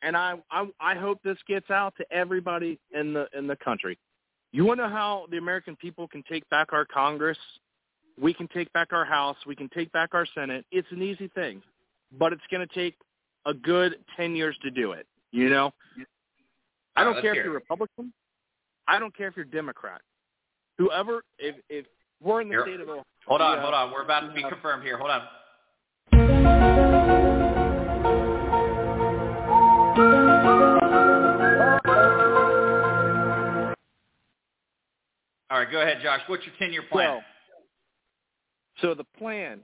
and 0.03 0.16
I, 0.16 0.35
I 0.51 0.66
I 0.81 0.95
hope 0.97 1.20
this 1.22 1.39
gets 1.47 1.70
out 1.70 1.95
to 1.99 2.05
everybody 2.12 2.79
in 2.93 3.12
the 3.12 3.29
in 3.37 3.47
the 3.47 3.57
country. 3.57 3.99
You 4.51 4.64
want 4.64 4.81
to 4.81 4.89
know 4.89 4.93
how 4.93 5.27
the 5.31 5.37
American 5.37 5.77
people 5.77 6.09
can 6.09 6.22
take 6.29 6.49
back 6.51 6.72
our 6.72 6.85
Congress? 6.85 7.39
We 8.20 8.32
can 8.32 8.48
take 8.48 8.72
back 8.72 8.92
our 8.92 9.04
House. 9.04 9.36
We 9.46 9.56
can 9.56 9.68
take 9.70 9.90
back 9.92 10.10
our 10.12 10.26
Senate. 10.34 10.64
It's 10.70 10.86
an 10.90 11.02
easy 11.02 11.28
thing, 11.28 11.62
but 12.18 12.32
it's 12.32 12.42
going 12.50 12.66
to 12.66 12.74
take 12.74 12.94
a 13.46 13.54
good 13.54 13.96
ten 14.16 14.36
years 14.36 14.56
to 14.62 14.70
do 14.70 14.92
it. 14.92 15.06
You 15.32 15.48
know, 15.48 15.72
I 16.96 17.04
don't 17.04 17.20
care 17.20 17.34
if 17.34 17.44
you're. 17.44 17.52
Republican. 17.52 18.12
I 18.86 18.98
don't 18.98 19.16
care 19.16 19.28
if 19.28 19.36
you're 19.36 19.44
Democrat. 19.44 20.00
Whoever, 20.78 21.24
if 21.38 21.56
if 21.68 21.86
we're 22.22 22.40
in 22.40 22.48
the 22.48 22.54
Here. 22.54 22.62
state 22.62 22.80
of 22.80 22.88
Ohio, 22.88 23.04
Hold 23.26 23.40
on, 23.40 23.60
hold 23.60 23.74
on. 23.74 23.92
We're 23.92 24.02
about 24.02 24.20
to 24.20 24.32
be 24.32 24.42
confirmed 24.42 24.84
here. 24.84 24.98
Hold 24.98 25.10
on. 25.10 25.22
All 35.50 35.60
right, 35.60 35.70
go 35.70 35.80
ahead, 35.80 35.98
Josh. 36.02 36.20
What's 36.26 36.44
your 36.44 36.54
ten-year 36.58 36.82
plan? 36.90 37.10
Well, 37.10 37.22
so 38.81 38.95
the 38.95 39.05
plan, 39.18 39.61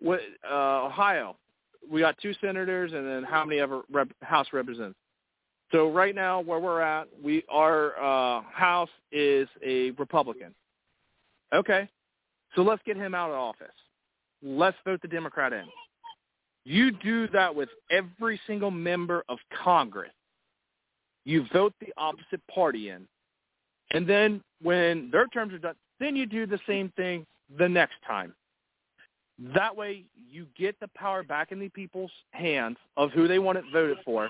what 0.00 0.20
uh, 0.48 0.86
Ohio, 0.86 1.36
we 1.90 2.00
got 2.00 2.16
two 2.20 2.34
senators 2.40 2.92
and 2.92 3.06
then 3.06 3.22
how 3.22 3.44
many 3.44 3.60
ever 3.60 3.82
rep, 3.90 4.08
House 4.22 4.46
representatives. 4.52 4.96
So 5.72 5.90
right 5.90 6.14
now, 6.14 6.40
where 6.40 6.60
we're 6.60 6.80
at, 6.80 7.08
we 7.22 7.42
our 7.50 7.96
uh, 7.98 8.42
House 8.42 8.90
is 9.12 9.48
a 9.64 9.90
Republican. 9.92 10.54
Okay, 11.52 11.88
so 12.54 12.62
let's 12.62 12.82
get 12.84 12.96
him 12.96 13.14
out 13.14 13.30
of 13.30 13.36
office. 13.36 13.74
Let's 14.42 14.76
vote 14.84 15.00
the 15.02 15.08
Democrat 15.08 15.52
in. 15.52 15.64
You 16.64 16.92
do 16.92 17.28
that 17.28 17.54
with 17.54 17.68
every 17.90 18.40
single 18.46 18.70
member 18.70 19.24
of 19.28 19.38
Congress. 19.62 20.12
You 21.24 21.46
vote 21.52 21.72
the 21.80 21.92
opposite 21.96 22.40
party 22.52 22.90
in. 22.90 23.06
And 23.90 24.08
then 24.08 24.42
when 24.62 25.10
their 25.10 25.26
terms 25.28 25.52
are 25.54 25.58
done, 25.58 25.74
then 26.00 26.16
you 26.16 26.26
do 26.26 26.46
the 26.46 26.58
same 26.66 26.90
thing 26.96 27.26
the 27.58 27.68
next 27.68 27.96
time. 28.06 28.34
That 29.54 29.76
way 29.76 30.04
you 30.30 30.46
get 30.56 30.78
the 30.80 30.88
power 30.96 31.22
back 31.22 31.50
in 31.52 31.58
the 31.58 31.68
people's 31.68 32.10
hands 32.30 32.76
of 32.96 33.10
who 33.10 33.26
they 33.26 33.38
want 33.38 33.58
it 33.58 33.64
voted 33.72 33.98
for. 34.04 34.28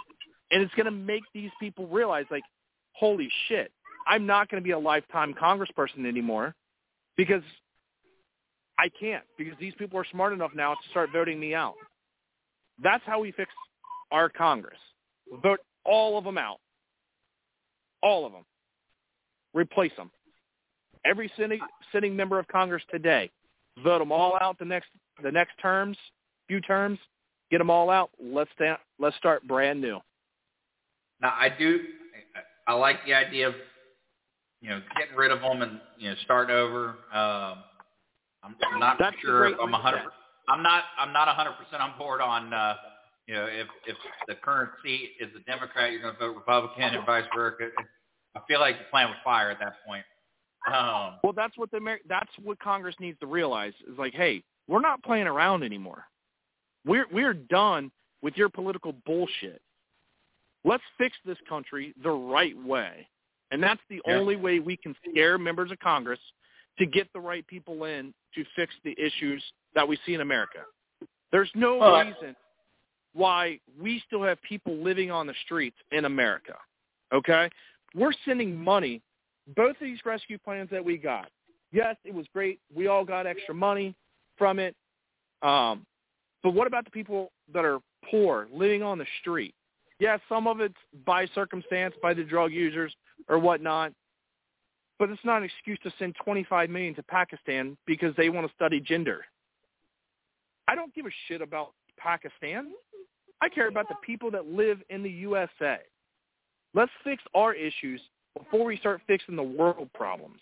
And 0.51 0.63
it's 0.63 0.75
going 0.75 0.87
to 0.87 0.93
make 0.93 1.23
these 1.35 1.51
people 1.61 1.87
realize, 1.87 2.25
like, 2.31 2.45
holy 2.93 3.29
shit, 3.49 3.71
I'm 4.07 4.27
not 4.27 4.51
going 4.51 4.63
to 4.63 4.65
be 4.65 4.73
a 4.73 4.79
lifetime 4.79 5.35
congressperson 5.35 6.07
anymore 6.07 6.55
because 7.17 7.43
I 8.79 8.89
can't, 8.89 9.25
because 9.37 9.55
these 9.61 9.75
people 9.79 9.99
are 9.99 10.07
smart 10.11 10.33
enough 10.33 10.53
now 10.55 10.75
to 10.75 10.91
start 10.91 11.11
voting 11.13 11.39
me 11.39 11.55
out. 11.55 11.75
That's 12.83 13.05
how 13.07 13.21
we 13.21 13.33
fix 13.33 13.51
our 14.11 14.29
Congress. 14.29 14.79
Vote 15.43 15.61
all 15.85 16.19
of 16.19 16.25
them 16.25 16.39
out. 16.39 16.59
All 18.03 18.27
of 18.27 18.33
them 18.33 18.45
replace 19.55 19.93
them. 19.97 20.11
Every 21.05 21.31
sitting, 21.37 21.61
sitting 21.93 22.17
member 22.17 22.39
of 22.39 22.49
Congress 22.49 22.83
today, 22.91 23.31
vote 23.83 23.99
them 23.99 24.13
all 24.13 24.39
out 24.41 24.59
the 24.59 24.65
next 24.65 24.89
the 25.23 25.31
next 25.31 25.53
terms, 25.61 25.97
few 26.49 26.61
terms, 26.61 26.99
get 27.51 27.59
them 27.59 27.71
all 27.71 27.91
out. 27.91 28.11
Let's 28.21 28.51
sta- 28.55 28.81
let's 28.99 29.17
start 29.17 29.47
brand 29.47 29.81
new. 29.81 30.01
Now, 31.21 31.35
I 31.39 31.49
do. 31.57 31.81
I 32.67 32.73
like 32.75 33.05
the 33.07 33.15
idea 33.15 33.49
of 33.49 33.55
you 34.61 34.71
know 34.71 34.81
getting 34.99 35.15
rid 35.17 35.31
of 35.31 35.41
them 35.41 35.63
and 35.63 35.81
you 35.99 36.11
know 36.11 36.17
starting 36.25 36.55
over. 36.55 36.89
Um, 37.13 37.59
I'm, 38.43 38.57
I'm 38.73 38.81
not 38.81 38.97
That's 38.99 39.17
sure 39.21 39.49
if 39.49 39.59
I'm 39.63 39.73
a 39.73 39.79
hundred. 39.79 40.03
I'm 40.49 40.63
not. 40.63 40.85
I'm 40.99 41.13
not 41.13 41.29
a 41.29 41.33
hundred 41.33 41.53
percent 41.53 41.83
on 41.83 41.97
board 41.99 42.21
on. 42.21 42.53
Uh, 42.53 42.75
you 43.27 43.35
know, 43.35 43.47
if 43.47 43.69
if 43.87 43.97
the 44.29 44.35
current 44.35 44.71
seat 44.85 45.13
is 45.21 45.31
a 45.35 45.41
Democrat, 45.51 45.93
you're 45.93 46.03
going 46.03 46.15
to 46.15 46.21
vote 46.21 46.37
Republican 46.37 46.95
and 46.95 47.07
vice 47.07 47.25
versa. 47.35 47.71
I 48.37 48.41
feel 48.49 48.61
like 48.61 48.77
you're 48.77 48.91
playing 48.91 49.09
with 49.09 49.19
fire 49.25 49.51
at 49.51 49.59
that 49.61 49.77
point. 49.87 50.05
Um, 50.67 51.19
Well, 51.23 51.33
that's 51.35 51.57
what 51.59 51.71
the 51.71 51.77
Amer- 51.79 52.01
that's 52.09 52.31
what 52.43 52.59
Congress 52.59 52.95
needs 52.99 53.19
to 53.21 53.27
realize 53.27 53.75
is 53.87 53.99
like, 53.99 54.15
hey, 54.15 54.43
we're 54.67 54.81
not 54.81 55.03
playing 55.03 55.27
around 55.27 55.63
anymore. 55.63 56.07
We're 56.87 57.07
we're 57.13 57.35
done 57.35 57.91
with 58.23 58.37
your 58.37 58.49
political 58.49 58.93
bullshit. 59.05 59.61
Let's 60.65 60.83
fix 60.97 61.17
this 61.27 61.39
country 61.49 61.93
the 62.03 62.11
right 62.11 62.57
way. 62.63 63.07
And 63.51 63.63
that's 63.63 63.83
the 63.89 64.01
Yeah. 64.07 64.17
only 64.17 64.37
way 64.37 64.61
we 64.61 64.77
can 64.77 64.97
scare 65.09 65.37
members 65.39 65.71
of 65.71 65.79
Congress 65.81 66.21
to 66.79 66.87
get 66.87 67.13
the 67.13 67.21
right 67.21 67.47
people 67.47 67.85
in 67.85 68.15
to 68.35 68.45
fix 68.57 68.75
the 68.83 68.99
issues 68.99 69.45
that 69.75 69.87
we 69.87 69.97
see 70.07 70.15
in 70.15 70.23
America. 70.23 70.65
There's 71.31 71.51
no 71.55 71.77
Well, 71.77 72.05
reason 72.05 72.35
why 73.13 73.61
we 73.79 74.01
still 74.07 74.23
have 74.23 74.41
people 74.43 74.75
living 74.77 75.11
on 75.11 75.27
the 75.27 75.35
streets 75.45 75.77
in 75.93 76.05
America. 76.07 76.59
Okay? 77.13 77.51
We're 77.95 78.13
sending 78.25 78.57
money 78.57 79.03
both 79.57 79.73
of 79.73 79.81
these 79.81 79.99
rescue 80.05 80.39
plans 80.39 80.71
that 80.71 80.85
we 80.85 80.97
got, 80.97 81.31
yes, 81.73 81.97
it 82.05 82.15
was 82.15 82.27
great. 82.33 82.61
We 82.75 82.87
all 82.87 83.05
got 83.05 83.27
extra 83.27 83.55
money 83.55 83.95
from 84.39 84.59
it. 84.59 84.75
Um, 85.43 85.85
but 86.43 86.55
what 86.55 86.67
about 86.67 86.85
the 86.85 86.91
people 86.91 87.33
that 87.53 87.65
are 87.65 87.81
poor, 88.11 88.49
living 88.53 88.83
on 88.83 88.99
the 88.99 89.07
street? 89.21 89.55
Yes, 89.99 90.21
some 90.29 90.47
of 90.47 90.61
it's 90.61 90.75
by 91.07 91.27
circumstance, 91.35 91.95
by 92.03 92.15
the 92.15 92.25
drug 92.25 92.53
users 92.53 92.95
or 93.29 93.39
whatnot. 93.39 93.93
But 94.99 95.11
it's 95.11 95.25
not 95.25 95.39
an 95.39 95.45
excuse 95.45 95.79
to 95.83 95.93
send 95.99 96.15
25 96.25 96.71
million 96.71 96.95
to 96.95 97.03
Pakistan 97.03 97.77
because 97.87 98.15
they 98.17 98.29
want 98.29 98.47
to 98.47 98.55
study 98.55 98.81
gender. 98.81 99.25
I 100.69 100.75
don't 100.75 100.95
give 100.95 101.07
a 101.07 101.11
shit 101.29 101.43
about 101.43 101.73
Pakistan. 101.99 102.73
I 103.41 103.49
care 103.49 103.69
about 103.69 103.89
the 103.89 103.97
people 104.05 104.31
that 104.31 104.47
live 104.47 104.79
in 104.91 105.03
the 105.03 105.11
USA. 105.11 105.79
Let's 106.75 106.93
fix 107.03 107.23
our 107.35 107.53
issues 107.53 108.01
before 108.37 108.65
we 108.65 108.77
start 108.79 109.01
fixing 109.07 109.37
the 109.37 109.43
world 109.43 109.89
problems. 109.95 110.41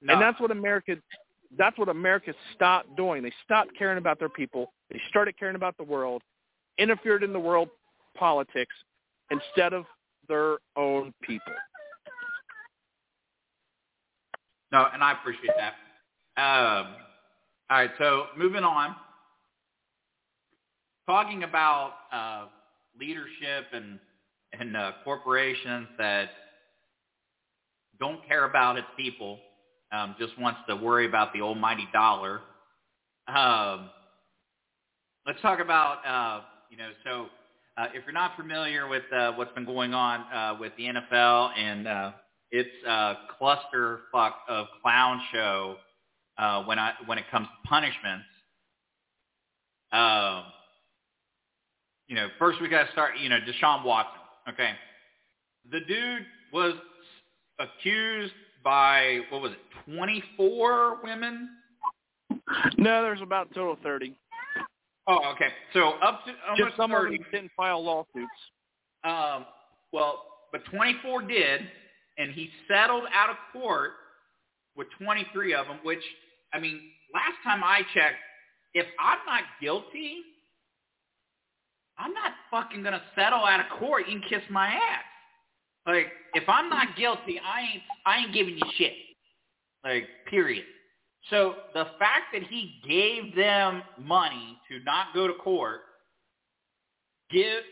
no, 0.00 0.14
And 0.14 0.22
that's 0.22 0.40
what 0.40 0.50
America 0.50 0.96
that's 1.58 1.76
what 1.78 1.88
America 1.88 2.32
stopped 2.54 2.96
doing. 2.96 3.22
They 3.22 3.32
stopped 3.44 3.76
caring 3.78 3.98
about 3.98 4.18
their 4.18 4.30
people. 4.30 4.72
They 4.90 5.00
started 5.10 5.38
caring 5.38 5.56
about 5.56 5.76
the 5.76 5.84
world, 5.84 6.22
interfered 6.78 7.22
in 7.22 7.32
the 7.32 7.40
world 7.40 7.68
politics 8.16 8.74
instead 9.30 9.72
of 9.74 9.84
their 10.28 10.58
own 10.76 11.12
people. 11.22 11.52
No, 14.72 14.86
and 14.92 15.04
I 15.04 15.12
appreciate 15.12 15.52
that. 15.58 15.74
Um, 16.40 16.94
all 17.70 17.78
right, 17.78 17.90
so 17.98 18.26
moving 18.36 18.64
on. 18.64 18.96
Talking 21.06 21.42
about 21.42 21.92
uh, 22.12 22.46
leadership 22.98 23.66
and 23.72 23.98
and 24.58 24.76
uh, 24.76 24.92
corporations 25.04 25.88
that 25.98 26.30
don't 28.02 28.26
care 28.26 28.44
about 28.46 28.76
its 28.76 28.86
people, 28.96 29.38
um, 29.92 30.16
just 30.18 30.36
wants 30.36 30.58
to 30.68 30.74
worry 30.74 31.06
about 31.06 31.32
the 31.32 31.40
almighty 31.40 31.86
dollar. 31.92 32.40
Um, 33.28 33.90
let's 35.24 35.40
talk 35.40 35.60
about 35.60 36.04
uh, 36.04 36.44
you 36.68 36.76
know 36.76 36.90
so. 37.04 37.26
Uh, 37.78 37.86
if 37.94 38.04
you're 38.04 38.12
not 38.12 38.36
familiar 38.36 38.86
with 38.86 39.04
uh, 39.16 39.32
what's 39.32 39.52
been 39.52 39.64
going 39.64 39.94
on 39.94 40.20
uh, 40.30 40.58
with 40.60 40.72
the 40.76 40.82
NFL 40.82 41.56
and 41.56 41.88
uh, 41.88 42.12
its 42.50 42.68
uh, 42.86 43.14
clusterfuck 43.40 44.32
of 44.46 44.66
clown 44.82 45.22
show 45.32 45.76
uh, 46.36 46.62
when 46.64 46.78
I 46.78 46.92
when 47.06 47.16
it 47.16 47.24
comes 47.30 47.46
to 47.46 47.68
punishments. 47.68 48.26
Um, 49.92 50.44
you 52.08 52.16
know, 52.16 52.28
first 52.38 52.60
we 52.60 52.68
got 52.68 52.84
to 52.84 52.92
start. 52.92 53.12
You 53.18 53.30
know, 53.30 53.38
Deshaun 53.38 53.84
Watson. 53.84 54.20
Okay, 54.50 54.72
the 55.70 55.80
dude 55.80 56.26
was 56.52 56.74
accused 57.62 58.34
by 58.64 59.20
what 59.30 59.42
was 59.42 59.52
it, 59.52 59.58
24 59.94 60.98
women? 61.02 61.48
No, 62.76 63.02
there's 63.02 63.20
about 63.22 63.50
a 63.50 63.54
total 63.54 63.72
of 63.74 63.78
30. 63.80 64.14
Oh, 65.08 65.32
okay. 65.34 65.48
So 65.72 65.94
up 66.02 66.24
to 66.26 66.32
almost 66.48 66.62
Just 66.64 66.76
some 66.76 66.92
of 66.92 67.02
30. 67.02 67.16
them 67.18 67.26
didn't 67.32 67.50
file 67.56 67.84
lawsuits. 67.84 68.30
Um, 69.04 69.46
well, 69.92 70.24
but 70.52 70.64
24 70.66 71.22
did, 71.22 71.60
and 72.18 72.32
he 72.32 72.50
settled 72.68 73.04
out 73.12 73.30
of 73.30 73.36
court 73.52 73.92
with 74.76 74.86
23 75.02 75.54
of 75.54 75.66
them. 75.66 75.78
Which, 75.82 76.02
I 76.54 76.60
mean, 76.60 76.80
last 77.12 77.36
time 77.44 77.62
I 77.64 77.80
checked, 77.94 78.16
if 78.74 78.86
I'm 79.00 79.18
not 79.26 79.42
guilty, 79.60 80.18
I'm 81.98 82.12
not 82.14 82.32
fucking 82.50 82.82
gonna 82.82 83.02
settle 83.14 83.44
out 83.44 83.60
of 83.60 83.78
court. 83.78 84.04
You 84.08 84.20
can 84.20 84.28
kiss 84.28 84.42
my 84.50 84.68
ass. 84.68 85.04
Like, 85.86 86.06
if 86.34 86.48
I'm 86.48 86.68
not 86.68 86.96
guilty, 86.96 87.40
I 87.44 87.60
ain't 87.60 87.82
I 88.06 88.18
ain't 88.18 88.34
giving 88.34 88.54
you 88.54 88.62
shit. 88.76 88.92
Like, 89.84 90.04
period. 90.28 90.64
So 91.30 91.54
the 91.74 91.84
fact 91.98 92.26
that 92.32 92.42
he 92.44 92.80
gave 92.86 93.34
them 93.36 93.82
money 93.98 94.58
to 94.68 94.82
not 94.84 95.08
go 95.14 95.26
to 95.26 95.34
court 95.34 95.80
give 97.30 97.62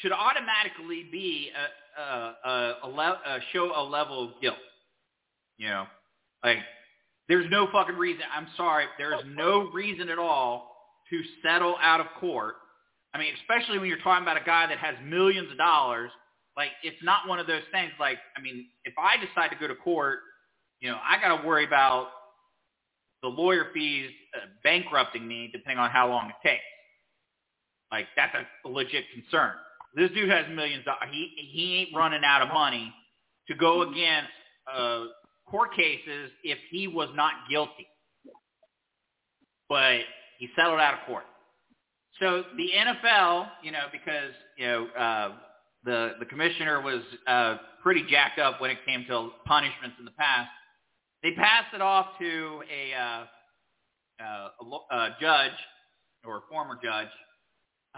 should 0.00 0.12
automatically 0.12 1.08
be 1.10 1.50
a, 1.98 2.00
a, 2.00 2.34
a, 2.44 2.50
a, 2.84 2.88
a 2.88 3.38
show 3.52 3.72
a 3.76 3.82
level 3.82 4.24
of 4.24 4.30
guilt. 4.40 4.56
You 5.58 5.68
know, 5.68 5.86
like 6.44 6.58
there's 7.28 7.50
no 7.50 7.68
fucking 7.72 7.96
reason. 7.96 8.22
I'm 8.34 8.48
sorry, 8.56 8.86
there 8.98 9.14
is 9.14 9.24
no 9.34 9.70
reason 9.72 10.08
at 10.08 10.18
all 10.18 10.68
to 11.10 11.20
settle 11.42 11.76
out 11.82 12.00
of 12.00 12.06
court 12.18 12.54
I 13.14 13.18
mean, 13.18 13.34
especially 13.40 13.78
when 13.78 13.88
you're 13.88 13.98
talking 13.98 14.22
about 14.22 14.40
a 14.40 14.44
guy 14.44 14.66
that 14.66 14.78
has 14.78 14.94
millions 15.04 15.50
of 15.50 15.58
dollars. 15.58 16.10
Like, 16.56 16.70
it's 16.82 17.02
not 17.02 17.28
one 17.28 17.38
of 17.38 17.46
those 17.46 17.62
things. 17.72 17.92
Like, 17.98 18.18
I 18.36 18.40
mean, 18.40 18.66
if 18.84 18.94
I 18.98 19.16
decide 19.16 19.48
to 19.48 19.56
go 19.56 19.68
to 19.68 19.74
court, 19.74 20.18
you 20.80 20.90
know, 20.90 20.98
I 21.02 21.20
got 21.20 21.40
to 21.40 21.46
worry 21.46 21.64
about 21.64 22.08
the 23.22 23.28
lawyer 23.28 23.68
fees 23.72 24.10
uh, 24.36 24.46
bankrupting 24.62 25.26
me, 25.26 25.48
depending 25.52 25.78
on 25.78 25.90
how 25.90 26.08
long 26.08 26.28
it 26.28 26.36
takes. 26.46 26.62
Like, 27.90 28.06
that's 28.16 28.34
a 28.64 28.68
legit 28.68 29.04
concern. 29.14 29.52
This 29.94 30.10
dude 30.10 30.30
has 30.30 30.46
millions. 30.54 30.84
Of, 30.86 31.08
he 31.10 31.30
he 31.52 31.76
ain't 31.76 31.96
running 31.96 32.22
out 32.24 32.42
of 32.42 32.48
money 32.48 32.92
to 33.48 33.54
go 33.54 33.82
against 33.82 34.30
uh, 34.72 35.04
court 35.46 35.74
cases 35.74 36.30
if 36.42 36.58
he 36.70 36.88
was 36.88 37.08
not 37.14 37.32
guilty. 37.50 37.86
But 39.68 40.00
he 40.38 40.48
settled 40.56 40.80
out 40.80 40.94
of 40.94 41.00
court. 41.06 41.24
So 42.20 42.44
the 42.56 42.68
NFL, 42.76 43.48
you 43.62 43.72
know, 43.72 43.86
because 43.90 44.32
you 44.56 44.66
know 44.66 44.86
uh, 44.98 45.32
the 45.84 46.12
the 46.18 46.26
commissioner 46.26 46.80
was 46.80 47.02
uh, 47.26 47.56
pretty 47.82 48.04
jacked 48.08 48.38
up 48.38 48.60
when 48.60 48.70
it 48.70 48.78
came 48.86 49.04
to 49.08 49.30
punishments 49.44 49.96
in 49.98 50.04
the 50.04 50.12
past, 50.12 50.48
they 51.22 51.32
passed 51.32 51.74
it 51.74 51.80
off 51.80 52.06
to 52.18 52.62
a, 52.70 52.94
uh, 52.94 53.24
uh, 54.24 54.48
a, 54.90 54.94
a 54.94 55.16
judge 55.20 55.52
or 56.24 56.38
a 56.38 56.40
former 56.50 56.78
judge 56.82 57.08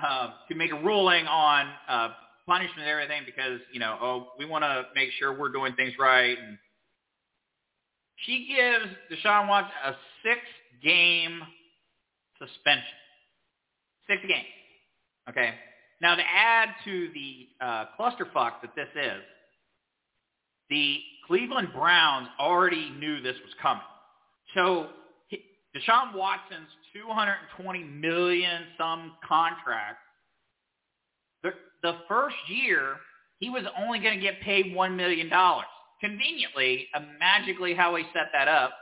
uh, 0.03 0.31
to 0.49 0.55
make 0.55 0.73
a 0.73 0.83
ruling 0.83 1.27
on 1.27 1.67
uh, 1.89 2.09
punishment 2.47 2.81
and 2.81 2.89
everything 2.89 3.23
because 3.27 3.61
you 3.73 3.81
know 3.81 3.99
oh 4.01 4.29
we 4.39 4.45
want 4.45 4.65
to 4.65 4.85
make 4.95 5.11
sure 5.19 5.39
we're 5.39 5.53
doing 5.53 5.75
things 5.75 5.93
right 5.99 6.39
and 6.39 6.59
she 8.17 8.49
gives 8.49 8.87
Deshaun 9.11 9.49
Watson 9.49 9.73
a 9.85 9.93
six 10.23 10.41
game 10.83 11.43
suspension. 12.39 12.85
Six 14.09 14.21
games. 14.23 14.47
Okay. 15.29 15.55
Now 16.05 16.17
to 16.17 16.23
add 16.23 16.69
to 16.85 17.09
the 17.15 17.65
uh, 17.65 17.85
clusterfuck 17.99 18.61
that 18.61 18.77
this 18.77 18.89
is, 18.95 19.23
the 20.69 20.99
Cleveland 21.27 21.69
Browns 21.75 22.29
already 22.39 22.91
knew 22.91 23.23
this 23.23 23.37
was 23.43 23.55
coming. 23.63 23.83
So 24.55 24.89
Deshaun 25.75 26.15
Watson's 26.15 26.69
220 26.93 27.85
million 27.85 28.65
some 28.77 29.13
contract, 29.27 29.97
the, 31.43 31.53
the 31.83 31.95
first 32.07 32.37
year 32.49 32.97
he 33.41 33.49
was 33.49 33.63
only 33.81 33.99
going 33.99 34.15
to 34.15 34.23
get 34.23 34.43
paid 34.43 34.77
$1 34.77 34.97
million. 34.97 35.31
Conveniently, 36.03 36.87
uh, 36.95 37.01
magically 37.19 37.73
how 37.73 37.97
he 37.97 38.05
set 38.13 38.27
that 38.35 38.47
up. 38.47 38.75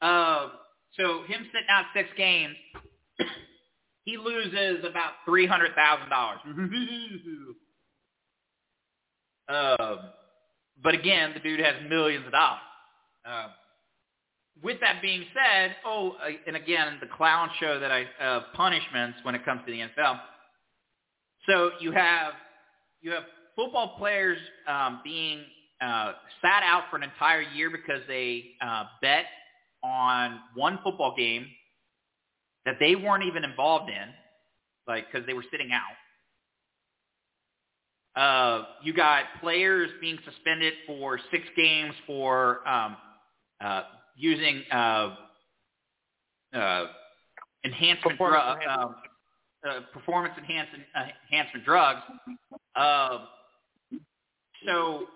Uh, 0.00 0.50
so 0.96 1.24
him 1.26 1.44
sitting 1.46 1.66
out 1.68 1.86
six 1.92 2.08
games, 2.16 2.54
he 4.04 4.16
loses 4.16 4.84
about 4.84 5.12
$300,000. 5.28 5.74
uh, 9.48 9.96
but 10.82 10.94
again, 10.94 11.32
the 11.34 11.40
dude 11.40 11.60
has 11.60 11.74
millions 11.88 12.26
of 12.26 12.32
dollars. 12.32 12.60
Uh, 13.24 13.48
with 14.62 14.80
that 14.80 15.00
being 15.00 15.24
said, 15.34 15.76
oh, 15.84 16.16
uh, 16.22 16.30
and 16.46 16.56
again, 16.56 16.98
the 17.00 17.06
clown 17.06 17.48
show 17.58 17.78
that 17.80 17.90
I 17.90 18.04
uh, 18.22 18.40
punishments 18.54 19.18
when 19.22 19.34
it 19.34 19.44
comes 19.44 19.62
to 19.66 19.72
the 19.72 19.78
NFL. 19.78 20.20
So 21.46 21.70
you 21.80 21.92
have 21.92 22.34
you 23.00 23.12
have 23.12 23.24
football 23.56 23.96
players 23.98 24.38
um, 24.66 25.00
being 25.02 25.40
uh, 25.80 26.12
sat 26.42 26.62
out 26.62 26.84
for 26.90 26.96
an 26.96 27.02
entire 27.02 27.40
year 27.40 27.70
because 27.70 28.02
they 28.06 28.44
uh, 28.60 28.84
bet 29.00 29.24
on 29.82 30.40
one 30.54 30.78
football 30.84 31.14
game 31.16 31.46
that 32.66 32.76
they 32.80 32.94
weren't 32.96 33.24
even 33.24 33.44
involved 33.44 33.90
in, 33.90 34.08
like 34.86 35.06
because 35.10 35.26
they 35.26 35.34
were 35.34 35.44
sitting 35.50 35.70
out. 35.72 35.96
Uh, 38.16 38.64
you 38.82 38.92
got 38.92 39.24
players 39.40 39.88
being 40.00 40.18
suspended 40.24 40.74
for 40.86 41.18
six 41.30 41.44
games 41.56 41.94
for 42.06 42.66
um, 42.68 42.96
uh, 43.64 43.82
using 44.16 44.62
uh, 44.72 45.14
uh, 46.54 46.86
enhancement 47.64 48.18
drug, 48.18 48.58
uh, 48.68 48.88
uh, 49.68 49.80
performance 49.92 50.34
enhancement 50.36 50.82
uh, 50.96 51.04
enhancement 51.30 51.64
drugs. 51.64 52.00
Uh, 52.74 53.26
so, 54.66 55.06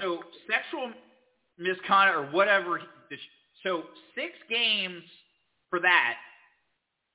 so 0.00 0.20
sexual 0.50 0.92
misconduct 1.58 2.16
or 2.16 2.26
whatever. 2.34 2.80
So 3.62 3.84
six 4.14 4.32
games 4.48 5.02
for 5.70 5.78
that. 5.80 6.14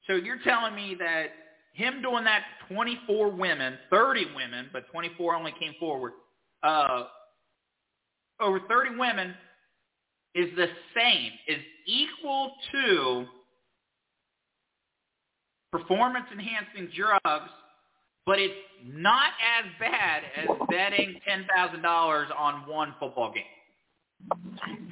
So 0.07 0.13
you're 0.13 0.39
telling 0.43 0.75
me 0.75 0.95
that 0.99 1.27
him 1.73 2.01
doing 2.01 2.23
that 2.23 2.43
24 2.69 3.29
women, 3.31 3.77
30 3.91 4.27
women, 4.35 4.69
but 4.73 4.89
24 4.91 5.35
only 5.35 5.53
came 5.59 5.73
forward, 5.79 6.13
uh, 6.63 7.03
over 8.39 8.59
30 8.67 8.97
women 8.97 9.35
is 10.33 10.49
the 10.55 10.67
same, 10.95 11.31
is 11.47 11.59
equal 11.85 12.53
to 12.71 13.25
performance 15.71 16.25
enhancing 16.31 16.89
drugs, 16.95 17.51
but 18.25 18.39
it's 18.39 18.53
not 18.85 19.31
as 19.59 19.65
bad 19.79 20.23
as 20.37 20.47
betting 20.69 21.19
$10,000 21.27 22.25
on 22.37 22.67
one 22.67 22.95
football 22.99 23.33
game. 23.33 23.43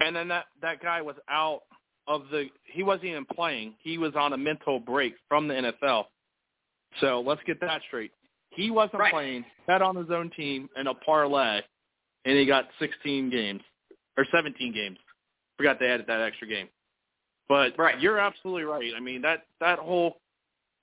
And 0.02 0.16
then 0.16 0.28
that 0.28 0.46
that 0.62 0.82
guy 0.82 1.02
was 1.02 1.16
out 1.30 1.62
of 2.08 2.24
the 2.32 2.46
he 2.66 2.84
wasn't 2.84 3.06
even 3.06 3.26
playing. 3.26 3.74
He 3.82 3.98
was 3.98 4.14
on 4.16 4.34
a 4.34 4.38
mental 4.38 4.80
break 4.80 5.16
from 5.28 5.48
the 5.48 5.56
NFL. 5.56 6.06
So 7.02 7.22
let's 7.26 7.42
get 7.46 7.60
that 7.62 7.82
straight. 7.88 8.12
He 8.52 8.72
wasn't 8.72 9.00
right. 9.00 9.12
playing, 9.12 9.46
bet 9.68 9.82
on 9.82 9.96
his 9.96 10.10
own 10.12 10.32
team 10.32 10.70
in 10.78 10.88
a 10.88 10.94
parlay, 10.94 11.62
and 12.24 12.38
he 12.38 12.46
got 12.46 12.66
16 12.80 13.30
games 13.30 13.62
or 14.18 14.26
17 14.34 14.74
games. 14.74 14.98
Forgot 15.58 15.80
they 15.80 15.88
added 15.88 16.06
that 16.08 16.22
extra 16.22 16.48
game. 16.48 16.70
But 17.48 17.78
right. 17.78 18.00
you're 18.00 18.20
absolutely 18.20 18.64
right. 18.64 18.92
I 18.96 19.00
mean 19.00 19.22
that 19.22 19.46
that 19.60 19.80
whole 19.80 20.18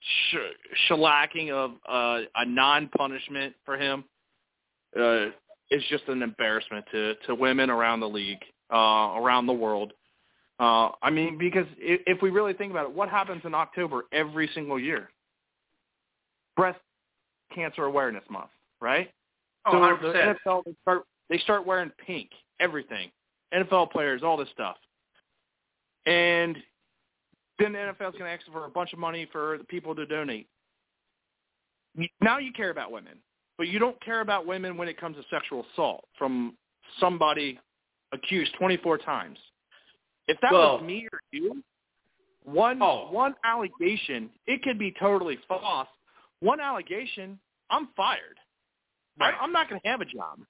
sh- 0.01 0.89
shellacking 0.89 1.51
of 1.51 1.73
uh, 1.89 2.21
a 2.37 2.47
non-punishment 2.47 3.55
for 3.65 3.77
him 3.77 4.05
uh, 4.99 5.27
is 5.71 5.83
just 5.89 6.05
an 6.09 6.23
embarrassment 6.23 6.85
to 6.93 7.15
to 7.27 7.35
women 7.35 7.71
around 7.71 8.01
the 8.01 8.09
league, 8.09 8.43
uh, 8.73 9.15
around 9.17 9.47
the 9.47 9.53
world. 9.53 9.93
Uh, 10.63 10.93
I 11.03 11.11
mean, 11.11 11.39
because 11.39 11.67
if, 11.77 12.03
if 12.07 12.23
we 12.23 12.31
really 12.31 12.53
think 12.53 12.71
about 12.71 12.85
it, 12.85 12.95
what 12.95 13.09
happens 13.09 13.43
in 13.45 13.53
October 13.53 14.05
every 14.13 14.49
single 14.55 14.79
year? 14.79 15.11
Breast 16.57 16.79
Cancer 17.53 17.85
Awareness 17.85 18.23
Month, 18.31 18.51
right? 18.81 19.11
Oh, 19.67 19.73
so 19.73 19.79
100%. 19.79 20.01
the 20.47 20.51
NFL 20.53 20.63
they 20.65 20.75
start 20.83 21.03
they 21.29 21.39
start 21.39 21.67
wearing 21.67 21.91
pink, 22.07 22.31
everything. 22.61 23.11
NFL 23.53 23.91
players, 23.91 24.23
all 24.23 24.37
this 24.37 24.49
stuff. 24.53 24.77
And 26.07 26.57
then 27.59 27.73
the 27.73 27.79
NFL 27.79 28.11
is 28.11 28.19
going 28.19 28.19
to 28.19 28.31
ask 28.31 28.43
for 28.53 28.65
a 28.65 28.71
bunch 28.71 28.93
of 28.93 29.01
money 29.01 29.27
for 29.33 29.59
the 29.59 29.65
people 29.65 29.97
to 29.97 30.07
donate. 30.07 30.47
Now 32.21 32.39
you 32.39 32.53
care 32.53 32.71
about 32.71 32.93
women, 32.93 33.19
but 33.59 33.67
you 33.67 33.81
don't 33.81 34.01
care 34.01 34.21
about 34.21 34.47
women 34.47 34.77
when 34.77 34.87
it 34.87 34.99
comes 35.01 35.17
to 35.17 35.25
sexual 35.29 35.67
assault 35.73 36.05
from 36.17 36.57
somebody 37.01 37.59
accused 38.13 38.55
24 38.61 38.99
times. 38.99 39.39
If 40.29 40.39
that 40.41 40.53
well, 40.53 40.79
was 40.79 40.87
me 40.87 41.09
or 41.13 41.21
you, 41.33 41.63
one 42.45 42.81
oh. 42.83 43.09
one 43.11 43.35
allegation, 43.45 44.31
it 44.47 44.63
could 44.63 44.79
be 44.79 44.95
totally 44.99 45.39
false. 45.49 45.89
One 46.41 46.61
allegation, 46.61 47.39
I'm 47.71 47.89
fired. 47.97 48.39
Right. 49.19 49.35
I'm 49.41 49.53
not 49.53 49.69
going 49.69 49.81
to 49.81 49.89
have 49.89 50.01
a 50.01 50.05
job. 50.05 50.41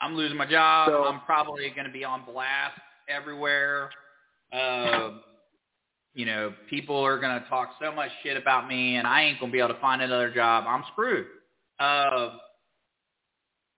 I'm 0.00 0.14
losing 0.14 0.36
my 0.36 0.46
job. 0.46 0.88
So, 0.90 1.04
I'm 1.04 1.20
probably 1.20 1.70
going 1.70 1.86
to 1.86 1.92
be 1.92 2.04
on 2.04 2.24
blast 2.24 2.78
everywhere. 3.08 3.90
Uh, 4.52 5.12
you 6.14 6.26
know, 6.26 6.52
people 6.68 6.96
are 6.96 7.18
going 7.18 7.40
to 7.40 7.48
talk 7.48 7.70
so 7.80 7.90
much 7.92 8.10
shit 8.22 8.36
about 8.36 8.68
me, 8.68 8.96
and 8.96 9.06
I 9.06 9.22
ain't 9.22 9.40
going 9.40 9.50
to 9.50 9.52
be 9.52 9.60
able 9.60 9.74
to 9.74 9.80
find 9.80 10.02
another 10.02 10.32
job. 10.32 10.64
I'm 10.68 10.84
screwed. 10.92 11.26
Uh, 11.80 12.30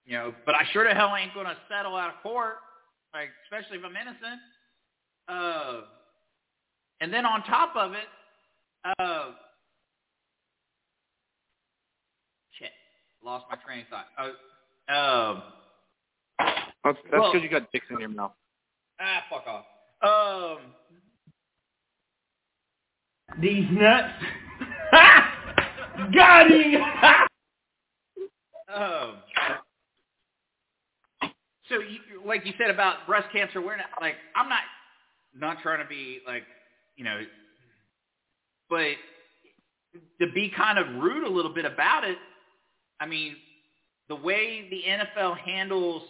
you 0.05 0.14
know, 0.14 0.34
but 0.45 0.55
I 0.55 0.62
sure 0.72 0.86
the 0.86 0.95
hell 0.95 1.14
ain't 1.16 1.32
going 1.32 1.47
to 1.47 1.57
settle 1.68 1.97
out 1.97 2.11
of 2.11 2.22
court, 2.22 2.57
like 3.14 3.28
especially 3.45 3.78
if 3.78 3.84
I'm 3.84 3.97
innocent. 3.97 4.40
Uh, 5.29 5.83
and 7.01 7.12
then 7.12 7.25
on 7.27 7.43
top 7.45 7.75
of 7.77 7.93
it, 7.93 8.07
uh, 8.99 9.31
shit, 12.59 12.70
lost 13.25 13.47
my 13.51 13.57
train 13.64 13.81
of 13.81 13.89
thought. 13.89 14.07
Uh, 14.18 14.93
uh, 14.93 15.41
that's 16.39 16.59
that's 16.85 16.99
Well- 17.12 17.33
because 17.33 17.43
you 17.43 17.49
got 17.51 17.70
dicks 17.72 17.87
in 17.91 17.99
your 18.01 18.09
mouth. 18.11 18.33
ah, 19.01 19.25
fuck 19.31 19.47
off. 19.47 19.64
Um, 20.03 20.75
These 23.41 23.70
nuts. 23.70 24.12
Got 26.14 26.51
him. 26.51 26.83
um, 28.68 29.16
so 31.68 31.79
you, 31.81 32.20
like 32.27 32.45
you 32.45 32.53
said 32.59 32.68
about 32.70 33.07
breast 33.07 33.29
cancer 33.33 33.59
awareness, 33.61 33.87
like 34.01 34.14
I'm 34.37 34.49
not 34.49 34.61
not 35.37 35.59
trying 35.62 35.82
to 35.82 35.89
be 35.89 36.20
like, 36.26 36.45
you 36.97 37.05
know, 37.05 37.20
but 38.68 38.95
to 40.20 40.32
be 40.35 40.53
kind 40.57 40.78
of 40.78 41.03
rude 41.03 41.26
a 41.26 41.30
little 41.30 41.53
bit 41.53 41.64
about 41.64 42.05
it, 42.05 42.18
I 43.01 43.07
mean, 43.07 43.37
the 44.09 44.16
way 44.16 44.68
the 44.70 44.82
NFL 44.89 45.39
handles 45.39 46.03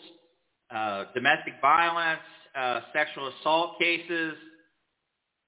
uh, 0.74 1.04
domestic 1.14 1.54
violence, 1.60 2.20
uh, 2.56 2.80
sexual 2.92 3.32
assault 3.40 3.78
cases, 3.78 4.34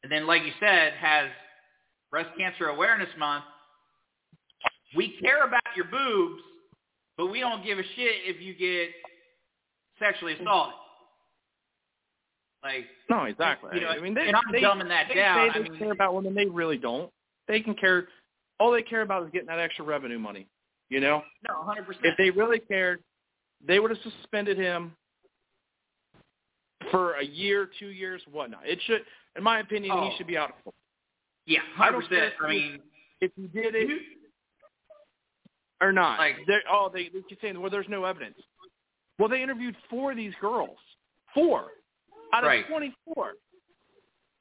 and 0.02 0.12
then, 0.12 0.26
like 0.26 0.42
you 0.42 0.52
said, 0.60 0.92
has 0.94 1.28
Breast 2.10 2.30
Cancer 2.38 2.66
Awareness 2.66 3.08
Month. 3.18 3.44
We 4.96 5.16
care 5.20 5.44
about 5.44 5.62
your 5.74 5.86
boobs, 5.86 6.42
but 7.16 7.26
we 7.26 7.40
don't 7.40 7.64
give 7.64 7.78
a 7.78 7.82
shit 7.82 8.14
if 8.24 8.40
you 8.40 8.54
get 8.54 8.90
sexually 9.98 10.34
assaulted. 10.34 10.76
Like 12.62 12.84
no, 13.08 13.24
exactly. 13.24 13.70
You 13.74 13.82
know, 13.82 13.88
I 13.88 14.00
mean, 14.00 14.14
they, 14.14 14.26
and 14.26 14.36
I'm 14.36 14.42
they, 14.52 14.60
dumbing 14.60 14.88
that 14.88 15.06
they 15.08 15.14
down. 15.14 15.50
Say 15.52 15.58
I 15.60 15.62
they 15.62 15.68
mean, 15.68 15.78
care 15.78 15.92
about 15.92 16.14
women. 16.14 16.34
They 16.34 16.46
really 16.46 16.78
don't. 16.78 17.10
They 17.48 17.60
can 17.60 17.74
care. 17.74 18.08
All 18.58 18.72
they 18.72 18.82
care 18.82 19.02
about 19.02 19.22
is 19.24 19.30
getting 19.32 19.46
that 19.48 19.58
extra 19.58 19.84
revenue 19.84 20.18
money. 20.18 20.46
You 20.88 21.00
know, 21.00 21.22
no, 21.48 21.62
hundred 21.62 21.86
percent. 21.86 22.06
if 22.06 22.16
they 22.16 22.30
really 22.30 22.58
cared, 22.60 23.00
they 23.66 23.78
would 23.78 23.90
have 23.90 24.00
suspended 24.02 24.56
him 24.56 24.92
for 26.90 27.14
a 27.14 27.24
year, 27.24 27.68
two 27.78 27.88
years, 27.88 28.22
whatnot. 28.30 28.60
It 28.64 28.78
should, 28.86 29.02
in 29.36 29.42
my 29.42 29.60
opinion, 29.60 29.92
Oh. 29.94 30.08
he 30.08 30.16
should 30.16 30.26
be 30.26 30.36
out 30.36 30.50
of. 30.66 30.72
Yeah, 31.46 31.60
I 31.78 31.84
hundred 31.86 32.08
percent. 32.08 32.34
I 32.42 32.52
you- 32.52 32.60
mean, 32.60 32.82
If 33.20 33.32
he 33.34 33.46
did 33.48 33.74
it 33.74 33.88
or 35.80 35.90
not, 35.92 36.18
Like- 36.18 36.36
they're, 36.46 36.62
oh, 36.70 36.90
they, 36.92 37.08
they 37.08 37.22
keep 37.28 37.40
saying, 37.40 37.58
well, 37.60 37.70
there's 37.70 37.88
no 37.88 38.04
evidence. 38.04 38.38
Well, 39.18 39.28
they 39.28 39.42
interviewed 39.42 39.74
four 39.88 40.10
of 40.10 40.16
these 40.18 40.34
girls, 40.40 40.78
four 41.32 41.68
out 42.32 42.44
of 42.44 42.48
Right. 42.48 42.66
24. 42.68 43.32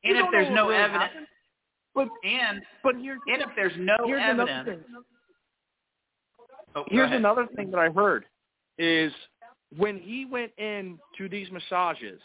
and 0.03 0.17
if 0.17 0.25
there's 0.31 0.53
no 0.53 0.69
really 0.69 0.75
evidence, 0.81 1.03
happened. 1.03 1.27
But 1.93 2.09
and 2.23 2.61
but 2.83 2.95
here's 2.95 3.19
and 3.27 3.41
if 3.41 3.49
there's 3.55 3.73
no 3.77 3.95
here's 4.05 4.21
another 4.23 4.51
evidence, 4.51 4.86
thing. 4.86 5.03
oh, 6.75 6.83
Here's 6.88 7.05
ahead. 7.07 7.19
another 7.19 7.47
thing 7.55 7.71
that 7.71 7.79
I 7.79 7.89
heard 7.89 8.25
is 8.77 9.13
when 9.77 9.97
he 9.99 10.25
went 10.25 10.51
in 10.57 10.99
to 11.17 11.29
these 11.29 11.47
massages, 11.51 12.19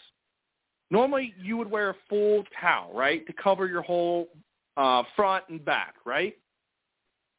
normally 0.90 1.34
you 1.40 1.56
would 1.56 1.70
wear 1.70 1.90
a 1.90 1.94
full 2.08 2.44
towel, 2.61 2.92
right, 2.92 3.24
to 3.26 3.32
cover 3.32 3.66
your 3.68 3.82
whole 3.82 4.28
uh, 4.76 5.04
front 5.14 5.44
and 5.48 5.64
back, 5.64 5.94
right? 6.04 6.36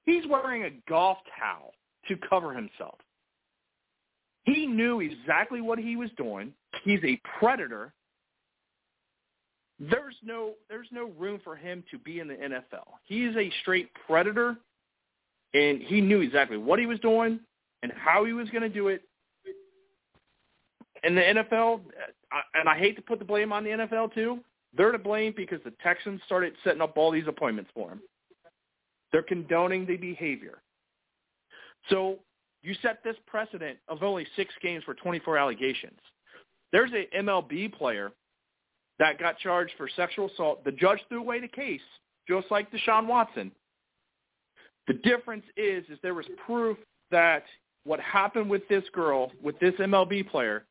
He's 0.06 0.26
wearing 0.28 0.64
a 0.64 0.72
golf 0.90 1.18
towel 1.38 1.74
to 2.08 2.16
cover 2.30 2.54
himself. 2.54 2.98
He 4.46 4.66
knew 4.66 5.02
exactly 5.02 5.62
what 5.62 5.78
he 5.80 5.96
was 5.96 6.10
doing. 6.18 6.54
He's 6.84 7.00
a 7.04 7.20
predator. 7.40 7.94
There's 9.90 10.16
no 10.24 10.54
there's 10.70 10.88
no 10.92 11.10
room 11.18 11.40
for 11.44 11.56
him 11.56 11.84
to 11.90 11.98
be 11.98 12.20
in 12.20 12.28
the 12.28 12.36
NFL. 12.36 12.86
He 13.04 13.26
is 13.26 13.36
a 13.36 13.52
straight 13.62 13.90
predator 14.06 14.56
and 15.56 15.82
he 15.82 16.02
knew 16.02 16.22
exactly 16.22 16.58
what 16.58 16.78
he 16.78 16.86
was 16.86 17.00
doing 17.00 17.40
and 17.82 17.92
how 17.96 18.24
he 18.26 18.34
was 18.34 18.48
going 18.50 18.62
to 18.62 18.70
do 18.70 18.90
it. 18.90 19.02
And 21.04 21.18
the 21.18 21.22
NFL, 21.22 21.82
and 22.54 22.70
I 22.70 22.78
hate 22.78 22.96
to 22.98 23.02
put 23.02 23.18
the 23.18 23.26
blame 23.26 23.52
on 23.52 23.64
the 23.64 23.72
NFL 23.72 24.14
too, 24.14 24.40
they're 24.78 24.92
to 24.92 25.00
blame 25.00 25.34
because 25.36 25.60
the 25.66 25.74
Texans 25.82 26.22
started 26.28 26.54
setting 26.64 26.82
up 26.82 26.96
all 26.96 27.10
these 27.10 27.28
appointments 27.28 27.72
for 27.74 27.90
him. 27.90 28.02
They're 29.12 29.24
condoning 29.24 29.88
the 29.88 29.98
behavior. 29.98 30.62
So 31.90 32.20
you 32.62 32.76
set 32.84 33.04
this 33.04 33.16
precedent 33.26 33.80
of 33.88 34.04
only 34.04 34.28
six 34.36 34.54
games 34.62 34.84
for 34.84 34.94
24 34.94 35.38
allegations. 35.38 36.00
There's 36.72 36.92
a 36.92 37.08
MLB 37.18 37.74
player 37.74 38.12
that 39.00 39.20
got 39.20 39.38
charged 39.40 39.74
for 39.78 39.90
sexual 39.96 40.30
assault. 40.30 40.64
The 40.64 40.72
judge 40.72 41.00
threw 41.10 41.20
away 41.20 41.40
the 41.40 41.48
case, 41.48 41.82
just 42.28 42.48
like 42.52 42.72
Deshaun 42.72 43.08
Watson. 43.08 43.52
The 44.88 44.94
difference 44.94 45.46
is, 45.58 45.84
is 45.90 45.98
there 46.02 46.14
was 46.14 46.26
proof 46.46 46.78
that 47.12 47.44
what 47.84 48.00
happened 48.00 48.50
with 48.50 48.68
this 48.68 48.84
girl, 48.94 49.32
with 49.42 49.60
this 49.60 49.74
MLB 49.76 50.30
player, 50.30 50.66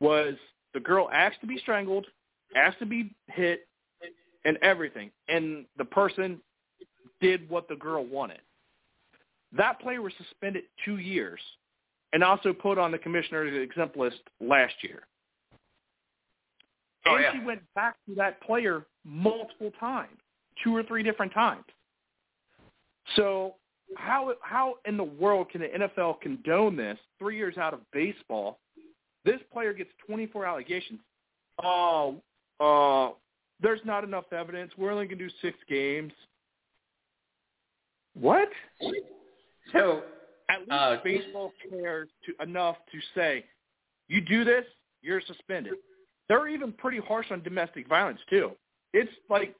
was 0.00 0.34
the 0.74 0.80
girl 0.80 1.08
asked 1.12 1.40
to 1.40 1.46
be 1.46 1.58
strangled, 1.58 2.06
asked 2.54 2.78
to 2.80 2.86
be 2.86 3.14
hit, 3.28 3.66
and 4.44 4.56
everything, 4.62 5.10
and 5.28 5.66
the 5.76 5.84
person 5.84 6.40
did 7.20 7.48
what 7.50 7.68
the 7.68 7.74
girl 7.74 8.04
wanted. 8.04 8.40
That 9.52 9.80
player 9.80 10.00
was 10.02 10.12
suspended 10.18 10.64
two 10.84 10.98
years, 10.98 11.40
and 12.12 12.22
also 12.22 12.52
put 12.52 12.78
on 12.78 12.92
the 12.92 12.98
commissioner's 12.98 13.60
exempt 13.60 13.96
list 13.96 14.20
last 14.40 14.74
year. 14.82 15.02
Oh, 17.06 17.14
and 17.14 17.24
yeah. 17.24 17.32
she 17.32 17.44
went 17.44 17.62
back 17.74 17.96
to 18.08 18.14
that 18.16 18.40
player 18.42 18.86
multiple 19.04 19.70
times, 19.78 20.16
two 20.62 20.74
or 20.74 20.82
three 20.82 21.02
different 21.02 21.32
times. 21.32 21.64
So 23.14 23.54
how 23.96 24.34
how 24.42 24.74
in 24.84 24.96
the 24.96 25.04
world 25.04 25.50
can 25.50 25.60
the 25.60 25.68
NFL 25.68 26.20
condone 26.20 26.76
this 26.76 26.98
three 27.18 27.36
years 27.36 27.56
out 27.56 27.72
of 27.72 27.80
baseball? 27.92 28.58
This 29.24 29.40
player 29.52 29.72
gets 29.72 29.90
24 30.06 30.44
allegations. 30.46 31.00
Oh, 31.62 32.22
uh, 32.60 33.10
there's 33.60 33.80
not 33.84 34.04
enough 34.04 34.32
evidence. 34.32 34.72
We're 34.76 34.92
only 34.92 35.06
going 35.06 35.18
to 35.18 35.28
do 35.28 35.34
six 35.42 35.56
games. 35.68 36.12
What? 38.14 38.48
So 39.72 40.02
At 40.48 40.60
least 40.60 40.70
Uh, 40.70 40.96
baseball 41.02 41.52
cares 41.70 42.08
to, 42.24 42.42
enough 42.42 42.76
to 42.92 42.98
say, 43.14 43.44
you 44.08 44.20
do 44.20 44.44
this, 44.44 44.64
you're 45.02 45.20
suspended. 45.22 45.74
They're 46.28 46.48
even 46.48 46.72
pretty 46.72 46.98
harsh 46.98 47.26
on 47.30 47.42
domestic 47.42 47.88
violence 47.88 48.20
too. 48.28 48.52
It's 48.92 49.10
like, 49.30 49.54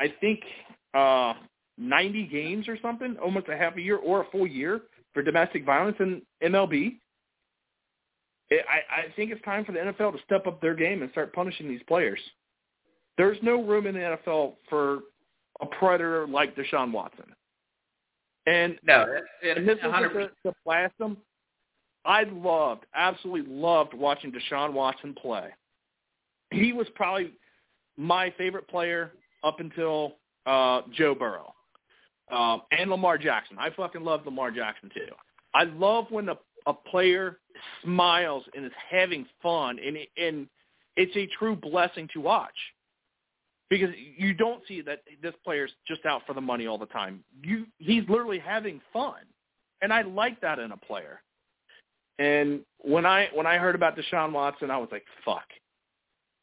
I 0.00 0.12
think, 0.20 0.40
uh, 0.94 1.34
90 1.78 2.26
games 2.28 2.68
or 2.68 2.78
something, 2.80 3.16
almost 3.22 3.48
a 3.48 3.56
half 3.56 3.76
a 3.76 3.80
year 3.80 3.96
or 3.96 4.22
a 4.22 4.30
full 4.30 4.46
year 4.46 4.80
for 5.12 5.22
domestic 5.22 5.64
violence 5.64 5.96
in 6.00 6.22
MLB. 6.42 6.96
I, 8.50 8.54
I 8.54 9.12
think 9.16 9.32
it's 9.32 9.42
time 9.44 9.64
for 9.64 9.72
the 9.72 9.78
NFL 9.78 10.12
to 10.12 10.22
step 10.24 10.46
up 10.46 10.60
their 10.60 10.74
game 10.74 11.02
and 11.02 11.10
start 11.10 11.32
punishing 11.32 11.68
these 11.68 11.82
players. 11.88 12.20
There's 13.18 13.38
no 13.42 13.62
room 13.62 13.86
in 13.86 13.94
the 13.94 14.00
NFL 14.00 14.54
for 14.68 15.00
a 15.60 15.66
predator 15.66 16.26
like 16.28 16.54
Deshaun 16.54 16.92
Watson. 16.92 17.26
And 18.46 18.78
no, 18.84 19.06
it, 19.42 19.58
and 19.58 19.68
this 19.68 19.78
100%. 19.78 20.12
to, 20.12 20.28
to 20.44 20.54
blast 20.64 20.94
him. 21.00 21.16
I 22.04 22.22
loved, 22.22 22.86
absolutely 22.94 23.52
loved 23.52 23.92
watching 23.92 24.32
Deshaun 24.32 24.72
Watson 24.72 25.14
play. 25.20 25.48
He 26.50 26.72
was 26.72 26.86
probably 26.94 27.32
my 27.96 28.32
favorite 28.38 28.68
player 28.68 29.12
up 29.42 29.60
until 29.60 30.16
uh, 30.46 30.82
Joe 30.92 31.14
Burrow 31.14 31.52
um, 32.30 32.62
and 32.70 32.90
Lamar 32.90 33.18
Jackson. 33.18 33.56
I 33.58 33.70
fucking 33.70 34.02
love 34.02 34.24
Lamar 34.24 34.50
Jackson 34.50 34.90
too. 34.94 35.12
I 35.54 35.64
love 35.64 36.06
when 36.10 36.28
a, 36.28 36.36
a 36.66 36.74
player 36.74 37.38
smiles 37.82 38.44
and 38.54 38.64
is 38.64 38.72
having 38.90 39.26
fun, 39.42 39.78
and 39.84 39.96
and 40.16 40.48
it's 40.96 41.16
a 41.16 41.26
true 41.38 41.56
blessing 41.56 42.08
to 42.14 42.20
watch 42.20 42.54
because 43.68 43.90
you 44.16 44.34
don't 44.34 44.62
see 44.68 44.80
that 44.82 45.00
this 45.22 45.34
player's 45.44 45.72
just 45.86 46.04
out 46.06 46.22
for 46.26 46.34
the 46.34 46.40
money 46.40 46.66
all 46.66 46.78
the 46.78 46.86
time. 46.86 47.24
You 47.42 47.66
he's 47.78 48.02
literally 48.08 48.38
having 48.38 48.80
fun, 48.92 49.20
and 49.82 49.92
I 49.92 50.02
like 50.02 50.40
that 50.40 50.58
in 50.58 50.72
a 50.72 50.76
player. 50.76 51.20
And 52.18 52.60
when 52.78 53.06
I 53.06 53.28
when 53.34 53.46
I 53.46 53.58
heard 53.58 53.74
about 53.74 53.96
Deshaun 53.96 54.32
Watson, 54.32 54.70
I 54.70 54.78
was 54.78 54.88
like, 54.90 55.04
"Fuck!" 55.24 55.46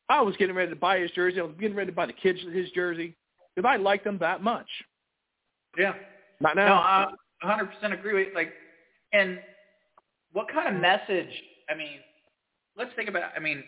I 0.10 0.22
was 0.22 0.36
getting 0.38 0.56
ready 0.56 0.70
to 0.70 0.76
buy 0.76 1.00
his 1.00 1.12
jersey. 1.12 1.40
I 1.40 1.44
was 1.44 1.56
getting 1.60 1.76
ready 1.78 1.92
to 1.92 1.96
buy 1.96 2.06
the 2.06 2.14
kids 2.14 2.40
his 2.52 2.70
jersey 2.72 3.16
because 3.56 3.68
I 3.68 3.78
like 3.78 4.04
them 4.04 4.18
that 4.20 4.44
much. 4.44 4.68
Yeah. 5.78 5.94
Not 6.40 6.56
No, 6.56 6.66
now. 6.66 6.82
I 6.82 7.14
100% 7.46 7.94
agree 7.98 8.14
with 8.14 8.36
like, 8.36 8.52
and 9.14 9.40
what 10.32 10.52
kind 10.52 10.76
of 10.76 10.82
message? 10.82 11.30
I 11.70 11.76
mean, 11.76 12.00
let's 12.76 12.92
think 12.96 13.10
about. 13.10 13.32
I 13.36 13.40
mean, 13.40 13.64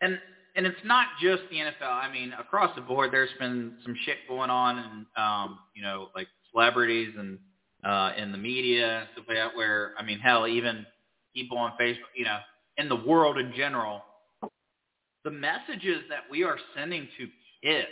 and 0.00 0.18
and 0.56 0.66
it's 0.66 0.78
not 0.84 1.06
just 1.20 1.42
the 1.50 1.56
NFL. 1.56 1.90
I 1.90 2.12
mean, 2.12 2.32
across 2.38 2.74
the 2.74 2.82
board, 2.82 3.12
there's 3.12 3.30
been 3.38 3.74
some 3.84 3.94
shit 4.04 4.16
going 4.28 4.50
on, 4.50 4.78
and 4.78 5.06
um, 5.16 5.58
you 5.74 5.82
know, 5.82 6.08
like 6.14 6.28
celebrities 6.52 7.14
and 7.18 7.38
uh, 7.84 8.12
in 8.16 8.32
the 8.32 8.38
media 8.38 9.00
and 9.00 9.08
stuff 9.12 9.24
like 9.28 9.36
that. 9.36 9.56
Where 9.56 9.92
I 9.98 10.04
mean, 10.04 10.18
hell, 10.18 10.46
even 10.46 10.84
people 11.34 11.58
on 11.58 11.72
Facebook, 11.80 12.12
you 12.14 12.24
know, 12.24 12.38
in 12.76 12.88
the 12.88 12.96
world 12.96 13.38
in 13.38 13.52
general, 13.56 14.02
the 15.24 15.30
messages 15.30 16.02
that 16.10 16.20
we 16.30 16.44
are 16.44 16.58
sending 16.76 17.08
to 17.18 17.26
kids. 17.62 17.88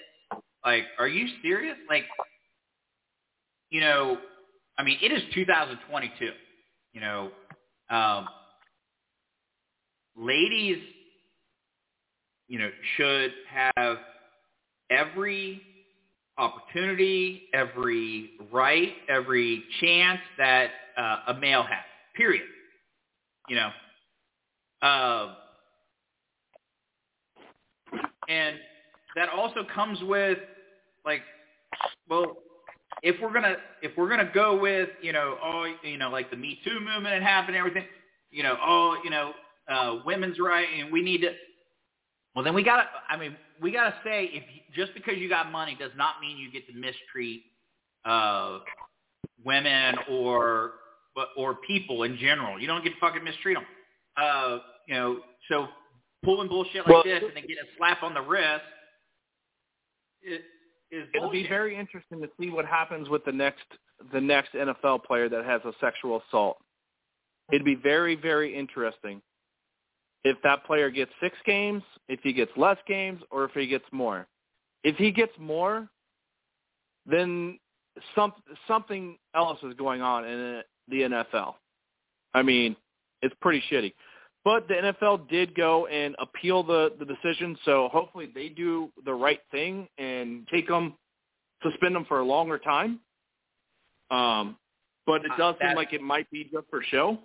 Like, 0.65 0.85
are 0.99 1.09
you 1.09 1.27
serious? 1.43 1.77
Like, 1.89 2.05
you 3.71 3.81
know, 3.81 4.19
I 4.79 4.83
mean, 4.85 4.99
it 5.03 5.11
is 5.11 5.23
2022. 5.35 6.31
You 6.93 7.01
know, 7.01 7.31
um, 7.91 8.29
ladies, 10.17 10.79
you 12.49 12.59
know, 12.59 12.69
should 12.97 13.33
have 13.49 13.97
every 14.91 15.63
opportunity, 16.37 17.45
every 17.55 18.33
right, 18.53 18.93
every 19.09 19.65
chance 19.81 20.21
that 20.39 20.71
uh, 20.97 21.17
a 21.29 21.35
male 21.35 21.63
has. 21.63 21.85
Period. 22.15 22.43
You 23.49 23.57
know, 23.57 23.71
uh, 24.83 25.35
and 28.33 28.57
that 29.17 29.29
also 29.29 29.65
comes 29.75 29.99
with 30.03 30.39
like, 31.05 31.23
well, 32.09 32.39
if 33.03 33.17
we're 33.21 33.33
gonna 33.33 33.57
if 33.83 33.93
we're 33.97 34.09
gonna 34.09 34.31
go 34.33 34.59
with 34.59 34.89
you 35.01 35.13
know 35.13 35.37
oh 35.43 35.73
you 35.83 35.99
know 35.99 36.11
like 36.11 36.31
the 36.31 36.37
Me 36.37 36.59
Too 36.65 36.79
movement 36.81 37.15
and 37.15 37.25
happened 37.25 37.57
and 37.57 37.67
everything, 37.67 37.89
you 38.31 38.43
know 38.43 38.57
oh 38.65 38.97
you 39.05 39.11
know 39.11 39.33
uh, 39.69 39.97
women's 40.05 40.39
right 40.39 40.67
and 40.79 40.93
we 40.93 41.03
need 41.03 41.23
to. 41.23 41.33
Well, 42.35 42.45
then 42.45 42.55
we 42.55 42.63
gotta. 42.63 42.85
I 43.09 43.17
mean, 43.17 43.37
we 43.61 43.73
gotta 43.73 43.95
say 44.05 44.31
if 44.33 44.43
just 44.75 44.95
because 44.95 45.19
you 45.19 45.29
got 45.29 45.53
money 45.53 45.77
does 45.79 45.93
not 45.97 46.15
mean 46.21 46.39
you 46.39 46.51
get 46.51 46.67
to 46.69 46.75
mistreat 46.75 47.43
uh, 48.05 48.61
women 49.45 49.97
or 50.11 50.73
or 51.37 51.57
people 51.67 52.05
in 52.05 52.17
general. 52.17 52.59
You 52.59 52.67
don't 52.67 52.83
get 52.83 52.91
to 52.91 53.01
fucking 53.01 53.23
mistreat 53.23 53.57
them. 53.57 53.67
Uh, 54.17 54.59
you 54.89 54.95
know, 54.95 55.19
so 55.51 55.67
pulling 56.23 56.49
bullshit 56.49 56.87
like 56.87 56.89
Well- 56.89 57.03
this 57.03 57.23
and 57.23 57.37
then 57.37 57.47
get 57.47 57.59
a 57.59 57.77
slap 57.77 58.03
on 58.03 58.15
the 58.15 58.23
wrist 58.23 58.65
it 60.23 60.45
is 60.91 61.09
It'll 61.15 61.31
be 61.31 61.49
very 61.49 61.77
interesting 61.77 62.21
to 62.21 62.29
see 62.39 62.51
what 62.51 62.67
happens 62.67 63.09
with 63.09 63.25
the 63.25 63.33
next 63.33 63.65
the 64.13 64.21
next 64.21 64.53
NFL 64.53 65.05
player 65.05 65.29
that 65.29 65.45
has 65.45 65.61
a 65.65 65.73
sexual 65.81 66.23
assault. 66.29 66.59
It'd 67.51 67.65
be 67.65 67.75
very 67.75 68.15
very 68.15 68.55
interesting 68.55 69.23
if 70.25 70.37
that 70.43 70.65
player 70.65 70.91
gets 70.91 71.11
six 71.21 71.37
games, 71.45 71.83
if 72.09 72.21
he 72.23 72.33
gets 72.33 72.53
less 72.57 72.79
games, 72.87 73.23
or 73.31 73.45
if 73.45 73.53
he 73.53 73.67
gets 73.67 73.85
more. 73.91 74.27
If 74.85 74.97
he 74.97 75.11
gets 75.11 75.33
more, 75.39 75.89
then 77.07 77.59
some 78.15 78.33
something 78.69 79.17
else 79.35 79.59
is 79.63 79.75
going 79.75 80.03
on 80.03 80.25
in 80.25 80.63
the 80.89 81.03
NFL. 81.03 81.55
I 82.35 82.43
mean, 82.43 82.77
it's 83.23 83.35
pretty 83.41 83.63
shitty. 83.71 83.93
But 84.45 84.67
the 84.67 84.75
NFL 84.75 85.29
did 85.29 85.55
go 85.55 85.87
and 85.87 86.17
appeal 86.19 86.63
the 86.65 86.93
the 86.99 87.05
decision, 87.05 87.57
so 87.65 87.89
hopefully 87.93 88.27
they 88.35 88.49
do 88.49 88.91
the 89.05 89.15
right 89.15 89.41
thing 89.53 89.89
and 89.99 90.47
take 90.49 90.67
them, 90.67 90.95
suspend 91.63 91.95
them 91.95 92.05
for 92.07 92.19
a 92.21 92.25
longer 92.25 92.59
time. 92.59 93.01
Um, 94.11 94.59
but 95.07 95.25
it 95.25 95.31
Uh, 95.33 95.37
does 95.37 95.55
seem 95.61 95.75
like 95.77 95.93
it 95.93 96.03
might 96.03 96.29
be 96.31 96.45
just 96.45 96.69
for 96.71 96.83
show. 96.83 97.19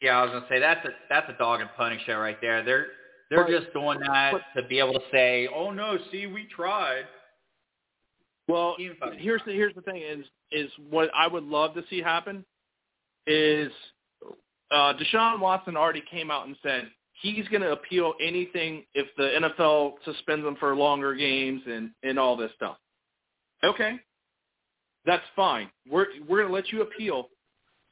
Yeah, 0.00 0.18
I 0.20 0.24
was 0.24 0.32
gonna 0.32 0.48
say 0.48 0.58
that's 0.58 0.84
a 0.86 0.94
that's 1.08 1.28
a 1.28 1.34
dog 1.34 1.60
and 1.60 1.70
pony 1.74 1.98
show 2.04 2.18
right 2.18 2.40
there. 2.40 2.62
They're 2.62 2.92
they're 3.28 3.44
But- 3.44 3.50
just 3.50 3.72
doing 3.72 3.98
that 4.00 4.32
but- 4.32 4.42
to 4.54 4.62
be 4.66 4.78
able 4.78 4.94
to 4.94 5.10
say, 5.10 5.48
"Oh 5.48 5.70
no, 5.72 5.98
see, 6.10 6.26
we 6.26 6.46
tried." 6.46 7.06
Well, 8.48 8.76
here's 8.78 9.42
the 9.44 9.52
here's 9.52 9.74
the 9.74 9.82
thing 9.82 9.96
is 10.00 10.26
is 10.52 10.70
what 10.78 11.10
I 11.14 11.26
would 11.26 11.44
love 11.44 11.74
to 11.74 11.86
see 11.88 12.00
happen 12.00 12.44
is 13.26 13.72
uh, 14.70 14.94
Deshaun 14.94 15.40
Watson 15.40 15.76
already 15.76 16.02
came 16.10 16.30
out 16.30 16.46
and 16.46 16.56
said 16.62 16.88
he's 17.22 17.46
going 17.48 17.62
to 17.62 17.72
appeal 17.72 18.14
anything 18.20 18.84
if 18.94 19.06
the 19.16 19.48
NFL 19.48 19.94
suspends 20.04 20.46
him 20.46 20.56
for 20.58 20.74
longer 20.74 21.14
games 21.14 21.62
and 21.66 21.90
and 22.02 22.18
all 22.18 22.36
this 22.36 22.50
stuff. 22.56 22.76
Okay, 23.64 23.96
that's 25.04 25.24
fine. 25.34 25.70
We're 25.90 26.06
we're 26.28 26.38
going 26.38 26.48
to 26.48 26.54
let 26.54 26.72
you 26.72 26.82
appeal, 26.82 27.28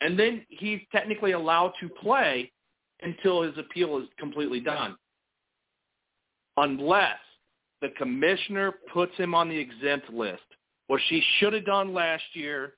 and 0.00 0.18
then 0.18 0.44
he's 0.48 0.80
technically 0.92 1.32
allowed 1.32 1.72
to 1.80 1.88
play 1.88 2.50
until 3.02 3.42
his 3.42 3.56
appeal 3.58 3.98
is 3.98 4.08
completely 4.18 4.60
done, 4.60 4.96
unless 6.56 7.18
the 7.82 7.88
commissioner 7.98 8.72
puts 8.92 9.14
him 9.16 9.34
on 9.34 9.48
the 9.48 9.56
exempt 9.56 10.10
list, 10.10 10.42
which 10.86 11.02
she 11.08 11.22
should 11.38 11.52
have 11.52 11.66
done 11.66 11.92
last 11.92 12.24
year, 12.32 12.74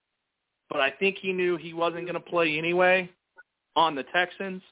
but 0.68 0.80
I 0.80 0.90
think 0.90 1.18
he 1.20 1.32
knew 1.32 1.56
he 1.56 1.74
wasn't 1.74 2.06
going 2.06 2.14
to 2.14 2.20
play 2.20 2.58
anyway 2.58 3.08
on 3.76 3.94
the 3.94 4.04
Texans 4.12 4.62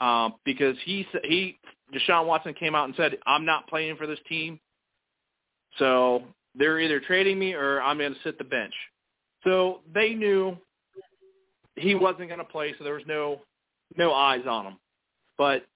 um, 0.00 0.34
because 0.44 0.76
he 0.84 1.06
he 1.24 1.58
Deshaun 1.94 2.26
Watson 2.26 2.54
came 2.54 2.74
out 2.74 2.86
and 2.86 2.94
said 2.96 3.18
I'm 3.26 3.44
not 3.44 3.68
playing 3.68 3.96
for 3.96 4.06
this 4.06 4.18
team, 4.28 4.58
so 5.78 6.22
they're 6.54 6.80
either 6.80 7.00
trading 7.00 7.38
me 7.38 7.52
or 7.52 7.80
I'm 7.80 7.98
going 7.98 8.14
to 8.14 8.20
sit 8.24 8.38
the 8.38 8.44
bench. 8.44 8.74
So 9.44 9.80
they 9.94 10.14
knew 10.14 10.56
he 11.76 11.94
wasn't 11.94 12.28
going 12.28 12.38
to 12.38 12.44
play, 12.44 12.74
so 12.76 12.84
there 12.84 12.94
was 12.94 13.04
no 13.06 13.40
no 13.96 14.12
eyes 14.12 14.44
on 14.48 14.66
him. 14.66 14.76
But 15.38 15.66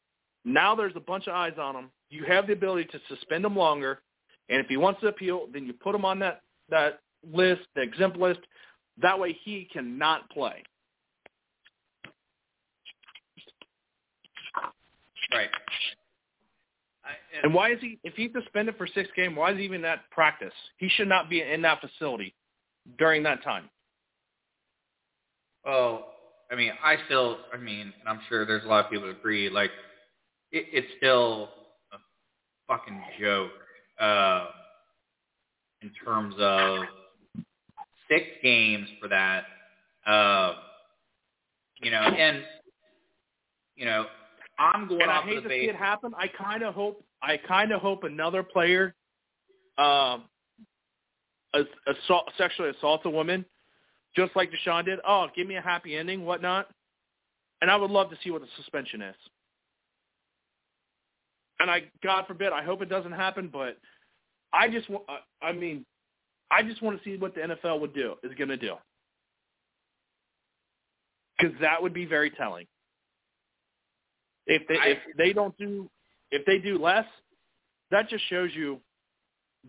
now 0.45 0.75
there's 0.75 0.97
a 0.97 1.01
bunch 1.01 1.27
of 1.27 1.35
eyes 1.35 1.55
on 1.61 1.77
him. 1.77 1.91
You 2.11 2.25
have 2.25 2.47
the 2.47 2.53
ability 2.53 2.89
to 2.93 3.01
suspend 3.09 3.45
him 3.45 3.57
longer, 3.57 4.01
and 4.49 4.61
if 4.61 4.67
he 4.67 4.77
wants 4.77 5.01
to 5.03 5.09
appeal, 5.09 5.49
then 5.53 5.67
you 5.67 5.73
put 5.73 5.95
him 5.95 6.05
on 6.05 6.19
that 6.21 6.41
that 6.71 7.01
list, 7.31 7.63
the 7.75 7.83
exempt 7.83 8.17
list. 8.17 8.41
That 9.03 9.19
way, 9.19 9.37
he 9.45 9.69
cannot 9.73 10.31
play. 10.31 10.63
Right. 15.33 15.49
I, 17.05 17.11
And 17.43 17.53
why 17.53 17.73
is 17.73 17.79
he? 17.81 17.99
If 18.03 18.15
he's 18.15 18.31
suspended 18.33 18.77
for 18.77 18.87
six 18.87 19.09
games, 19.15 19.37
why 19.37 19.53
is 19.53 19.59
he 19.59 19.65
even 19.65 19.85
at 19.85 20.11
practice? 20.11 20.53
He 20.79 20.89
should 20.89 21.09
not 21.09 21.29
be 21.29 21.43
in 21.43 21.63
that 21.63 21.81
facility 21.81 22.35
during 22.99 23.23
that 23.25 23.43
time. 23.43 23.69
Oh, 25.67 26.07
I 26.51 26.57
mean, 26.57 26.73
I 26.83 26.97
still, 27.07 27.39
I 27.53 27.57
mean, 27.57 27.93
and 28.01 28.09
I'm 28.09 28.21
sure 28.29 28.45
there's 28.45 28.65
a 28.65 28.69
lot 28.69 28.85
of 28.85 28.91
people 28.91 29.07
that 29.07 29.17
agree. 29.17 29.49
Like, 29.49 29.71
it, 30.53 30.67
it's 30.73 30.87
still 30.99 31.51
a 31.93 31.97
fucking 32.69 33.01
joke 33.21 33.51
uh, 33.99 34.47
in 35.83 35.91
terms 36.05 36.35
of 36.39 36.81
six 38.11 38.25
games 38.43 38.89
for 39.01 39.09
that. 39.09 39.45
Uh, 40.07 40.55
you 41.81 41.91
know, 41.91 42.01
and 42.01 42.43
you 43.77 43.87
know, 43.87 44.07
I'm 44.59 44.89
going 44.89 45.03
And 45.03 45.11
I 45.11 45.23
hate 45.23 45.43
to 45.43 45.49
see 45.49 45.69
it 45.69 45.77
happen. 45.77 46.13
I 46.17 46.29
kind 46.29 46.63
of 46.63 46.75
hope. 46.75 47.05
I 47.23 47.37
kind 47.37 47.73
of 47.73 47.81
hope 47.81 48.05
another 48.05 48.43
player, 48.43 48.95
um, 49.79 50.25
assault, 51.87 52.31
sexually 52.37 52.71
assaults 52.71 53.05
a 53.07 53.11
woman, 53.11 53.45
just 54.15 54.37
like 54.37 54.51
Deshaun 54.51 54.85
did. 54.85 55.01
Oh, 55.07 55.29
give 55.35 55.47
me 55.47 55.57
a 55.57 55.61
happy 55.61 55.97
ending, 55.97 56.25
whatnot. 56.25 56.69
And 57.63 57.71
I 57.71 57.77
would 57.77 57.91
love 57.91 58.11
to 58.11 58.17
see 58.23 58.31
what 58.31 58.43
the 58.43 58.49
suspension 58.57 59.01
is. 59.03 59.17
And 61.61 61.71
I, 61.71 61.85
God 62.03 62.27
forbid, 62.27 62.53
I 62.53 62.63
hope 62.63 62.83
it 62.83 62.89
doesn't 62.89 63.13
happen. 63.13 63.49
But 63.53 63.79
I 64.53 64.69
just, 64.69 64.87
I 65.43 65.53
mean, 65.53 65.85
I 66.51 66.63
just 66.63 66.83
want 66.83 66.99
to 66.99 67.05
see 67.05 67.17
what 67.17 67.35
the 67.35 67.41
NFL 67.41 67.81
would 67.81 67.95
do 67.95 68.15
is 68.23 68.33
going 68.37 68.49
to 68.49 68.57
do, 68.57 68.75
because 71.39 71.55
that 71.61 71.83
would 71.83 71.95
be 71.95 72.05
very 72.05 72.31
telling. 72.31 72.67
If 74.47 74.67
they 74.69 74.79
I- 74.79 74.87
if 74.89 74.99
they 75.17 75.33
don't 75.33 75.57
do 75.59 75.91
if 76.31 76.45
they 76.47 76.59
do 76.59 76.79
less, 76.79 77.07
that 77.91 78.09
just 78.09 78.25
shows 78.29 78.51
you 78.55 78.81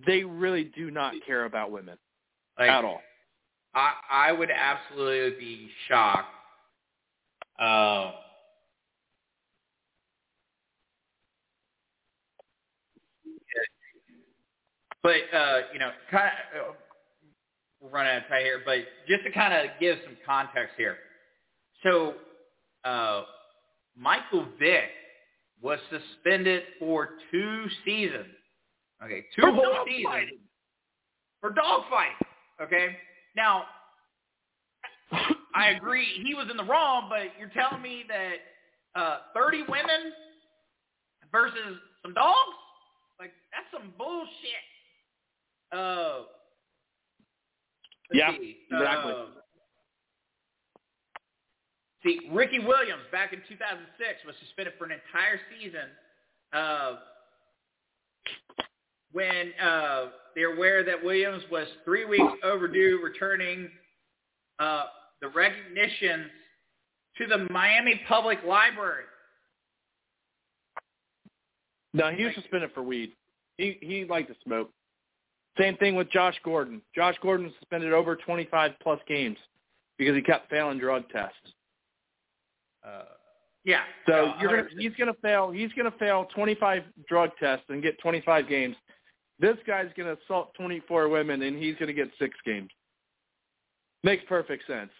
they 0.05 0.23
really 0.23 0.65
do 0.75 0.91
not 0.91 1.13
care 1.25 1.45
about 1.45 1.71
women 1.71 1.97
like, 2.57 2.69
at 2.69 2.83
all. 2.83 3.01
I 3.73 3.93
I 4.09 4.31
would 4.31 4.49
absolutely 4.51 5.39
be 5.39 5.69
shocked. 5.87 6.33
Uh, 7.59 8.11
but 15.01 15.15
uh, 15.33 15.59
you 15.71 15.79
know, 15.79 15.91
kind 16.11 16.31
of, 16.59 16.69
uh, 16.69 16.73
we're 17.81 17.89
running 17.89 18.11
out 18.11 18.23
of 18.23 18.27
time 18.27 18.43
here. 18.43 18.61
But 18.65 18.79
just 19.07 19.23
to 19.23 19.31
kind 19.31 19.53
of 19.53 19.71
give 19.79 19.97
some 20.03 20.17
context 20.25 20.73
here, 20.77 20.97
so 21.83 22.15
uh, 22.83 23.23
Michael 23.97 24.45
Vick 24.59 24.89
was 25.61 25.79
suspended 25.89 26.63
for 26.79 27.09
two 27.31 27.65
seasons. 27.85 28.33
Okay, 29.03 29.25
two 29.35 29.41
For 29.41 29.51
whole 29.51 29.85
seasons 29.85 30.05
fighting. 30.05 30.37
for 31.41 31.51
dogfight. 31.51 32.11
Okay, 32.61 32.97
now 33.35 33.63
I 35.55 35.69
agree 35.69 36.05
he 36.25 36.33
was 36.33 36.47
in 36.49 36.57
the 36.57 36.63
wrong, 36.63 37.07
but 37.09 37.27
you're 37.39 37.49
telling 37.49 37.81
me 37.81 38.03
that 38.07 38.99
uh, 38.99 39.17
30 39.33 39.63
women 39.69 40.13
versus 41.31 41.77
some 42.01 42.13
dogs? 42.13 42.35
Like 43.19 43.31
that's 43.51 43.67
some 43.71 43.93
bullshit. 43.97 44.63
Uh, 45.71 46.23
Yeah, 48.13 48.31
see. 48.31 48.57
exactly. 48.71 49.11
Uh, 49.11 49.25
see, 52.05 52.19
Ricky 52.31 52.59
Williams 52.59 53.03
back 53.11 53.33
in 53.33 53.39
2006 53.49 54.25
was 54.25 54.35
suspended 54.45 54.73
for 54.77 54.85
an 54.85 54.91
entire 54.91 55.39
season. 55.51 55.89
Uh, 56.53 56.97
when 59.11 59.51
uh, 59.61 60.05
they're 60.35 60.53
aware 60.53 60.83
that 60.83 61.03
Williams 61.03 61.43
was 61.49 61.67
three 61.85 62.05
weeks 62.05 62.33
overdue 62.43 62.99
returning 63.03 63.69
uh, 64.59 64.85
the 65.21 65.29
recognitions 65.29 66.27
to 67.17 67.25
the 67.27 67.47
Miami 67.49 68.01
Public 68.07 68.39
Library. 68.45 69.03
No, 71.93 72.11
he 72.11 72.25
was 72.25 72.35
suspended 72.35 72.71
for 72.73 72.83
weed. 72.83 73.13
He 73.57 73.77
he 73.81 74.03
liked 74.03 74.27
to 74.27 74.35
smoke. 74.43 74.69
Same 75.57 75.77
thing 75.77 75.95
with 75.95 76.11
Josh 76.11 76.35
Gordon. 76.43 76.81
Josh 76.93 77.15
Gordon 77.21 77.53
suspended 77.59 77.93
over 77.93 78.17
25 78.17 78.71
plus 78.83 78.99
games 79.07 79.37
because 79.97 80.13
he 80.13 80.21
kept 80.21 80.49
failing 80.49 80.77
drug 80.77 81.07
tests. 81.09 81.53
Uh, 82.85 83.03
yeah. 83.63 83.81
So 84.05 84.11
no, 84.11 84.33
you're 84.39 84.49
gonna, 84.49 84.69
he's 84.77 84.93
going 84.95 85.11
to 85.13 85.19
fail. 85.21 85.51
He's 85.51 85.71
going 85.73 85.91
to 85.91 85.97
fail 85.97 86.27
25 86.35 86.83
drug 87.07 87.31
tests 87.39 87.65
and 87.69 87.81
get 87.81 87.99
25 87.99 88.47
games. 88.47 88.75
This 89.39 89.57
guy's 89.67 89.89
going 89.97 90.15
to 90.15 90.21
assault 90.23 90.53
24 90.55 91.09
women 91.09 91.41
and 91.41 91.61
he's 91.61 91.75
going 91.75 91.87
to 91.87 91.93
get 91.93 92.09
six 92.19 92.35
games. 92.45 92.69
Makes 94.03 94.23
perfect 94.29 94.67
sense. 94.67 94.91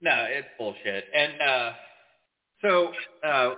No, 0.00 0.26
it's 0.28 0.46
bullshit. 0.58 1.06
And 1.14 1.32
uh, 1.40 1.72
so, 2.60 2.92
uh, 3.26 3.54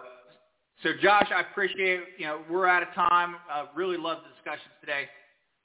so 0.83 0.91
Josh, 1.03 1.29
I 1.35 1.41
appreciate. 1.41 2.01
You 2.19 2.27
know, 2.27 2.41
we're 2.49 2.69
out 2.69 2.83
of 2.83 2.95
time. 2.95 3.35
I 3.51 3.67
really 3.75 3.97
love 3.97 4.19
the 4.23 4.35
discussions 4.35 4.73
today. 4.81 5.07